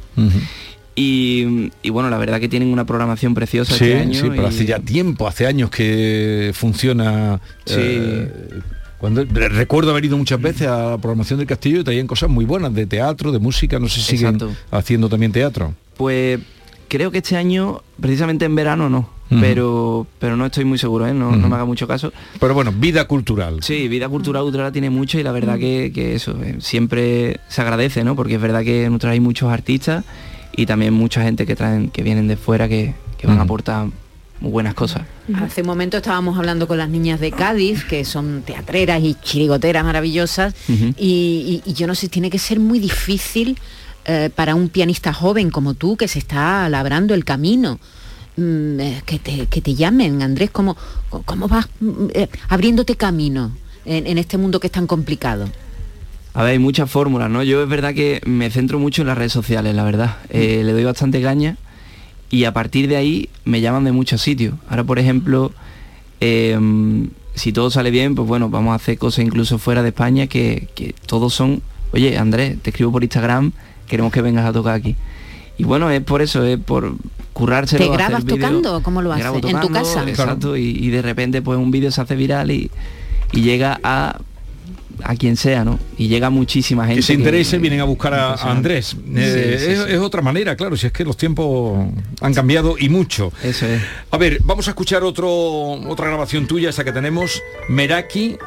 Y, 1.00 1.72
y 1.84 1.92
bueno, 1.92 2.10
la 2.10 2.18
verdad 2.18 2.40
que 2.40 2.50
tienen 2.50 2.70
una 2.74 2.84
programación 2.86 3.36
preciosa 3.36 3.76
Sí, 3.76 3.86
este 3.86 4.00
año. 4.00 4.14
sí, 4.20 4.30
pero 4.32 4.42
y- 4.42 4.46
hace 4.48 4.66
ya 4.66 4.80
tiempo, 4.80 5.28
hace 5.28 5.46
años 5.46 5.70
que 5.70 6.52
funciona. 6.56 7.40
Sí. 7.66 7.76
eh, 7.78 8.32
cuando 8.98 9.24
re- 9.26 9.50
recuerdo 9.50 9.92
haber 9.92 10.06
ido 10.06 10.18
muchas 10.18 10.42
veces 10.42 10.68
a 10.68 10.90
la 10.92 10.98
programación 10.98 11.38
del 11.38 11.48
castillo 11.48 11.82
y 11.82 11.84
traían 11.84 12.08
cosas 12.08 12.32
muy 12.32 12.46
buenas 12.46 12.74
de 12.74 12.88
teatro, 12.88 13.32
de 13.32 13.38
música, 13.38 13.78
no 13.78 13.88
sé 13.88 14.02
si 14.02 14.18
siguen 14.18 14.36
Exacto. 14.38 14.56
haciendo 14.72 15.08
también 15.08 15.32
teatro. 15.32 15.76
Pues 15.98 16.40
creo 16.88 17.12
que 17.12 17.20
este 17.20 17.36
año, 17.38 17.84
precisamente 18.02 18.46
en 18.46 18.56
verano 18.56 18.90
no, 18.90 19.08
pero, 19.40 20.08
pero 20.18 20.36
no 20.36 20.48
estoy 20.48 20.66
muy 20.66 20.80
seguro, 20.80 21.06
¿eh? 21.06 21.14
no, 21.14 21.36
no 21.36 21.48
me 21.48 21.54
haga 21.56 21.66
mucho 21.66 21.88
caso. 21.88 22.12
Pero 22.40 22.56
bueno, 22.56 22.72
vida 22.76 23.06
cultural. 23.06 23.62
Sí, 23.62 23.88
vida 23.88 24.10
cultural 24.10 24.42
Utrera 24.44 24.72
tiene 24.72 24.90
mucho 24.90 25.20
y 25.20 25.24
la 25.24 25.32
verdad 25.32 25.60
que, 25.60 25.92
que 25.94 26.16
eso 26.16 26.36
eh, 26.44 26.56
siempre 26.60 27.40
se 27.50 27.62
agradece, 27.62 28.04
¿no? 28.04 28.16
Porque 28.16 28.34
es 28.36 28.42
verdad 28.42 28.64
que 28.64 28.86
en 28.86 28.94
Utrera 28.94 29.14
hay 29.14 29.20
muchos 29.20 29.52
artistas 29.52 30.06
y 30.58 30.66
también 30.66 30.94
mucha 30.94 31.22
gente 31.24 31.46
que 31.46 31.56
traen, 31.56 31.90
que 31.90 32.04
vienen 32.04 32.28
de 32.28 32.36
fuera 32.36 32.68
que, 32.68 32.94
que 33.18 33.28
van 33.28 33.40
a 33.40 33.44
aportar 33.44 33.88
muy 34.42 34.52
buenas 34.52 34.74
cosas. 34.74 35.04
Hace 35.36 35.62
un 35.62 35.68
momento 35.68 35.98
estábamos 35.98 36.38
hablando 36.38 36.68
con 36.68 36.78
las 36.78 36.90
niñas 36.90 37.20
de 37.20 37.32
Cádiz, 37.32 37.84
que 37.86 38.04
son 38.04 38.44
teatreras 38.46 39.02
y 39.02 39.16
chirigoteras 39.24 39.84
maravillosas, 39.86 40.54
Ujú. 40.68 40.94
y, 40.98 41.62
y- 41.66 41.70
y 41.70 41.74
yo 41.74 41.88
no 41.88 41.96
sé, 41.96 42.10
tiene 42.10 42.30
que 42.30 42.40
ser 42.40 42.60
muy 42.60 42.80
difícil 42.80 43.58
eh, 44.06 44.30
para 44.36 44.56
un 44.56 44.70
pianista 44.70 45.14
joven 45.14 45.50
como 45.52 45.74
tú, 45.74 45.96
que 45.98 46.08
se 46.08 46.20
está 46.20 46.68
labrando 46.70 47.14
el 47.14 47.24
camino. 47.24 47.80
mm, 48.38 48.80
eh, 48.80 49.02
que, 49.06 49.18
te, 49.20 49.48
que 49.48 49.62
te 49.62 49.74
llamen, 49.76 50.22
Andrés, 50.22 50.50
¿cómo, 50.52 50.78
cómo 51.26 51.48
vas 51.48 51.68
mm, 51.80 52.08
eh, 52.14 52.30
abriéndote 52.50 52.96
camino 52.96 53.52
en, 53.86 54.06
en 54.08 54.18
este 54.20 54.38
mundo 54.38 54.60
que 54.60 54.68
es 54.68 54.74
tan 54.74 54.86
complicado? 54.88 55.50
A 56.38 56.44
ver, 56.44 56.52
hay 56.52 56.60
muchas 56.60 56.88
fórmulas, 56.88 57.32
¿no? 57.32 57.42
Yo 57.42 57.64
es 57.64 57.68
verdad 57.68 57.96
que 57.96 58.22
me 58.24 58.52
centro 58.52 58.78
mucho 58.78 59.02
en 59.02 59.08
las 59.08 59.18
redes 59.18 59.32
sociales, 59.32 59.74
la 59.74 59.84
verdad. 59.84 60.18
Eh, 60.30 60.62
le 60.64 60.72
doy 60.72 60.84
bastante 60.84 61.20
caña 61.20 61.58
y 62.30 62.44
a 62.44 62.54
partir 62.54 62.88
de 62.88 62.96
ahí 62.96 63.30
me 63.44 63.60
llaman 63.60 63.86
de 63.86 63.92
muchos 63.92 64.22
sitios. 64.22 64.54
Ahora, 64.70 64.84
por 64.84 65.00
ejemplo, 65.00 65.52
eh, 66.22 66.56
si 67.34 67.52
todo 67.54 67.72
sale 67.72 67.90
bien, 67.90 68.14
pues 68.14 68.28
bueno, 68.28 68.52
vamos 68.52 68.74
a 68.74 68.76
hacer 68.76 69.00
cosas 69.00 69.26
incluso 69.26 69.58
fuera 69.58 69.82
de 69.82 69.90
España 69.90 70.28
que, 70.28 70.68
que 70.76 70.94
todos 71.08 71.34
son, 71.34 71.64
oye, 71.92 72.20
Andrés, 72.20 72.58
te 72.62 72.70
escribo 72.70 72.92
por 72.92 73.02
Instagram, 73.02 73.52
queremos 73.88 74.14
que 74.14 74.22
vengas 74.22 74.46
a 74.46 74.54
tocar 74.54 74.76
aquí. 74.76 74.96
Y 75.58 75.64
bueno, 75.64 75.90
es 75.90 76.04
por 76.04 76.22
eso, 76.22 76.44
es 76.44 76.60
por 76.60 76.98
currárselo. 77.34 77.84
¿Te 77.84 77.92
grabas 77.92 78.26
tocando? 78.26 78.84
¿Cómo 78.84 79.02
lo 79.02 79.12
haces? 79.12 79.26
¿En 79.26 79.42
tu 79.42 79.48
tocando, 79.50 79.72
casa? 79.72 80.08
Exacto, 80.08 80.56
y, 80.56 80.70
y 80.70 80.92
de 80.92 81.02
repente 81.02 81.42
pues 81.42 81.58
un 81.58 81.72
vídeo 81.72 81.90
se 81.90 82.00
hace 82.00 82.16
viral 82.16 82.52
y, 82.52 82.70
y 83.32 83.42
llega 83.42 83.80
a 83.82 84.20
a 85.04 85.16
quien 85.16 85.38
sea, 85.38 85.64
¿no? 85.64 85.80
Y 85.98 86.08
llega 86.08 86.30
muchísima 86.30 86.86
gente. 86.86 87.00
Que 87.00 87.04
se 87.06 87.14
interese, 87.14 87.58
vienen 87.58 87.80
a 87.80 87.84
buscar 87.86 88.14
a, 88.14 88.34
a 88.34 88.52
Andrés. 88.52 88.96
Eh, 89.16 89.58
Sí, 89.58 89.66
sí, 89.66 89.72
es, 89.72 89.80
sí. 89.80 89.94
es 89.94 90.00
otra 90.00 90.22
manera, 90.22 90.56
claro, 90.56 90.76
si 90.78 90.88
es 90.88 90.94
que 90.94 91.04
los 91.04 91.18
tiempos 91.18 91.88
han 92.22 92.34
cambiado 92.34 92.76
y 92.80 92.90
mucho. 92.90 93.32
Eso 93.44 93.66
es. 93.66 93.82
A 94.12 94.18
ver, 94.18 94.40
vamos 94.44 94.68
a 94.68 94.72
escuchar 94.72 95.04
otro, 95.04 95.30
otra 95.32 96.08
grabación 96.08 96.48
tuya, 96.48 96.70
esa 96.70 96.84
que 96.84 96.92
tenemos, 96.92 97.42
Meraki, 97.70 98.38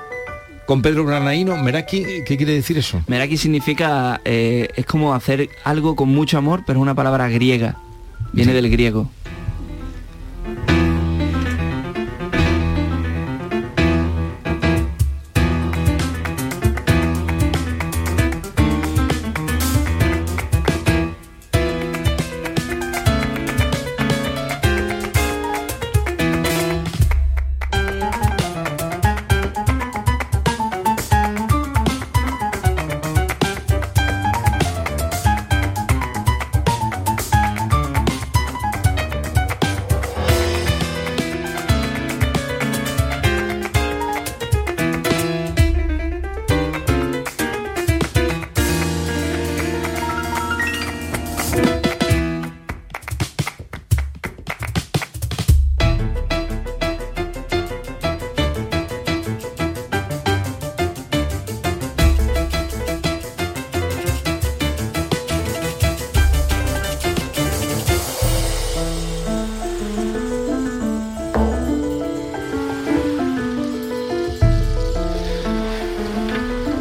con 0.66 0.82
Pedro 0.82 1.04
Granaíno. 1.04 1.56
Meraki, 1.56 2.04
¿qué 2.26 2.36
quiere 2.36 2.52
decir 2.52 2.78
eso? 2.78 3.02
Meraki 3.06 3.36
significa, 3.36 4.20
eh, 4.24 4.68
es 4.76 4.86
como 4.86 5.14
hacer 5.14 5.48
algo 5.64 5.96
con 5.96 6.08
mucho 6.08 6.38
amor, 6.38 6.62
pero 6.66 6.78
es 6.78 6.82
una 6.82 6.94
palabra 6.94 7.28
griega. 7.28 7.76
Viene 8.32 8.52
del 8.52 8.70
griego. 8.70 9.10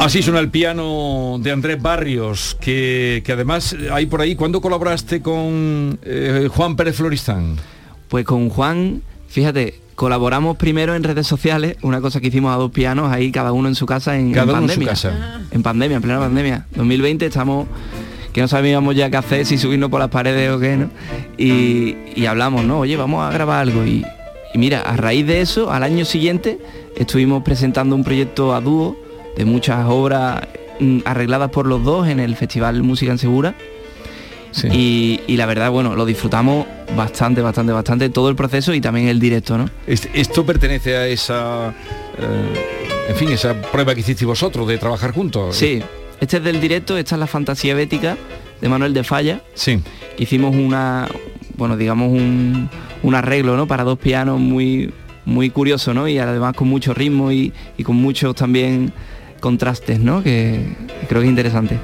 Así 0.10 0.24
suena 0.24 0.39
el 0.39 0.49
piano 0.49 1.38
de 1.39 1.51
Andrés 1.51 1.80
Barrios, 1.80 2.57
que, 2.60 3.22
que 3.24 3.32
además 3.34 3.76
hay 3.91 4.07
por 4.07 4.22
ahí, 4.22 4.36
¿cuándo 4.36 4.60
colaboraste 4.60 5.22
con 5.22 5.99
eh, 6.01 6.49
Juan 6.51 6.76
Pérez 6.76 6.95
Floristán? 6.95 7.57
Pues 8.07 8.26
con 8.26 8.49
Juan, 8.49 9.03
fíjate, 9.28 9.80
colaboramos 9.93 10.57
primero 10.57 10.95
en 10.95 11.03
redes 11.03 11.28
sociales, 11.28 11.78
una 11.84 12.01
cosa 12.01 12.20
que 12.20 12.30
hicimos 12.30 12.51
a 12.55 12.57
dos 12.57 12.72
pianos 12.72 13.12
ahí, 13.12 13.32
cada 13.32 13.51
uno 13.51 13.68
en 13.68 13.76
su 13.76 13.86
casa 13.86 14.18
en, 14.18 14.32
Cada 14.32 14.45
en 14.45 14.49
uno 14.49 14.57
en 14.57 14.64
su 14.64 14.80
pandemia. 14.80 14.89
casa. 14.89 15.41
En 15.51 15.62
pandemia, 15.62 15.97
en 15.97 16.01
plena 16.01 16.20
pandemia. 16.20 16.66
2020 16.72 17.28
estamos 17.28 17.68
que 18.34 18.41
no 18.41 18.47
sabíamos 18.47 18.95
ya 18.95 19.12
qué 19.12 19.18
hacer, 19.18 19.45
si 19.45 19.60
subirnos 19.60 19.91
por 19.91 19.99
las 19.99 20.10
paredes 20.10 20.49
o 20.49 20.60
qué, 20.60 20.76
¿no? 20.76 20.89
Y, 21.38 21.95
y 22.16 22.26
hablamos, 22.26 22.66
¿no? 22.66 22.80
Oye, 22.80 22.97
vamos 22.97 23.30
a 23.30 23.32
grabar 23.32 23.60
algo. 23.60 23.86
Y, 23.86 24.03
y 24.55 24.57
mira, 24.57 24.82
a 24.82 24.97
raíz 24.97 25.28
de 25.28 25.41
eso, 25.41 25.72
al 25.72 25.84
año 25.84 26.03
siguiente, 26.03 26.57
estuvimos 26.97 27.43
presentando 27.43 27.95
un 27.95 28.03
proyecto 28.03 28.55
a 28.55 28.62
dúo 28.62 28.97
de 29.36 29.46
muchas 29.46 29.86
obras 29.88 30.42
mm, 30.80 31.00
arregladas 31.06 31.50
por 31.50 31.66
los 31.66 31.84
dos 31.84 32.08
en 32.08 32.20
el 32.20 32.36
Festival 32.36 32.82
Música 32.84 33.12
en 33.12 33.18
Segura. 33.18 33.56
Y, 34.72 35.22
y 35.28 35.38
la 35.38 35.46
verdad, 35.46 35.70
bueno, 35.70 35.96
lo 35.96 36.06
disfrutamos 36.06 36.66
bastante, 36.98 37.42
bastante, 37.42 37.72
bastante, 37.72 38.10
todo 38.10 38.30
el 38.30 38.36
proceso 38.36 38.74
y 38.74 38.82
también 38.82 39.08
el 39.08 39.20
directo, 39.20 39.58
¿no? 39.58 39.70
Esto 39.88 40.46
pertenece 40.46 40.98
a 40.98 41.08
esa, 41.08 41.70
eh, 42.18 43.10
en 43.10 43.16
fin, 43.16 43.30
esa 43.30 43.62
prueba 43.62 43.94
que 43.94 44.02
hicisteis 44.02 44.28
vosotros 44.28 44.68
de 44.68 44.78
trabajar 44.78 45.12
juntos. 45.14 45.56
Sí, 45.56 45.82
este 46.20 46.38
es 46.38 46.44
del 46.44 46.60
directo, 46.60 46.98
esta 46.98 47.16
es 47.16 47.20
la 47.20 47.28
fantasía 47.28 47.76
bética 47.76 48.18
de 48.60 48.70
Manuel 48.70 48.94
de 48.94 49.04
Falla. 49.04 49.42
Sí. 49.54 49.82
Hicimos 50.18 50.56
una, 50.56 51.08
bueno, 51.56 51.78
digamos 51.78 52.12
un, 52.12 52.70
un 53.04 53.16
arreglo, 53.16 53.56
¿no? 53.56 53.68
Para 53.68 53.84
dos 53.84 54.00
pianos 54.00 54.40
muy, 54.40 54.92
muy 55.26 55.52
curioso, 55.52 55.94
¿no? 55.94 56.08
Y 56.08 56.18
además 56.18 56.56
con 56.56 56.68
mucho 56.68 56.94
ritmo 56.94 57.32
y, 57.32 57.54
y 57.78 57.84
con 57.84 57.96
muchos 57.96 58.36
también 58.36 58.92
contrastes, 59.40 60.00
¿no? 60.00 60.24
Que, 60.24 60.76
creo 61.08 61.22
que 61.22 61.28
es 61.28 61.30
interesante. 61.30 61.80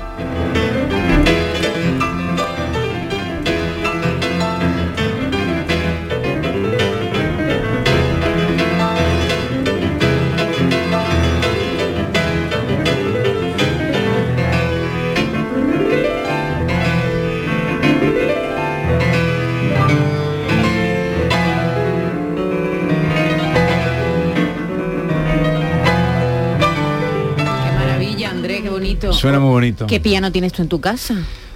Suena 29.26 29.40
muy 29.40 29.50
bonito. 29.50 29.88
¿Qué 29.88 30.00
piano 30.00 30.32
tienes 30.32 30.54
tú 30.54 30.62
en 30.62 30.68
tu 30.68 30.80
casa? 30.80 31.16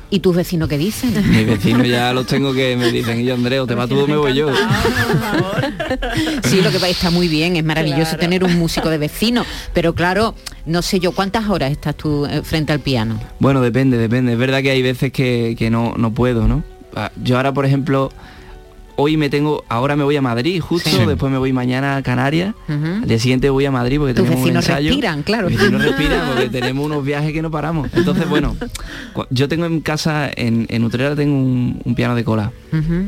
¿Y 0.09 0.22
tus 0.22 0.36
vecinos 0.36 0.67
qué 0.67 0.80
dicen? 0.80 1.13
Mis 1.30 1.45
vecinos 1.45 1.88
ya 1.88 2.11
los 2.13 2.26
tengo 2.26 2.51
que 2.51 2.76
me 2.76 2.91
dicen, 2.91 3.22
y 3.22 3.26
yo 3.26 3.36
Andrés, 3.36 3.59
o 3.59 3.67
te 3.67 3.76
va 3.76 3.86
tú 3.86 3.99
o 3.99 4.07
me 4.07 4.17
voy 4.17 4.34
yo. 4.34 4.49
Sí, 6.45 6.61
lo 6.61 6.72
que 6.72 6.80
pasa 6.80 6.89
está 6.89 7.09
muy 7.11 7.28
bien, 7.28 7.55
es 7.55 7.63
maravilloso 7.63 8.17
tener 8.17 8.43
un 8.43 8.57
músico 8.57 8.89
de 8.89 8.97
vecino, 8.97 9.45
pero 9.74 9.93
claro, 9.93 10.34
no 10.65 10.82
sé 10.82 10.99
yo, 10.99 11.11
¿cuántas 11.11 11.47
horas 11.47 11.72
estás 11.72 11.95
tú 11.95 12.26
eh, 12.26 12.41
frente 12.43 12.74
al 12.74 12.80
piano? 12.80 13.20
Bueno, 13.39 13.61
depende, 13.61 13.97
depende. 13.97 14.34
Es 14.34 14.39
verdad 14.39 14.61
que 14.63 14.72
hay 14.72 14.82
veces 14.82 15.11
que, 15.11 15.55
que 15.57 15.70
no, 15.70 15.93
no 15.97 16.11
puedo, 16.11 16.47
¿no? 16.47 16.63
Ah, 16.95 17.11
Yo 17.24 17.38
ahora, 17.38 17.53
por 17.53 17.65
ejemplo, 17.65 18.11
hoy 19.02 19.16
me 19.16 19.30
tengo, 19.30 19.64
ahora 19.70 19.95
me 19.95 20.04
voy 20.04 20.18
a 20.18 20.22
Madrid 20.22 20.60
justo, 20.60 20.89
Sí. 20.89 20.97
después 21.08 21.32
me 21.32 21.38
voy 21.38 21.54
mañana 21.54 21.95
a 21.95 22.04
Canarias, 22.04 22.54
Ujú. 22.68 22.86
al 23.02 23.08
día 23.08 23.18
siguiente 23.18 23.50
voy 23.50 23.66
a 23.66 23.72
Madrid 23.72 23.97
porque 23.97 24.14
Tus 24.14 24.26
tenemos 24.26 24.50
un 24.50 24.56
ensayo. 24.58 24.89
respiran, 24.89 25.24
claro. 25.24 25.47
Vecinos 25.47 25.82
respiran 25.82 26.28
porque 26.34 26.50
tenemos 26.50 26.86
unos 26.86 27.06
viajes 27.06 27.32
que 27.32 27.41
no 27.41 27.50
paramos. 27.50 27.88
Entonces, 27.93 28.28
bueno, 28.28 28.58
yo 29.30 29.47
tengo 29.47 29.66
en 29.66 29.80
casa, 29.80 30.30
en, 30.36 30.66
en 30.70 30.84
Utrera 30.84 31.16
tengo 31.16 31.36
un, 31.38 31.82
un 31.84 31.95
piano 31.95 32.14
de 32.16 32.24
cola. 32.26 32.52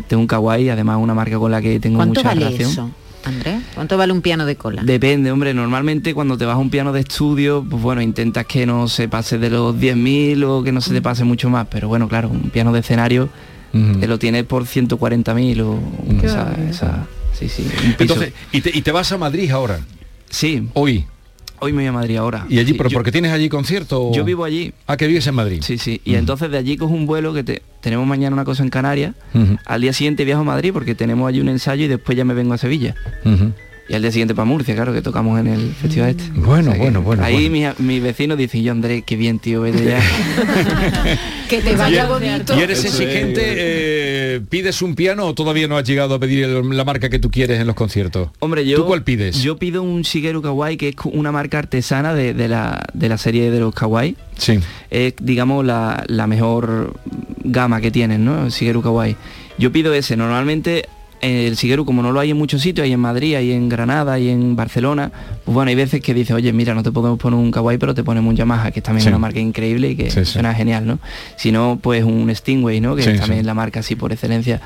Tengo 0.08 0.22
un 0.22 0.28
kawaii, 0.28 0.70
además 0.70 0.98
una 1.02 1.14
marca 1.14 1.38
con 1.38 1.52
la 1.52 1.62
que 1.62 1.80
tengo 1.80 1.98
¿Cuánto 1.98 2.22
mucha 2.22 2.30
vale 2.30 2.46
relación. 2.46 2.70
eso, 2.72 2.90
Andrés? 3.26 3.62
¿Cuánto 3.76 3.98
vale 3.98 4.14
un 4.14 4.22
piano 4.22 4.46
de 4.46 4.56
cola? 4.56 4.82
Depende, 4.84 5.32
hombre, 5.32 5.54
normalmente 5.54 6.14
cuando 6.14 6.38
te 6.38 6.46
vas 6.46 6.56
a 6.56 6.60
un 6.60 6.70
piano 6.70 6.92
de 6.94 7.02
estudio, 7.02 7.64
pues 7.70 7.82
bueno, 7.84 8.02
intentas 8.02 8.46
que 8.46 8.66
no 8.66 8.88
se 8.88 9.08
pase 9.10 9.38
de 9.38 9.50
los 9.50 9.76
10.000 9.76 10.44
o 10.46 10.64
que 10.64 10.72
no 10.72 10.82
se 10.82 10.94
te 10.94 11.02
pase 11.02 11.24
mucho 11.26 11.50
más, 11.50 11.68
pero 11.70 11.88
bueno, 11.88 12.08
claro, 12.08 12.30
un 12.30 12.50
piano 12.50 12.72
de 12.74 12.80
escenario 12.80 13.30
lo 13.74 14.20
tienes 14.20 14.44
por 14.46 14.66
140.000 14.66 15.62
o 15.62 15.80
Qué 16.20 16.28
esa, 16.70 17.08
sí, 17.38 17.48
sí, 17.50 17.64
un 17.64 17.94
piso. 17.94 17.96
Entonces, 18.14 18.34
¿y 18.52 18.62
te, 18.62 18.78
y 18.78 18.82
te 18.82 18.92
vas 18.92 19.12
a 19.12 19.18
Madrid 19.18 19.50
ahora? 19.52 19.80
Sí. 20.30 20.68
Hoy. 20.74 21.06
Hoy 21.64 21.74
me 21.74 21.84
voy 21.84 21.88
a 21.88 21.92
Madrid 21.92 22.18
ahora. 22.18 22.46
¿Y 22.50 22.58
allí, 22.58 22.72
Sí, 22.72 22.74
pero 22.78 22.90
yo- 22.90 22.96
porque 22.98 23.12
tienes 23.12 23.32
allí 23.32 23.48
concierto? 23.48 24.02
o- 24.10 24.14
Yo 24.16 24.24
vivo 24.26 24.44
allí. 24.46 24.74
Ah, 24.88 24.98
que 24.98 25.06
vives 25.06 25.28
en 25.28 25.36
Madrid. 25.36 25.62
Sí, 25.64 25.78
sí. 25.78 26.02
Y 26.04 26.16
entonces 26.16 26.50
de 26.50 26.58
allí 26.58 26.76
cojo 26.76 26.94
un 26.94 27.06
vuelo 27.06 27.34
que 27.36 27.44
te- 27.44 27.62
tenemos 27.82 28.08
mañana 28.08 28.34
una 28.34 28.46
cosa 28.46 28.64
en 28.64 28.70
Canarias. 28.70 29.14
Al 29.66 29.82
día 29.82 29.94
siguiente 29.94 30.26
viajo 30.26 30.42
a 30.42 30.46
Madrid 30.46 30.72
porque 30.74 30.96
tenemos 30.96 31.30
allí 31.30 31.40
un 31.40 31.50
ensayo 31.50 31.86
y 31.86 31.88
después 31.88 32.18
ya 32.18 32.26
me 32.26 32.34
vengo 32.34 32.54
a 32.56 32.58
Sevilla. 32.58 32.96
Y 33.92 33.94
al 33.96 34.02
día 34.02 34.12
siguiente 34.12 34.34
para 34.34 34.46
Murcia, 34.46 34.74
claro, 34.74 34.94
que 34.94 35.02
tocamos 35.02 35.38
en 35.38 35.48
el 35.48 35.74
festival 35.74 36.12
este. 36.12 36.24
Bueno, 36.34 36.74
bueno, 36.78 37.02
bueno, 37.02 37.24
Ahí 37.26 37.50
bueno. 37.50 37.74
mis 37.78 37.80
mis 37.88 38.02
vecinos 38.02 38.38
dicen, 38.38 38.64
yo 38.64 38.72
Andrés, 38.72 39.04
qué 39.06 39.18
bien, 39.18 39.38
tío, 39.40 39.60
vete 39.62 39.84
ya. 39.84 40.00
que 41.50 41.62
te 41.62 41.76
vaya 41.76 42.06
bonito. 42.08 42.58
¿Y 42.58 42.62
eres 42.62 42.86
exigente? 42.86 43.42
eh, 43.46 44.42
¿Pides 44.50 44.82
un 44.82 44.96
piano 44.96 45.26
o 45.26 45.34
todavía 45.34 45.68
no 45.68 45.78
has 45.78 45.84
llegado 45.88 46.16
a 46.16 46.20
pedir 46.20 46.46
el- 46.46 46.70
la 46.78 46.86
marca 46.86 47.10
que 47.10 47.20
tú 47.20 47.30
quieres 47.30 47.60
en 47.60 47.68
los 47.68 47.76
conciertos? 47.76 48.30
Hombre, 48.40 48.66
yo... 48.66 48.78
¿Tú 48.78 48.86
cuál 48.86 49.04
pides? 49.04 49.42
Yo 49.44 49.58
pido 49.58 49.84
un 49.84 50.04
Shigeru 50.04 50.42
Kawaii, 50.42 50.78
que 50.78 50.90
es 50.90 50.96
una 51.12 51.32
marca 51.34 51.60
artesana 51.60 52.14
de, 52.14 52.34
de 52.34 52.48
la, 52.48 52.82
de 52.94 53.10
la 53.10 53.18
serie 53.18 53.52
de 53.52 53.60
los 53.60 53.74
Kawaii. 53.76 54.16
Sí. 54.38 54.60
Es, 54.90 55.16
digamos, 55.22 55.66
la, 55.66 56.04
la 56.08 56.28
mejor 56.28 56.94
gama 57.44 57.82
que 57.82 57.92
tienen, 57.92 58.24
¿no? 58.24 58.46
El 58.46 58.52
Shigeru 58.52 58.82
Kawaii. 58.82 59.16
Yo 59.58 59.72
pido 59.74 59.94
ese. 59.94 60.16
Normalmente 60.16 60.86
el 61.22 61.56
Shigeru, 61.56 61.86
como 61.86 62.02
no 62.02 62.12
lo 62.12 62.20
hay 62.20 62.32
en 62.32 62.38
muchos 62.38 62.62
sitios, 62.62 62.86
hay 62.86 62.94
en 62.94 63.00
Madrid, 63.00 63.36
hay 63.36 63.52
en 63.52 63.70
Granada, 63.70 64.14
hay 64.14 64.30
en 64.30 64.56
Barcelona, 64.56 65.12
pues 65.46 65.54
bueno, 65.54 65.70
hay 65.70 65.76
veces 65.76 66.02
que 66.02 66.14
dice, 66.14 66.34
oye, 66.34 66.52
mira, 66.54 66.74
no 66.74 66.84
te 66.84 66.92
podemos 66.92 67.20
poner 67.20 67.40
un 67.40 67.52
Kawaii, 67.52 67.78
pero 67.78 67.94
te 67.94 68.04
ponemos 68.04 68.30
un 68.30 68.36
Yamaha, 68.36 68.72
que 68.72 68.80
es 68.80 68.84
también 68.84 69.04
Sí. 69.04 69.10
una 69.10 69.18
marca 69.20 69.40
increíble 69.40 69.90
y 69.92 69.96
que 69.96 70.10
Sí, 70.12 70.26
sí. 70.26 70.34
suena 70.34 70.54
genial, 70.54 70.86
¿no? 70.88 71.00
Si 71.38 71.52
no, 71.52 71.80
pues 71.82 72.04
un 72.04 72.34
Stingway, 72.36 72.82
¿no? 72.82 72.96
Que 72.96 73.04
Sí, 73.04 73.10
es 73.12 73.20
también 73.20 73.42
sí. 73.42 73.46
la 73.46 73.54
marca 73.54 73.82
así 73.82 73.96
por 73.96 74.12
excelencia. 74.12 74.62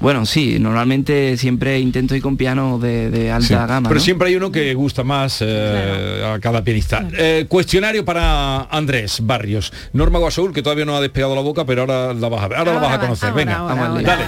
Bueno, 0.00 0.26
sí, 0.26 0.58
normalmente 0.58 1.36
siempre 1.36 1.78
intento 1.78 2.16
ir 2.16 2.22
con 2.22 2.36
pianos 2.36 2.82
de, 2.82 3.10
de 3.10 3.30
alta 3.30 3.46
Sí, 3.46 3.54
gama. 3.54 3.88
Pero 3.88 4.00
¿no? 4.00 4.04
siempre 4.04 4.28
hay 4.28 4.34
uno 4.34 4.50
que 4.50 4.74
gusta 4.74 5.04
más 5.04 5.38
eh, 5.40 6.32
a 6.34 6.40
cada 6.40 6.64
pianista. 6.64 7.06
Eh, 7.16 7.46
cuestionario 7.48 8.04
para 8.04 8.62
Andrés 8.62 9.20
Barrios. 9.22 9.72
Norma 9.92 10.18
Guasaúl, 10.18 10.52
que 10.52 10.62
todavía 10.62 10.84
no 10.84 10.96
ha 10.96 11.00
despegado 11.00 11.36
la 11.36 11.42
boca, 11.42 11.64
pero 11.64 11.82
ahora 11.82 12.12
la 12.12 12.28
vas 12.28 12.42
a 12.42 12.48
ver. 12.48 12.58
Ahora, 12.58 12.74
la 12.74 12.80
vas 12.80 12.92
a 12.94 12.98
conocer. 13.00 13.32
Venga, 13.34 13.56
ahora, 13.58 13.86
ahora. 13.86 14.02
dale. 14.02 14.24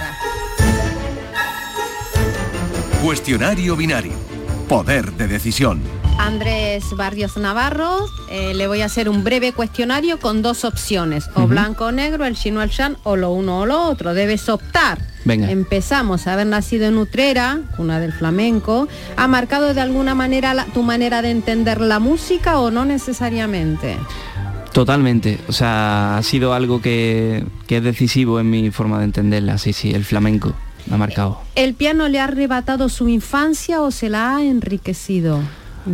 Cuestionario 3.07 3.77
binario. 3.77 4.15
Poder 4.69 5.13
de 5.13 5.29
decisión. 5.29 5.81
Andrés 6.19 6.87
Barrios 6.97 7.37
Navarro, 7.37 8.05
eh, 8.29 8.53
le 8.53 8.67
voy 8.67 8.81
a 8.81 8.87
hacer 8.87 9.09
un 9.09 9.23
breve 9.23 9.53
cuestionario 9.53 10.19
con 10.19 10.43
dos 10.43 10.65
opciones, 10.65 11.31
o 11.37 11.47
blanco 11.47 11.85
o 11.85 11.93
negro, 11.93 12.25
el 12.25 12.35
chino 12.35 12.63
el 12.63 12.71
shan, 12.71 12.97
o 13.05 13.15
lo 13.15 13.31
uno 13.31 13.61
o 13.61 13.67
lo 13.67 13.81
otro. 13.85 14.13
Debes 14.13 14.49
optar. 14.49 14.99
Venga. 15.25 15.49
Empezamos, 15.53 16.27
haber 16.27 16.49
nacido 16.49 16.89
en 16.89 16.99
Utrera, 16.99 17.61
una 17.79 18.01
del 18.01 18.13
flamenco, 18.13 18.89
¿ha 19.17 19.29
marcado 19.29 19.73
de 19.73 19.83
alguna 19.83 20.17
manera 20.17 20.53
la- 20.53 20.65
tu 20.65 20.83
manera 20.83 21.23
de 21.23 21.31
entender 21.31 21.81
la 21.81 22.01
música 22.01 22.59
o 22.59 22.73
no 22.73 22.85
necesariamente? 22.85 23.97
Totalmente, 24.73 25.39
o 25.47 25.53
sea, 25.53 26.19
ha 26.19 26.23
sido 26.25 26.55
algo 26.55 26.83
que, 26.83 27.45
que 27.69 27.77
es 27.77 27.85
decisivo 27.85 28.41
en 28.41 28.51
mi 28.51 28.73
forma 28.73 28.99
de 28.99 29.05
entenderla, 29.05 29.59
sí, 29.59 29.73
sí, 29.73 29.93
el 29.93 30.05
flamenco 30.05 30.55
me 30.87 30.95
ha 30.95 30.99
marcado. 30.99 31.41
¿El 31.55 31.75
piano 31.75 32.09
le 32.09 32.21
ha 32.21 32.25
arrebatado 32.25 32.89
su 32.89 33.09
infancia 33.09 33.81
o 33.81 33.91
se 33.91 34.09
la 34.09 34.37
ha 34.37 34.43
enriquecido? 34.43 35.41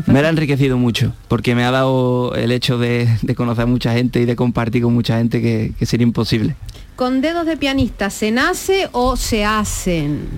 Me 0.07 0.23
la 0.23 0.29
ha 0.29 0.31
enriquecido 0.31 0.79
mucho, 0.79 1.13
porque 1.29 1.55
me 1.55 1.65
ha 1.65 1.71
dado 1.71 2.35
el 2.35 2.51
hecho 2.51 2.79
de, 2.79 3.09
de 3.21 3.35
conocer 3.35 3.65
a 3.65 3.67
mucha 3.67 3.93
gente 3.93 4.21
y 4.21 4.25
de 4.25 4.37
compartir 4.37 4.83
con 4.83 4.95
mucha 4.95 5.19
gente 5.19 5.43
que, 5.43 5.75
que 5.79 5.85
sería 5.85 6.07
imposible. 6.07 6.57
¿Con 6.97 7.21
dedos 7.21 7.45
de 7.45 7.57
pianista 7.59 8.09
se 8.09 8.31
nace 8.31 8.89
o 8.93 9.17
se 9.17 9.45
hacen? 9.45 10.29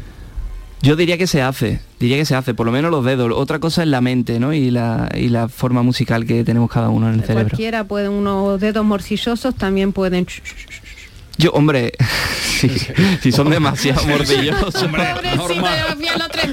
Yo 0.83 0.97
diría 0.97 1.17
que 1.17 1.27
se 1.27 1.41
hace, 1.41 1.81
diría 1.99 2.17
que 2.17 2.25
se 2.25 2.35
hace, 2.35 2.53
por 2.53 2.67
lo 2.67 2.73
menos 2.73 2.91
los 2.91 3.05
dedos. 3.05 3.33
Otra 3.35 3.59
cosa 3.59 3.83
es 3.83 3.89
la 3.89 4.01
mente, 4.01 4.39
¿no? 4.39 4.53
Y 4.53 4.71
la, 4.71 5.09
y 5.15 5.29
la 5.29 5.49
forma 5.49 5.83
musical 5.83 6.27
que 6.27 6.45
tenemos 6.45 6.71
cada 6.71 6.91
uno 6.91 7.09
en 7.09 7.15
el 7.15 7.21
cerebro. 7.21 7.51
Cualquiera 7.51 7.85
puede, 7.85 8.09
unos 8.09 8.61
dedos 8.61 8.85
morcillosos 8.85 9.55
también 9.55 9.93
pueden... 9.93 10.27
Yo, 11.37 11.51
hombre, 11.53 11.93
si, 12.61 12.69
si 13.21 13.33
son 13.33 13.51
demasiado 13.51 14.05
mordillosos. 14.07 14.75
Norma, 15.37 15.71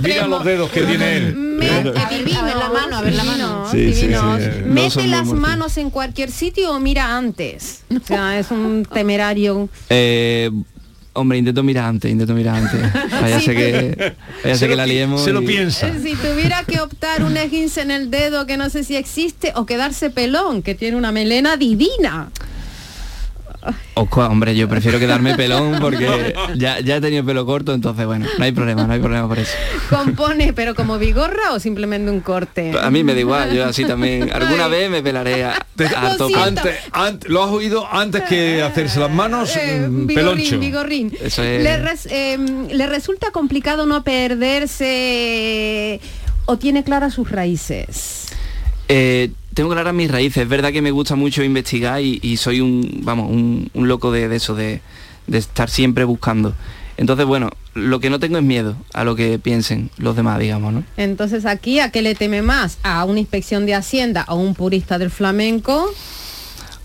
mira 0.02 0.28
los 0.28 0.44
dedos 0.44 0.72
que 0.72 0.82
tiene 0.82 1.18
él. 1.18 1.60
A 1.96 2.10
ver 2.10 2.28
la 2.56 2.70
mano, 2.70 2.98
a 2.98 3.02
ver 3.02 3.14
la 3.14 3.24
mano. 3.24 3.68
Sí, 3.72 3.94
sí, 3.94 4.02
Divinos. 4.08 4.42
sí, 4.42 4.50
no 4.66 4.74
¿Mete 4.74 5.08
las 5.08 5.28
manos 5.28 5.78
en 5.78 5.90
cualquier 5.92 6.32
sitio 6.32 6.72
o 6.72 6.80
mira 6.80 7.16
antes? 7.18 7.84
O 7.96 8.06
sea, 8.06 8.40
es 8.40 8.50
un 8.52 8.88
temerario. 8.92 9.70
Eh, 9.90 10.50
Hombre, 11.14 11.38
intento 11.40 11.62
mirar 11.62 11.86
antes, 11.90 12.10
intento 12.10 12.34
mirar 12.34 12.56
antes. 12.56 12.80
Sí, 13.42 13.46
sé 13.46 13.54
que, 13.56 14.14
vaya 14.46 14.56
sé 14.56 14.68
que 14.70 14.76
la 14.78 14.86
liemos. 14.86 15.28
y- 15.28 15.58
Eh, 15.58 15.70
Si 15.70 16.16
tuviera 16.16 16.64
que 16.64 16.80
optar 16.80 17.24
un 17.24 17.36
esguince 17.36 17.82
en 17.82 17.92
el 17.92 18.10
dedo 18.10 18.46
que 18.48 18.56
no 18.56 18.70
sé 18.70 18.86
si 18.86 18.96
existe 18.96 19.52
o 19.56 19.66
quedarse 19.66 20.10
pelón, 20.10 20.62
que 20.64 20.74
tiene 20.74 20.96
una 20.96 21.12
melena 21.12 21.58
divina. 21.58 22.30
Ojo, 23.93 24.22
hombre, 24.26 24.55
yo 24.55 24.68
prefiero 24.68 24.97
quedarme 24.99 25.36
pelón 25.36 25.78
porque 25.80 26.34
ya, 26.55 26.80
ya 26.80 26.95
he 26.97 27.01
tenido 27.01 27.24
pelo 27.26 27.45
corto, 27.45 27.74
entonces 27.74 28.05
bueno, 28.05 28.26
no 28.38 28.43
hay 28.43 28.51
problema, 28.51 28.86
no 28.88 28.93
hay 28.93 28.99
problema 28.99 29.28
por 29.28 29.38
eso. 29.39 29.51
Compone, 29.89 30.53
pero 30.53 30.74
como 30.76 30.97
vigorra 30.97 31.51
o 31.53 31.59
simplemente 31.59 32.09
un 32.09 32.22
corte. 32.22 32.74
A 32.82 32.89
mí 32.89 33.03
me 33.03 33.14
da 33.14 33.20
igual, 33.20 33.53
yo 33.53 33.66
así 33.66 33.86
también. 33.86 34.32
Alguna 34.34 34.68
vez 34.68 34.89
me 34.89 35.01
pelaré 35.03 35.43
a, 35.43 35.53
a 35.97 36.16
tope. 36.18 36.36
Antes, 36.36 36.76
antes- 36.91 37.30
lo 37.30 37.43
has 37.43 37.51
oído 37.51 37.88
antes 37.91 38.24
que 38.24 38.62
hacerse 38.64 38.99
las 38.99 39.12
manos, 39.12 39.49
mm, 39.55 40.07
Vigorrín, 40.07 40.07
peloncho. 40.07 40.59
vigorrín. 40.59 41.14
Eso 41.22 41.43
es- 41.43 41.62
Le, 41.64 41.78
res- 41.78 42.07
eh, 42.09 42.38
le 42.72 42.88
resulta 42.88 43.32
complicado 43.32 43.86
no 43.86 44.03
perderse 44.03 45.99
o 46.45 46.57
tiene 46.57 46.84
claras 46.84 47.14
sus 47.14 47.30
raíces. 47.30 48.28
Eh, 48.88 49.32
tengo 49.54 49.70
claras 49.72 49.93
mis 49.93 50.10
raíces. 50.12 50.43
Es 50.43 50.49
verdad 50.49 50.72
que 50.72 50.82
me 50.82 50.91
gusta 50.91 51.16
mucho 51.16 51.43
investigar 51.43 52.02
y, 52.02 52.20
y 52.22 52.38
soy 52.38 52.62
un, 52.62 53.02
vamos, 53.04 53.30
un, 53.30 53.70
un 53.74 53.88
loco 53.88 54.12
de, 54.12 54.28
de 54.28 54.36
eso, 54.36 54.56
de, 54.56 54.82
de 55.28 55.38
estar 55.38 55.70
siempre 55.70 56.04
buscando. 56.04 56.54
Entonces, 56.97 57.26
bueno, 57.26 57.49
lo 57.74 57.99
que 57.99 58.10
no 58.10 58.20
tengo 58.20 58.38
es 58.38 58.43
miedo 58.43 58.76
a 58.93 59.04
lo 59.04 59.16
que 59.16 59.39
piensen 59.39 59.89
los 59.97 60.16
demás, 60.16 60.39
digamos, 60.39 60.74
¿no? 60.74 60.84
Entonces 60.97 61.45
aquí, 61.45 61.80
¿a 61.80 61.89
qué 61.89 62.02
le 62.02 62.16
teme 62.16 62.41
más? 62.41 62.78
¿A 62.84 63.04
una 63.06 63.20
inspección 63.20 63.66
de 63.66 63.74
Hacienda 63.76 64.26
o 64.28 64.36
un 64.36 64.54
purista 64.54 64.97
del 64.99 65.10
flamenco? 65.10 65.91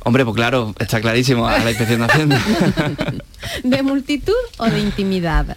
Hombre, 0.05 0.25
pues 0.25 0.37
claro, 0.37 0.75
está 0.79 1.01
clarísimo 1.01 1.49
a 1.49 1.59
la 1.59 1.71
inspección 1.71 2.01
de 2.01 2.07
Hacienda. 2.07 2.41
¿De 3.65 3.83
multitud 3.83 4.33
o 4.59 4.67
de 4.67 4.81
intimidad? 4.81 5.57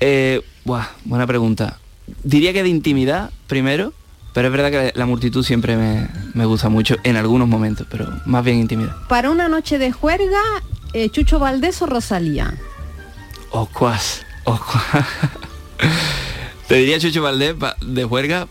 Eh, 0.00 0.40
buah, 0.64 0.86
buena 1.04 1.26
pregunta. 1.26 1.78
Diría 2.22 2.52
que 2.52 2.62
de 2.62 2.70
intimidad 2.70 3.30
primero, 3.46 3.92
pero 4.34 4.48
es 4.48 4.52
verdad 4.52 4.70
que 4.70 4.98
la 4.98 5.06
multitud 5.06 5.44
siempre 5.44 5.76
me, 5.76 6.08
me 6.34 6.44
gusta 6.44 6.68
mucho 6.68 6.96
en 7.04 7.16
algunos 7.16 7.48
momentos, 7.48 7.86
pero 7.88 8.12
más 8.26 8.44
bien 8.44 8.58
intimidad. 8.58 8.94
Para 9.08 9.30
una 9.30 9.48
noche 9.48 9.78
de 9.78 9.92
juerga, 9.92 10.42
eh, 10.92 11.08
Chucho 11.08 11.38
Valdés 11.38 11.80
o 11.80 11.86
Rosalía. 11.86 12.52
Oscuas, 13.50 14.26
oscuas. 14.42 14.84
Te 16.68 16.74
diría 16.74 16.98
Chucho 16.98 17.22
Valdés 17.22 17.54
de 17.80 18.04
juerga, 18.04 18.48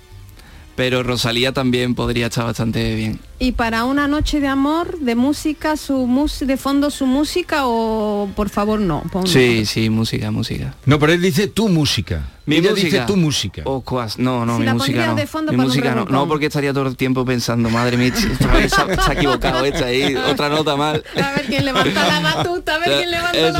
pero 0.78 1.04
Rosalía 1.04 1.52
también 1.52 1.96
podría 1.96 2.28
estar 2.28 2.46
bastante 2.46 2.96
bien. 2.96 3.20
Y 3.44 3.52
para 3.52 3.84
una 3.84 4.08
noche 4.08 4.40
de 4.40 4.48
amor, 4.48 5.00
de 5.00 5.16
música, 5.16 5.76
su 5.76 6.08
mus 6.08 6.40
de 6.40 6.56
fondo 6.56 6.90
su 6.90 7.06
música 7.06 7.64
o 7.68 8.30
por 8.38 8.48
favor 8.50 8.80
no. 8.80 9.04
pon- 9.12 9.28
Sí, 9.28 9.66
sí, 9.66 9.90
música, 9.90 10.32
música. 10.32 10.76
No, 10.86 10.98
pero 10.98 11.12
él 11.12 11.22
dice 11.22 11.48
tu 11.48 11.68
música. 11.68 12.30
Mi 12.46 12.58
Ella 12.58 12.72
música. 12.72 12.86
dice 12.90 13.00
tu 13.08 13.16
música. 13.16 13.62
Oscuas, 13.66 14.20
no, 14.20 14.46
no, 14.46 14.56
Si 14.56 14.60
mi 14.60 14.66
la 14.66 14.74
música 14.74 15.06
no. 15.08 15.16
de 15.16 15.28
fondo 15.28 15.52
mi 15.54 15.58
música 15.58 15.96
no, 15.96 16.04
no, 16.04 16.28
porque 16.28 16.48
estaría 16.48 16.74
todo 16.74 16.88
el 16.90 16.98
tiempo 16.98 17.24
pensando, 17.24 17.70
madre 17.70 17.96
mía, 17.96 18.14
se, 18.14 18.28
ha- 18.76 19.02
se 19.02 19.12
ha 19.12 19.14
equivocado 19.14 19.64
esta 19.64 19.86
ahí, 19.86 20.14
otra 20.16 20.50
nota 20.50 20.76
mal. 20.76 21.04
A 21.16 21.32
ver 21.32 21.46
quién 21.48 21.64
levanta 21.64 22.06
la 22.06 22.20
batuta, 22.20 22.76
a 22.76 22.80
ver 22.80 22.98
quién 22.98 23.12
levanta 23.12 23.38
Eso 23.38 23.60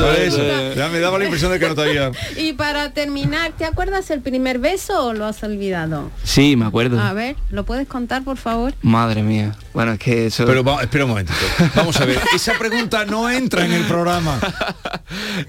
batuta. 0.58 0.74
Ya 0.76 0.88
me 0.90 1.00
daba 1.00 1.18
la 1.18 1.24
impresión 1.24 1.50
de 1.52 1.58
que 1.58 1.66
no 1.68 1.74
te 1.74 1.80
había... 1.82 2.10
Y 2.36 2.52
para 2.54 2.92
terminar, 2.92 3.52
¿te 3.56 3.64
acuerdas 3.64 4.10
el 4.10 4.20
primer 4.20 4.58
beso 4.58 5.06
o 5.06 5.12
lo 5.14 5.24
has 5.24 5.42
olvidado? 5.42 6.10
Sí, 6.22 6.54
me 6.56 6.66
acuerdo. 6.66 7.00
A 7.00 7.14
ver, 7.14 7.36
¿lo 7.50 7.64
puedes 7.64 7.88
contar, 7.88 8.22
por 8.22 8.36
favor? 8.36 8.74
Madre 8.82 9.22
mía. 9.22 9.56
Bueno, 9.74 9.92
es 9.92 9.98
que 9.98 10.26
eso... 10.26 10.46
Pero 10.46 10.62
va- 10.64 10.80
espera 10.82 11.04
un 11.04 11.10
momentito. 11.10 11.36
Vamos 11.74 12.00
a 12.00 12.04
ver, 12.06 12.18
esa 12.34 12.56
pregunta 12.58 13.04
no 13.04 13.28
entra 13.28 13.64
en 13.66 13.72
el 13.72 13.82
programa. 13.84 14.40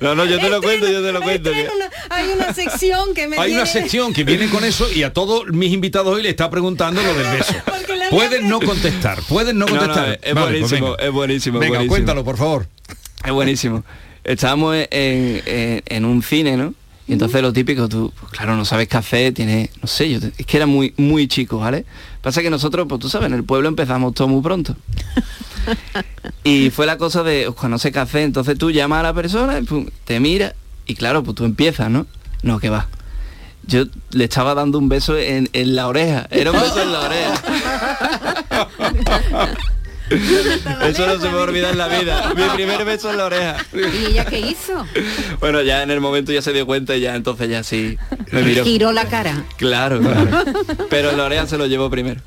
No, 0.01 0.15
no, 0.15 0.25
yo 0.25 0.39
te 0.39 0.49
lo 0.49 0.61
cuento, 0.61 0.87
yo 0.91 1.01
te 1.03 1.11
lo 1.11 1.21
cuento. 1.21 1.51
Hay 1.51 1.61
una, 1.61 1.89
hay 2.09 2.27
una 2.35 2.53
sección 2.53 3.13
que 3.13 3.27
me 3.27 3.37
Hay 3.37 3.53
una 3.53 3.65
sección 3.65 4.13
que 4.13 4.23
viene 4.23 4.49
con 4.49 4.63
eso 4.65 4.91
y 4.91 5.03
a 5.03 5.13
todos 5.13 5.45
mis 5.47 5.71
invitados 5.71 6.15
hoy 6.15 6.23
le 6.23 6.29
está 6.29 6.49
preguntando 6.49 7.01
lo 7.03 7.13
del 7.13 7.37
beso. 7.37 7.53
Pueden 8.09 8.47
no 8.49 8.59
contestar, 8.59 9.19
pueden 9.27 9.57
no 9.57 9.65
No, 9.65 9.73
no, 9.73 9.79
contestar. 9.79 10.19
es 10.21 10.33
Vale, 10.35 10.59
pues 10.59 10.69
buenísimo, 10.71 10.91
venga. 10.91 11.03
es 11.03 11.11
buenísimo. 11.11 11.59
Venga, 11.59 11.69
buenísimo. 11.69 11.91
cuéntalo, 11.91 12.23
por 12.23 12.37
favor. 12.37 12.67
Es 13.25 13.31
buenísimo. 13.31 13.83
Estábamos 14.23 14.75
en, 14.75 14.87
en- 15.45 15.83
en 15.85 16.05
un 16.05 16.21
cine, 16.21 16.55
¿no? 16.55 16.73
Y 17.07 17.13
entonces 17.13 17.41
lo 17.41 17.51
típico, 17.51 17.87
tú, 17.89 18.13
pues 18.19 18.31
claro, 18.31 18.55
no 18.55 18.63
sabes 18.65 18.87
qué 18.87 18.97
hacer, 18.97 19.33
tienes, 19.33 19.69
no 19.81 19.87
sé, 19.87 20.09
yo, 20.09 20.19
te- 20.19 20.31
es 20.37 20.45
que 20.45 20.57
era 20.57 20.65
muy, 20.67 20.93
muy 20.97 21.27
chico, 21.27 21.57
¿vale? 21.59 21.85
Pasa 22.25 22.41
que 22.41 22.49
nosotros, 22.49 22.87
pues 22.89 22.99
tú 22.99 23.07
sabes, 23.07 23.27
en 23.27 23.35
el 23.35 23.43
pueblo 23.43 23.69
empezamos 23.69 24.15
todo 24.15 24.27
muy 24.27 24.41
pronto. 24.41 24.75
Y 26.43 26.71
fue 26.71 26.87
la 26.87 26.97
cosa 26.97 27.21
de, 27.21 27.47
"Oscar, 27.47 27.69
no 27.69 27.77
sé 27.77 27.91
qué 27.91 27.99
hacer, 27.99 28.21
entonces 28.21 28.57
tú 28.57 28.71
llamas 28.71 29.01
a 29.01 29.03
la 29.03 29.13
persona, 29.13 29.59
y 29.59 29.63
pum, 29.63 29.85
te 30.05 30.19
mira, 30.19 30.55
y 30.87 30.95
claro, 30.95 31.23
pues 31.23 31.35
tú 31.35 31.45
empiezas, 31.45 31.89
¿no? 31.91 32.07
No, 32.41 32.59
que 32.59 32.69
va. 32.69 32.87
Yo 33.67 33.83
le 34.11 34.23
estaba 34.23 34.55
dando 34.55 34.79
un 34.79 34.89
beso 34.89 35.15
en, 35.17 35.49
en 35.53 35.75
la 35.75 35.87
oreja, 35.87 36.27
era 36.31 36.51
un 36.51 36.59
beso 36.59 36.81
en 36.81 36.91
la 36.91 36.99
oreja. 37.01 37.41
Eso 40.09 41.07
no 41.07 41.19
se 41.19 41.27
me 41.27 41.33
va 41.33 41.39
a 41.41 41.43
olvidar 41.43 41.71
en 41.71 41.77
la 41.77 41.87
vida. 41.87 42.33
Mi 42.35 42.43
primer 42.55 42.85
beso 42.85 43.09
en 43.11 43.17
la 43.17 43.25
oreja. 43.25 43.57
¿Y 43.73 44.05
ella 44.11 44.25
qué 44.25 44.39
hizo? 44.39 44.85
Bueno, 45.39 45.61
ya 45.61 45.83
en 45.83 45.91
el 45.91 45.99
momento 46.01 46.31
ya 46.31 46.41
se 46.41 46.53
dio 46.53 46.65
cuenta 46.65 46.95
y 46.95 47.01
ya 47.01 47.15
entonces 47.15 47.49
ya 47.49 47.63
sí 47.63 47.97
me 48.31 48.43
miró. 48.43 48.63
Giró 48.63 48.91
la 48.91 49.05
cara. 49.05 49.43
Claro, 49.57 49.99
claro. 49.99 50.27
Pero 50.89 51.11
en 51.11 51.17
la 51.17 51.25
oreja 51.25 51.47
se 51.47 51.57
lo 51.57 51.65
llevó 51.65 51.89
primero. 51.89 52.21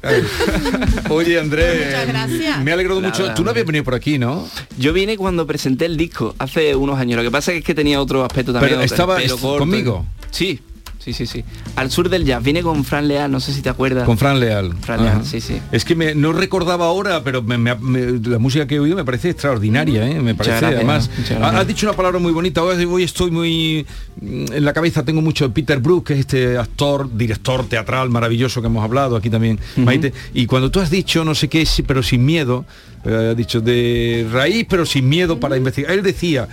Oye, 1.11 1.39
Andrés, 1.39 1.87
Muchas 1.87 2.07
gracias. 2.09 2.63
me 2.63 2.71
ha 2.71 2.75
alegrado 2.75 3.01
mucho. 3.01 3.35
Tú 3.35 3.45
no 3.45 3.51
habías 3.51 3.67
venido 3.67 3.85
por 3.85 3.95
aquí, 3.95 4.19
¿no? 4.19 4.49
Yo 4.77 4.93
vine 4.93 5.17
cuando 5.17 5.47
presenté 5.47 5.87
el 5.87 5.97
disco, 5.97 6.35
hace 6.39 6.75
unos 6.75 6.99
años. 6.99 7.17
Lo 7.17 7.23
que 7.23 7.31
pasa 7.31 7.53
es 7.53 7.65
que 7.65 7.75
tenía 7.75 8.01
otro 8.01 8.25
aspecto 8.25 8.53
también. 8.53 8.75
Pero 8.75 8.85
estaba 8.85 9.17
corto. 9.41 9.59
conmigo. 9.59 10.07
Sí, 10.31 10.61
sí, 10.99 11.13
sí, 11.13 11.27
sí. 11.27 11.45
Al 11.77 11.91
sur 11.91 12.09
del 12.09 12.25
jazz. 12.25 12.43
Vine 12.43 12.63
con 12.63 12.85
Fran 12.85 13.09
Leal, 13.09 13.31
no 13.31 13.41
sé 13.41 13.53
si 13.53 13.63
te 13.63 13.69
acuerdas. 13.69 14.05
Con 14.05 14.19
Fran 14.19 14.39
Leal. 14.41 14.75
Fran 14.81 15.03
Leal, 15.03 15.17
Ajá. 15.19 15.25
sí, 15.25 15.41
sí. 15.41 15.61
Es 15.73 15.85
que 15.85 15.95
me- 15.95 16.15
no 16.15 16.33
recordaba 16.33 16.87
ahora, 16.87 17.23
pero 17.25 17.43
me- 17.43 17.59
la 17.59 18.39
música 18.39 18.67
que 18.67 18.77
he 18.77 18.81
oído 18.81 18.97
me 18.97 19.05
parece 19.05 19.31
extraordinaria, 19.31 20.07
¿eh? 20.09 20.21
Me 20.21 20.35
parece, 20.35 20.59
gracias, 20.61 20.75
además. 20.75 21.11
Has 21.41 21.67
dicho 21.67 21.87
una 21.87 21.97
palabra 21.97 22.19
muy 22.19 22.33
bonita. 22.33 22.63
Hoy, 22.63 23.03
estoy 23.03 23.31
muy 23.31 23.87
mm, 24.21 24.53
en 24.53 24.65
la 24.65 24.73
cabeza 24.73 25.05
tengo 25.05 25.23
mucho 25.23 25.53
Peter 25.53 25.79
Brook, 25.79 26.07
que 26.09 26.13
es 26.15 26.21
este 26.21 26.59
actor, 26.59 27.09
director 27.17 27.67
teatral 27.69 28.11
maravilloso 28.11 28.61
que 28.61 28.67
hemos 28.67 28.85
hablado 28.85 29.17
aquí 29.17 29.31
también, 29.31 29.59
Maite. 29.77 30.13
Y 30.35 30.47
cuando 30.47 30.71
tú 30.71 30.81
has 30.81 30.91
dicho 30.91 31.25
no 31.25 31.35
sé 31.35 31.49
qué, 31.49 31.67
pero 31.87 32.03
sin 32.03 32.25
miedo, 32.25 32.65
eh, 33.05 33.29
has 33.31 33.37
dicho 33.37 33.61
de 33.61 34.27
raíz, 34.33 34.67
pero 34.69 34.85
sin 34.87 35.09
miedo 35.09 35.39
para 35.39 35.57
investigar. 35.57 35.93
Él 35.93 36.03
decía 36.03 36.49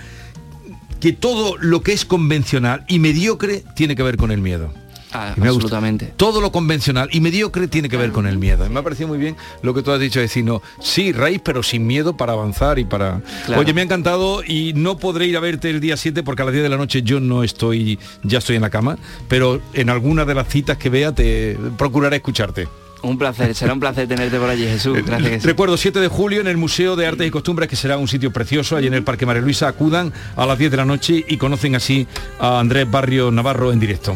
que 1.05 1.13
todo 1.13 1.55
lo 1.59 1.83
que 1.83 1.93
es 1.93 2.03
convencional 2.03 2.83
y 2.87 2.97
mediocre 2.97 3.63
tiene 3.75 3.95
que 3.95 4.01
ver 4.01 4.17
con 4.17 4.31
el 4.31 4.41
miedo. 4.41 4.73
Ah, 5.13 5.35
me 5.37 5.49
absolutamente. 5.49 6.11
Todo 6.17 6.41
lo 6.41 6.51
convencional 6.51 7.09
y 7.11 7.19
mediocre 7.19 7.67
tiene 7.67 7.89
que 7.89 7.95
ver 7.95 8.11
con 8.11 8.25
el 8.25 8.39
miedo. 8.39 8.67
Me 8.71 8.79
ha 8.79 8.81
parecido 8.81 9.09
muy 9.09 9.19
bien 9.19 9.35
lo 9.61 9.75
que 9.75 9.83
tú 9.83 9.91
has 9.91 9.99
dicho, 9.99 10.19
decir, 10.19 10.43
no, 10.43 10.63
sí, 10.81 11.11
raíz, 11.11 11.41
pero 11.43 11.61
sin 11.61 11.85
miedo 11.85 12.17
para 12.17 12.33
avanzar 12.33 12.79
y 12.79 12.85
para... 12.85 13.21
Claro. 13.45 13.61
Oye, 13.61 13.71
me 13.71 13.81
ha 13.81 13.83
encantado 13.83 14.43
y 14.43 14.73
no 14.73 14.97
podré 14.97 15.27
ir 15.27 15.37
a 15.37 15.41
verte 15.41 15.69
el 15.69 15.79
día 15.79 15.95
7 15.95 16.23
porque 16.23 16.41
a 16.41 16.45
las 16.45 16.53
10 16.53 16.63
de 16.63 16.69
la 16.69 16.77
noche 16.77 17.03
yo 17.03 17.19
no 17.19 17.43
estoy, 17.43 17.99
ya 18.23 18.39
estoy 18.39 18.55
en 18.55 18.63
la 18.63 18.71
cama, 18.71 18.97
pero 19.27 19.61
en 19.73 19.91
alguna 19.91 20.25
de 20.25 20.33
las 20.33 20.47
citas 20.47 20.79
que 20.79 20.89
vea 20.89 21.13
te 21.13 21.55
procuraré 21.77 22.15
escucharte. 22.15 22.67
Un 23.03 23.17
placer, 23.17 23.53
será 23.53 23.73
un 23.73 23.79
placer 23.79 24.07
tenerte 24.07 24.37
por 24.39 24.49
allí, 24.49 24.65
Jesús. 24.65 24.97
Gracias 25.05 25.29
que 25.29 25.39
sí. 25.41 25.47
Recuerdo 25.47 25.77
7 25.77 25.99
de 25.99 26.07
julio 26.07 26.41
en 26.41 26.47
el 26.47 26.57
Museo 26.57 26.95
de 26.95 27.05
Artes 27.05 27.27
y 27.27 27.31
Costumbres, 27.31 27.69
que 27.69 27.75
será 27.75 27.97
un 27.97 28.07
sitio 28.07 28.31
precioso, 28.33 28.75
allí 28.75 28.87
en 28.87 28.93
el 28.95 29.03
Parque 29.03 29.25
María 29.25 29.41
Luisa, 29.41 29.67
acudan 29.67 30.11
a 30.35 30.45
las 30.45 30.57
10 30.57 30.71
de 30.71 30.77
la 30.77 30.85
noche 30.85 31.23
y 31.27 31.37
conocen 31.37 31.75
así 31.75 32.07
a 32.39 32.59
Andrés 32.59 32.89
Barrio 32.89 33.29
Navarro 33.31 33.71
en 33.71 33.79
directo. 33.79 34.15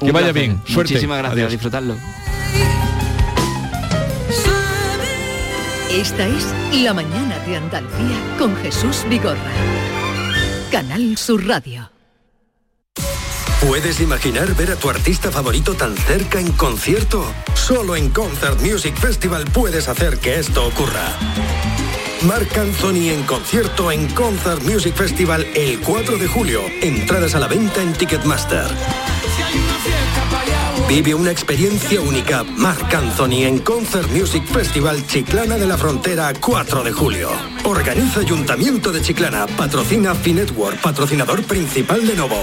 Que 0.00 0.12
vaya 0.12 0.32
placer. 0.32 0.34
bien, 0.34 0.62
suerte. 0.66 0.94
Muchísimas 0.94 1.18
gracias, 1.18 1.34
Adiós. 1.36 1.48
a 1.48 1.50
disfrutarlo. 1.50 1.96
Esta 5.90 6.26
es 6.26 6.54
La 6.82 6.94
Mañana 6.94 7.38
de 7.46 7.56
Andalucía 7.56 8.16
con 8.38 8.56
Jesús 8.56 9.04
Vigorra. 9.10 9.52
Canal 10.70 11.16
Sur 11.18 11.46
Radio. 11.46 11.91
¿Puedes 13.66 14.00
imaginar 14.00 14.54
ver 14.56 14.72
a 14.72 14.76
tu 14.76 14.90
artista 14.90 15.30
favorito 15.30 15.74
tan 15.74 15.96
cerca 15.96 16.40
en 16.40 16.50
concierto? 16.52 17.24
Solo 17.54 17.94
en 17.94 18.10
Concert 18.10 18.60
Music 18.60 18.96
Festival 18.96 19.44
puedes 19.44 19.86
hacer 19.86 20.18
que 20.18 20.40
esto 20.40 20.66
ocurra. 20.66 21.16
Marc 22.26 22.58
Anthony 22.58 23.10
en 23.10 23.22
concierto 23.22 23.92
en 23.92 24.08
Concert 24.08 24.62
Music 24.62 24.94
Festival 24.94 25.46
el 25.54 25.80
4 25.80 26.18
de 26.18 26.26
julio. 26.26 26.60
Entradas 26.82 27.36
a 27.36 27.38
la 27.38 27.46
venta 27.46 27.80
en 27.80 27.92
Ticketmaster. 27.92 28.66
Vive 30.88 31.14
una 31.14 31.30
experiencia 31.30 32.00
única. 32.00 32.42
Marc 32.42 32.92
Anthony 32.92 33.44
en 33.44 33.60
Concert 33.60 34.10
Music 34.10 34.44
Festival 34.44 35.06
Chiclana 35.06 35.56
de 35.56 35.66
la 35.66 35.78
Frontera 35.78 36.32
4 36.38 36.82
de 36.82 36.92
julio. 36.92 37.30
Organiza 37.64 38.20
Ayuntamiento 38.20 38.90
de 38.90 39.02
Chiclana. 39.02 39.46
Patrocina 39.46 40.16
Finetwork, 40.16 40.80
patrocinador 40.80 41.44
principal 41.44 42.04
de 42.04 42.16
Novo. 42.16 42.42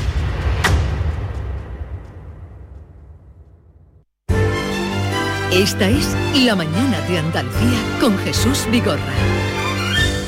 Esta 5.51 5.89
es 5.89 6.07
La 6.45 6.55
Mañana 6.55 7.01
de 7.01 7.17
Andalucía 7.19 7.79
con 7.99 8.17
Jesús 8.19 8.65
Vigorra. 8.71 9.01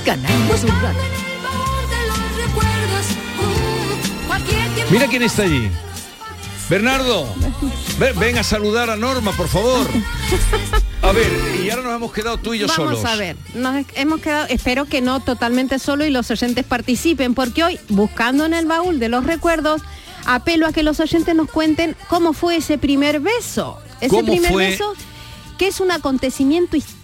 Canal 0.05 0.31
Sur. 0.59 0.69
Mira 4.91 5.07
quién 5.07 5.23
está 5.23 5.43
allí. 5.43 5.69
Bernardo, 6.69 7.27
ven, 7.99 8.19
ven 8.19 8.37
a 8.37 8.43
saludar 8.43 8.89
a 8.89 8.95
Norma, 8.95 9.31
por 9.31 9.47
favor. 9.47 9.87
A 11.01 11.11
ver, 11.11 11.29
y 11.63 11.69
ahora 11.69 11.83
nos 11.83 11.95
hemos 11.95 12.13
quedado 12.13 12.37
tú 12.37 12.53
y 12.53 12.59
yo 12.59 12.67
Vamos 12.67 12.99
solos. 12.99 13.05
a 13.05 13.15
ver, 13.15 13.35
nos 13.53 13.85
hemos 13.95 14.21
quedado, 14.21 14.45
espero 14.49 14.85
que 14.85 15.01
no 15.01 15.19
totalmente 15.19 15.77
solo 15.79 16.05
y 16.05 16.09
los 16.11 16.31
oyentes 16.31 16.63
participen, 16.63 17.33
porque 17.33 17.63
hoy, 17.63 17.79
buscando 17.89 18.45
en 18.45 18.53
el 18.53 18.65
baúl 18.65 18.99
de 18.99 19.09
los 19.09 19.25
recuerdos, 19.25 19.81
apelo 20.25 20.65
a 20.67 20.71
que 20.73 20.83
los 20.83 20.99
oyentes 21.01 21.35
nos 21.35 21.49
cuenten 21.49 21.95
cómo 22.07 22.31
fue 22.33 22.57
ese 22.57 22.77
primer 22.77 23.19
beso. 23.19 23.79
Ese 23.99 24.09
¿Cómo 24.09 24.31
primer 24.31 24.51
fue? 24.51 24.67
beso 24.69 24.93
que 25.57 25.67
es 25.67 25.79
un 25.79 25.91
acontecimiento 25.91 26.77
histórico 26.77 27.02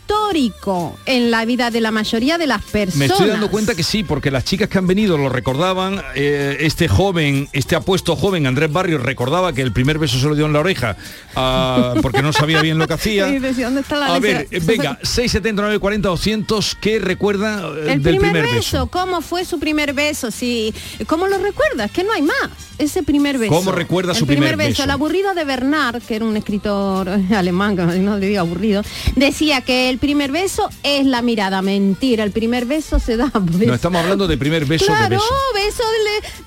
en 1.05 1.31
la 1.31 1.43
vida 1.45 1.71
de 1.71 1.81
la 1.81 1.91
mayoría 1.91 2.37
de 2.37 2.47
las 2.47 2.63
personas. 2.63 2.95
Me 2.95 3.05
estoy 3.05 3.27
dando 3.27 3.49
cuenta 3.49 3.75
que 3.75 3.83
sí, 3.83 4.03
porque 4.03 4.29
las 4.31 4.45
chicas 4.45 4.69
que 4.69 4.77
han 4.77 4.87
venido 4.87 5.17
lo 5.17 5.27
recordaban. 5.27 6.01
eh, 6.15 6.57
este 6.61 6.87
joven, 6.87 7.49
este 7.51 7.75
apuesto 7.75 8.15
joven, 8.15 8.45
Andrés 8.45 8.71
Barrios, 8.71 9.01
recordaba 9.01 9.53
que 9.53 9.61
el 9.61 9.73
primer 9.73 9.97
beso 9.97 10.19
se 10.19 10.27
lo 10.27 10.35
dio 10.35 10.45
en 10.45 10.53
la 10.53 10.59
oreja 10.59 10.95
ah, 11.35 11.95
porque 12.01 12.21
no 12.21 12.31
sabía 12.31 12.61
bien 12.61 12.77
lo 12.77 12.87
que 12.87 12.93
hacía. 12.93 13.25
Decía, 13.25 13.65
¿dónde 13.65 13.81
está 13.81 13.97
la 13.97 14.15
A 14.15 14.19
ver, 14.19 14.47
eh, 14.51 14.59
venga, 14.63 14.99
679 15.01 15.79
40 15.79 16.09
200 16.09 16.77
¿qué 16.79 16.99
recuerda 16.99 17.67
eh, 17.67 17.93
El 17.93 18.03
del 18.03 18.17
primer, 18.17 18.31
primer, 18.31 18.55
beso, 18.55 18.87
¿cómo 18.87 19.21
fue 19.21 19.45
su 19.45 19.59
primer 19.59 19.93
beso? 19.93 20.31
Sí, 20.31 20.73
¿Cómo 21.07 21.27
lo 21.27 21.37
recuerdas? 21.37 21.91
Que 21.91 22.03
no 22.03 22.13
hay 22.13 22.21
más. 22.21 22.49
Ese 22.79 23.03
primer 23.03 23.37
beso. 23.37 23.53
¿Cómo 23.53 23.73
recuerda 23.73 24.13
su 24.13 24.25
primer 24.25 24.55
beso? 24.55 24.83
El 24.83 24.91
aburrido 24.91 25.33
de 25.33 25.43
Bernard, 25.43 26.01
que 26.01 26.15
era 26.15 26.23
un 26.23 26.37
escritor 26.37 27.09
alemán, 27.35 27.75
que 27.75 27.83
no 27.83 28.17
le 28.17 28.27
digo 28.27 28.39
aburrido, 28.39 28.83
decía 29.17 29.61
que 29.61 29.89
el 29.89 29.98
primer 29.99 30.31
beso 30.31 30.69
es 30.83 31.05
la 31.05 31.21
mirada. 31.21 31.61
Mentira, 31.61 32.23
el 32.23 32.31
primer 32.31 32.65
beso 32.65 32.99
se 32.99 33.17
da. 33.17 33.31
No 33.33 33.73
estamos 33.73 34.01
hablando 34.01 34.27
de 34.27 34.37
primer 34.37 34.65
beso 34.65 34.85
claro, 34.85 35.03
de 35.03 35.15
beso. 35.15 35.25
beso 35.53 35.83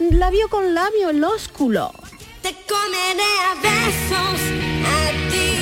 de 0.00 0.16
labio 0.16 0.48
con 0.48 0.74
labio, 0.74 1.10
el 1.10 1.22
ósculo. 1.22 1.92
Te 2.42 2.56
comeré 2.66 3.32
a 3.48 3.54
besos 3.62 4.40
a 4.84 5.30
ti, 5.30 5.61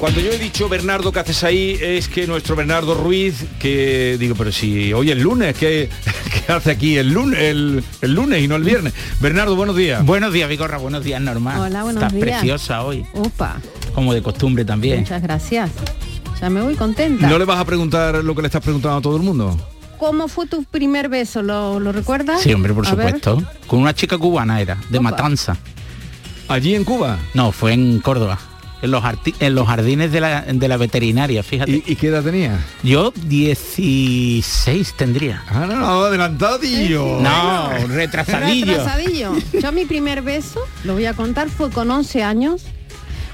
Cuando 0.00 0.18
yo 0.22 0.32
he 0.32 0.38
dicho 0.38 0.66
Bernardo, 0.66 1.12
¿qué 1.12 1.18
haces 1.20 1.44
ahí? 1.44 1.76
Es 1.78 2.08
que 2.08 2.26
nuestro 2.26 2.56
Bernardo 2.56 2.94
Ruiz, 2.94 3.44
que 3.58 4.16
digo, 4.18 4.34
pero 4.34 4.50
si 4.50 4.94
hoy 4.94 5.10
es 5.10 5.18
lunes, 5.18 5.54
¿qué, 5.58 5.90
qué 6.46 6.52
hace 6.52 6.70
aquí 6.70 6.96
el 6.96 7.10
lunes, 7.12 7.38
el, 7.38 7.84
el 8.00 8.14
lunes 8.14 8.42
y 8.42 8.48
no 8.48 8.56
el 8.56 8.64
viernes? 8.64 8.94
Bernardo, 9.20 9.56
buenos 9.56 9.76
días. 9.76 10.02
Buenos 10.02 10.32
días, 10.32 10.48
Vigorra, 10.48 10.78
buenos 10.78 11.04
días, 11.04 11.20
Norma. 11.20 11.60
Hola, 11.60 11.82
buenos 11.82 12.02
Estás 12.02 12.14
días. 12.14 12.38
preciosa 12.38 12.82
hoy, 12.82 13.04
Opa, 13.12 13.60
como 13.94 14.14
de 14.14 14.22
costumbre 14.22 14.64
también. 14.64 15.00
muchas 15.00 15.20
gracias. 15.22 15.70
Ya 16.40 16.48
me 16.48 16.62
voy 16.62 16.76
contenta. 16.76 17.28
¿No 17.28 17.38
le 17.38 17.44
vas 17.44 17.60
a 17.60 17.66
preguntar 17.66 18.24
lo 18.24 18.34
que 18.34 18.40
le 18.40 18.46
estás 18.48 18.62
preguntando 18.62 18.96
a 18.96 19.02
todo 19.02 19.18
el 19.18 19.22
mundo? 19.22 19.54
¿Cómo 19.98 20.28
fue 20.28 20.46
tu 20.46 20.64
primer 20.64 21.10
beso? 21.10 21.42
¿Lo, 21.42 21.78
lo 21.78 21.92
recuerdas? 21.92 22.40
Sí, 22.40 22.54
hombre, 22.54 22.72
por 22.72 22.86
A 22.88 22.94
ver. 22.94 23.06
supuesto. 23.20 23.42
Con 23.66 23.80
una 23.80 23.92
chica 23.94 24.16
cubana 24.16 24.62
era, 24.62 24.78
de 24.88 24.98
Matanza. 24.98 25.58
¿Allí 26.48 26.74
en 26.74 26.84
Cuba? 26.84 27.18
No, 27.34 27.52
fue 27.52 27.74
en 27.74 28.00
Córdoba. 28.00 28.38
En 28.82 28.90
los, 28.90 29.02
arti- 29.04 29.34
en 29.40 29.54
los 29.54 29.66
jardines 29.66 30.10
de 30.10 30.20
la, 30.22 30.40
de 30.42 30.68
la 30.68 30.76
veterinaria, 30.78 31.42
fíjate. 31.42 31.82
¿Y, 31.86 31.96
qué 31.96 32.06
edad 32.08 32.22
tenía? 32.24 32.58
Yo 32.82 33.12
16 33.24 34.94
tendría. 34.96 35.42
Ah, 35.48 35.66
no, 35.66 35.76
no, 35.76 36.04
adelantadillo. 36.04 37.20
No, 37.20 37.70
retrasadillo. 37.88 38.66
Retrasadillo. 38.66 39.32
Yo 39.60 39.72
mi 39.72 39.84
primer 39.84 40.22
beso, 40.22 40.60
lo 40.84 40.94
voy 40.94 41.06
a 41.06 41.12
contar, 41.14 41.48
fue 41.50 41.70
con 41.70 41.90
11 41.90 42.22
años, 42.22 42.62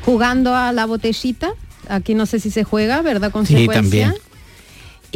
jugando 0.05 0.55
a 0.55 0.72
la 0.72 0.84
botellita. 0.86 1.51
Aquí 1.88 2.14
no 2.14 2.26
sé 2.26 2.40
si 2.40 2.51
se 2.51 2.64
juega, 2.64 3.01
¿verdad? 3.03 3.30
Consecuencia. 3.30 3.72
también. 4.11 4.14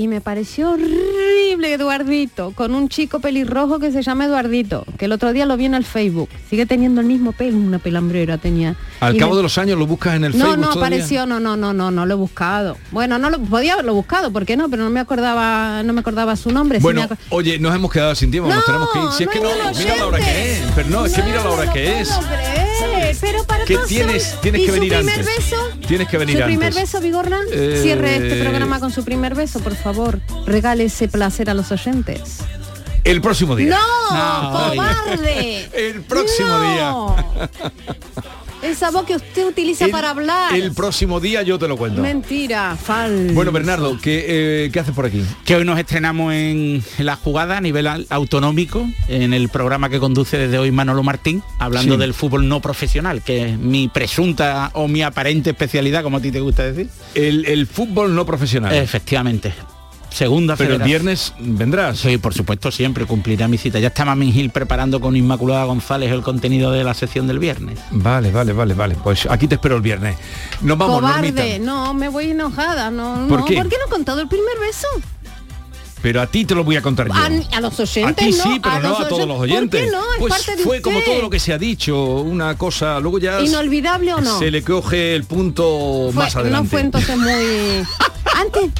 Y 0.00 0.08
me 0.08 0.22
pareció 0.22 0.70
horrible 0.70 1.74
Eduardito, 1.74 2.52
con 2.52 2.74
un 2.74 2.88
chico 2.88 3.20
pelirrojo 3.20 3.78
que 3.78 3.92
se 3.92 4.00
llama 4.02 4.24
Eduardito, 4.24 4.86
que 4.96 5.04
el 5.04 5.12
otro 5.12 5.34
día 5.34 5.44
lo 5.44 5.58
vi 5.58 5.66
en 5.66 5.74
el 5.74 5.84
Facebook. 5.84 6.30
Sigue 6.48 6.64
teniendo 6.64 7.02
el 7.02 7.06
mismo 7.06 7.32
pelo, 7.32 7.58
una 7.58 7.78
pelambrera 7.78 8.38
tenía. 8.38 8.76
Al 9.00 9.16
Y 9.16 9.18
cabo 9.18 9.32
me- 9.32 9.36
de 9.36 9.42
los 9.42 9.58
años 9.58 9.78
lo 9.78 9.86
buscas 9.86 10.16
en 10.16 10.24
el 10.24 10.32
no, 10.32 10.38
Facebook 10.46 10.56
no 10.56 10.72
todavía? 10.72 10.86
apareció, 10.96 11.26
no, 11.26 11.38
no, 11.38 11.58
no, 11.58 11.74
no, 11.74 11.90
no 11.90 12.06
lo 12.06 12.14
he 12.14 12.16
buscado. 12.16 12.78
Bueno, 12.92 13.18
no 13.18 13.28
lo 13.28 13.40
podía 13.40 13.74
haberlo 13.74 13.92
buscado, 13.92 14.32
¿por 14.32 14.46
qué 14.46 14.56
no? 14.56 14.70
Pero 14.70 14.84
no 14.84 14.88
me 14.90 15.00
acordaba, 15.00 15.82
no 15.82 15.92
me 15.92 16.00
acordaba 16.00 16.34
su 16.36 16.50
nombre. 16.50 16.78
Bueno, 16.78 17.06
oye, 17.28 17.58
nos 17.58 17.74
hemos 17.74 17.92
quedado 17.92 18.14
sin 18.14 18.30
tiempo, 18.30 18.48
nos 18.48 18.64
tenemos 18.64 18.88
que 18.94 18.98
ir. 19.00 19.04
Si 19.18 19.24
es 19.24 19.28
que 19.28 19.40
no, 19.40 19.50
mira 19.76 19.96
la 19.96 20.06
hora 20.06 20.18
que 20.18 20.52
es. 20.52 20.62
Pero 20.74 20.88
no, 20.88 21.04
es 21.04 21.12
que 21.12 21.22
mira 21.24 21.44
la 21.44 21.50
hora 21.50 21.70
que 21.70 22.00
es. 22.00 22.10
Pero 23.20 23.44
para 23.44 23.64
Que 23.64 23.76
tienes- 23.88 24.40
tienes 24.40 24.62
¿Y 24.62 24.64
que 24.64 24.70
su 24.72 24.80
venir 24.80 24.94
primer 24.94 25.18
antes. 25.18 25.26
beso? 25.36 25.56
Tienes 25.86 26.08
que 26.08 26.16
venir 26.16 26.38
¿Su 26.38 26.44
primer 26.44 26.72
beso, 26.72 27.00
Vigorra? 27.00 27.38
Eh, 27.52 27.80
Cierre 27.82 28.16
este 28.16 28.40
programa 28.42 28.78
con 28.80 28.90
su 28.92 29.04
primer 29.04 29.34
beso, 29.34 29.58
por 29.60 29.74
favor. 29.74 29.89
Regale 30.46 30.84
ese 30.84 31.08
placer 31.08 31.50
a 31.50 31.54
los 31.54 31.70
oyentes. 31.72 32.38
El 33.04 33.20
próximo 33.20 33.56
día. 33.56 33.70
¡No! 33.76 34.50
¡Cobarde! 34.70 35.68
El 35.88 36.02
próximo 36.02 36.48
No. 36.50 37.16
día. 37.34 37.50
Esa 38.62 38.90
voz 38.90 39.06
que 39.06 39.16
usted 39.16 39.46
utiliza 39.48 39.86
El- 39.86 39.90
para 39.90 40.10
hablar. 40.10 40.54
El 40.54 40.72
próximo 40.72 41.18
día 41.18 41.40
yo 41.42 41.58
te 41.58 41.66
lo 41.66 41.78
cuento. 41.78 42.02
Mentira, 42.02 42.76
falso. 42.76 43.32
Bueno, 43.32 43.52
Bernardo, 43.52 43.96
¿qué, 44.02 44.26
eh, 44.66 44.70
¿qué 44.70 44.80
haces 44.80 44.94
por 44.94 45.06
aquí? 45.06 45.24
Que 45.46 45.56
hoy 45.56 45.64
nos 45.64 45.78
estrenamos 45.78 46.34
en 46.34 46.84
la 46.98 47.16
jugada 47.16 47.56
a 47.56 47.60
nivel 47.62 47.86
autonómico, 48.10 48.86
en 49.08 49.32
el 49.32 49.48
programa 49.48 49.88
que 49.88 49.98
conduce 49.98 50.36
desde 50.36 50.58
hoy 50.58 50.70
Manolo 50.72 51.02
Martín, 51.02 51.42
hablando 51.58 51.94
Sí. 51.94 52.00
del 52.00 52.12
fútbol 52.12 52.48
no 52.48 52.60
profesional, 52.60 53.22
que 53.22 53.48
es 53.48 53.58
mi 53.58 53.88
presunta 53.88 54.70
o 54.74 54.88
mi 54.88 55.00
aparente 55.00 55.48
especialidad, 55.50 56.02
como 56.02 56.18
a 56.18 56.20
ti 56.20 56.30
te 56.30 56.40
gusta 56.40 56.62
decir. 56.64 56.90
El, 57.14 57.46
el 57.46 57.66
fútbol 57.66 58.14
no 58.14 58.26
profesional. 58.26 58.74
Efectivamente. 58.74 59.54
Segunda 60.10 60.56
Pero 60.56 60.74
el 60.74 60.82
viernes 60.82 61.32
vendrás. 61.38 61.98
Sí, 61.98 62.18
por 62.18 62.34
supuesto, 62.34 62.70
siempre 62.72 63.06
cumplirá 63.06 63.46
mi 63.48 63.58
cita. 63.58 63.78
Ya 63.78 63.88
está 63.88 64.04
Mamin 64.04 64.32
Gil 64.32 64.50
preparando 64.50 65.00
con 65.00 65.14
Inmaculada 65.16 65.64
González 65.64 66.10
el 66.10 66.22
contenido 66.22 66.72
de 66.72 66.82
la 66.84 66.94
sección 66.94 67.26
del 67.28 67.38
viernes. 67.38 67.78
Vale, 67.92 68.30
vale, 68.32 68.52
vale, 68.52 68.74
vale. 68.74 68.96
Pues 69.02 69.26
aquí 69.30 69.46
te 69.46 69.54
espero 69.54 69.76
el 69.76 69.82
viernes. 69.82 70.16
Nos 70.62 70.76
vamos, 70.76 70.96
Cobarde, 71.00 71.30
Normita. 71.32 71.58
no, 71.64 71.94
me 71.94 72.08
voy 72.08 72.30
enojada. 72.30 72.90
No, 72.90 73.26
¿Por 73.28 73.40
no. 73.40 73.44
qué? 73.46 73.54
¿Por 73.56 73.68
qué 73.68 73.76
no 73.78 73.86
he 73.86 73.90
contado 73.90 74.20
el 74.20 74.28
primer 74.28 74.58
beso? 74.58 74.88
Pero 76.02 76.22
a 76.22 76.26
ti 76.26 76.44
te 76.46 76.54
lo 76.54 76.64
voy 76.64 76.76
a 76.76 76.82
contar 76.82 77.08
yo. 77.08 77.14
A, 77.14 77.26
a 77.56 77.60
los 77.60 77.78
oyentes 77.78 78.10
a 78.10 78.14
ti 78.30 78.30
no, 78.36 78.42
sí, 78.44 78.60
pero 78.62 78.80
no 78.80 78.98
a 78.98 79.06
todos 79.06 79.28
los 79.28 79.38
oyentes. 79.38 79.80
¿Por 79.82 79.90
qué 79.90 79.96
no? 79.96 80.02
Es 80.14 80.18
pues 80.18 80.32
parte 80.34 80.56
de 80.56 80.62
fue 80.64 80.80
como 80.80 81.00
todo 81.02 81.20
lo 81.20 81.28
que 81.30 81.38
se 81.38 81.52
ha 81.52 81.58
dicho, 81.58 81.96
una 82.22 82.56
cosa, 82.56 82.98
luego 83.00 83.18
ya 83.18 83.40
¿Inolvidable 83.42 84.14
o 84.14 84.20
no? 84.22 84.38
se 84.38 84.50
le 84.50 84.62
coge 84.62 85.14
el 85.14 85.24
punto 85.24 86.08
Fue- 86.12 86.24
más 86.24 86.34
adelante. 86.36 86.64
no 86.64 86.70
fue 86.70 86.80
entonces 86.80 87.16
muy... 87.18 87.32
Antes... 88.34 88.70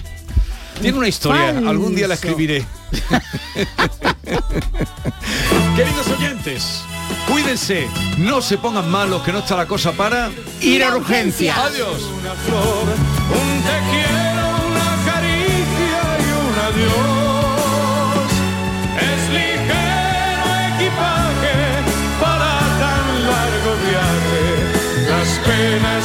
Tiene 0.81 0.97
una 0.99 1.09
historia, 1.09 1.53
Falso. 1.53 1.68
algún 1.68 1.95
día 1.95 2.09
la 2.09 2.14
escribiré. 2.14 2.64
Queridos 5.76 6.09
oyentes, 6.09 6.83
cuídense, 7.28 7.87
no 8.18 8.41
se 8.41 8.57
pongan 8.59 8.91
malos, 8.91 9.22
que 9.22 9.33
no 9.33 9.39
está 9.41 9.57
la 9.57 9.66
cosa 9.66 9.93
para 9.93 10.31
Ir 10.61 10.83
a 10.83 10.97
urgencias. 10.97 11.57
Adiós. 11.57 12.03
Una 12.20 12.35
flor, 12.35 12.85
un 13.31 13.62
te 13.62 13.78
quiero, 13.91 14.49
una 14.68 14.91
caricia 15.05 16.03
y 16.18 16.26
un 16.41 16.55
adiós. 16.68 18.31
Es 18.97 19.22
ligero 19.31 20.47
equipaje 20.74 21.57
para 22.20 22.51
tan 22.81 23.07
largo 23.26 23.70
viaje. 23.87 24.45
Las 25.11 25.31
penas 25.47 26.05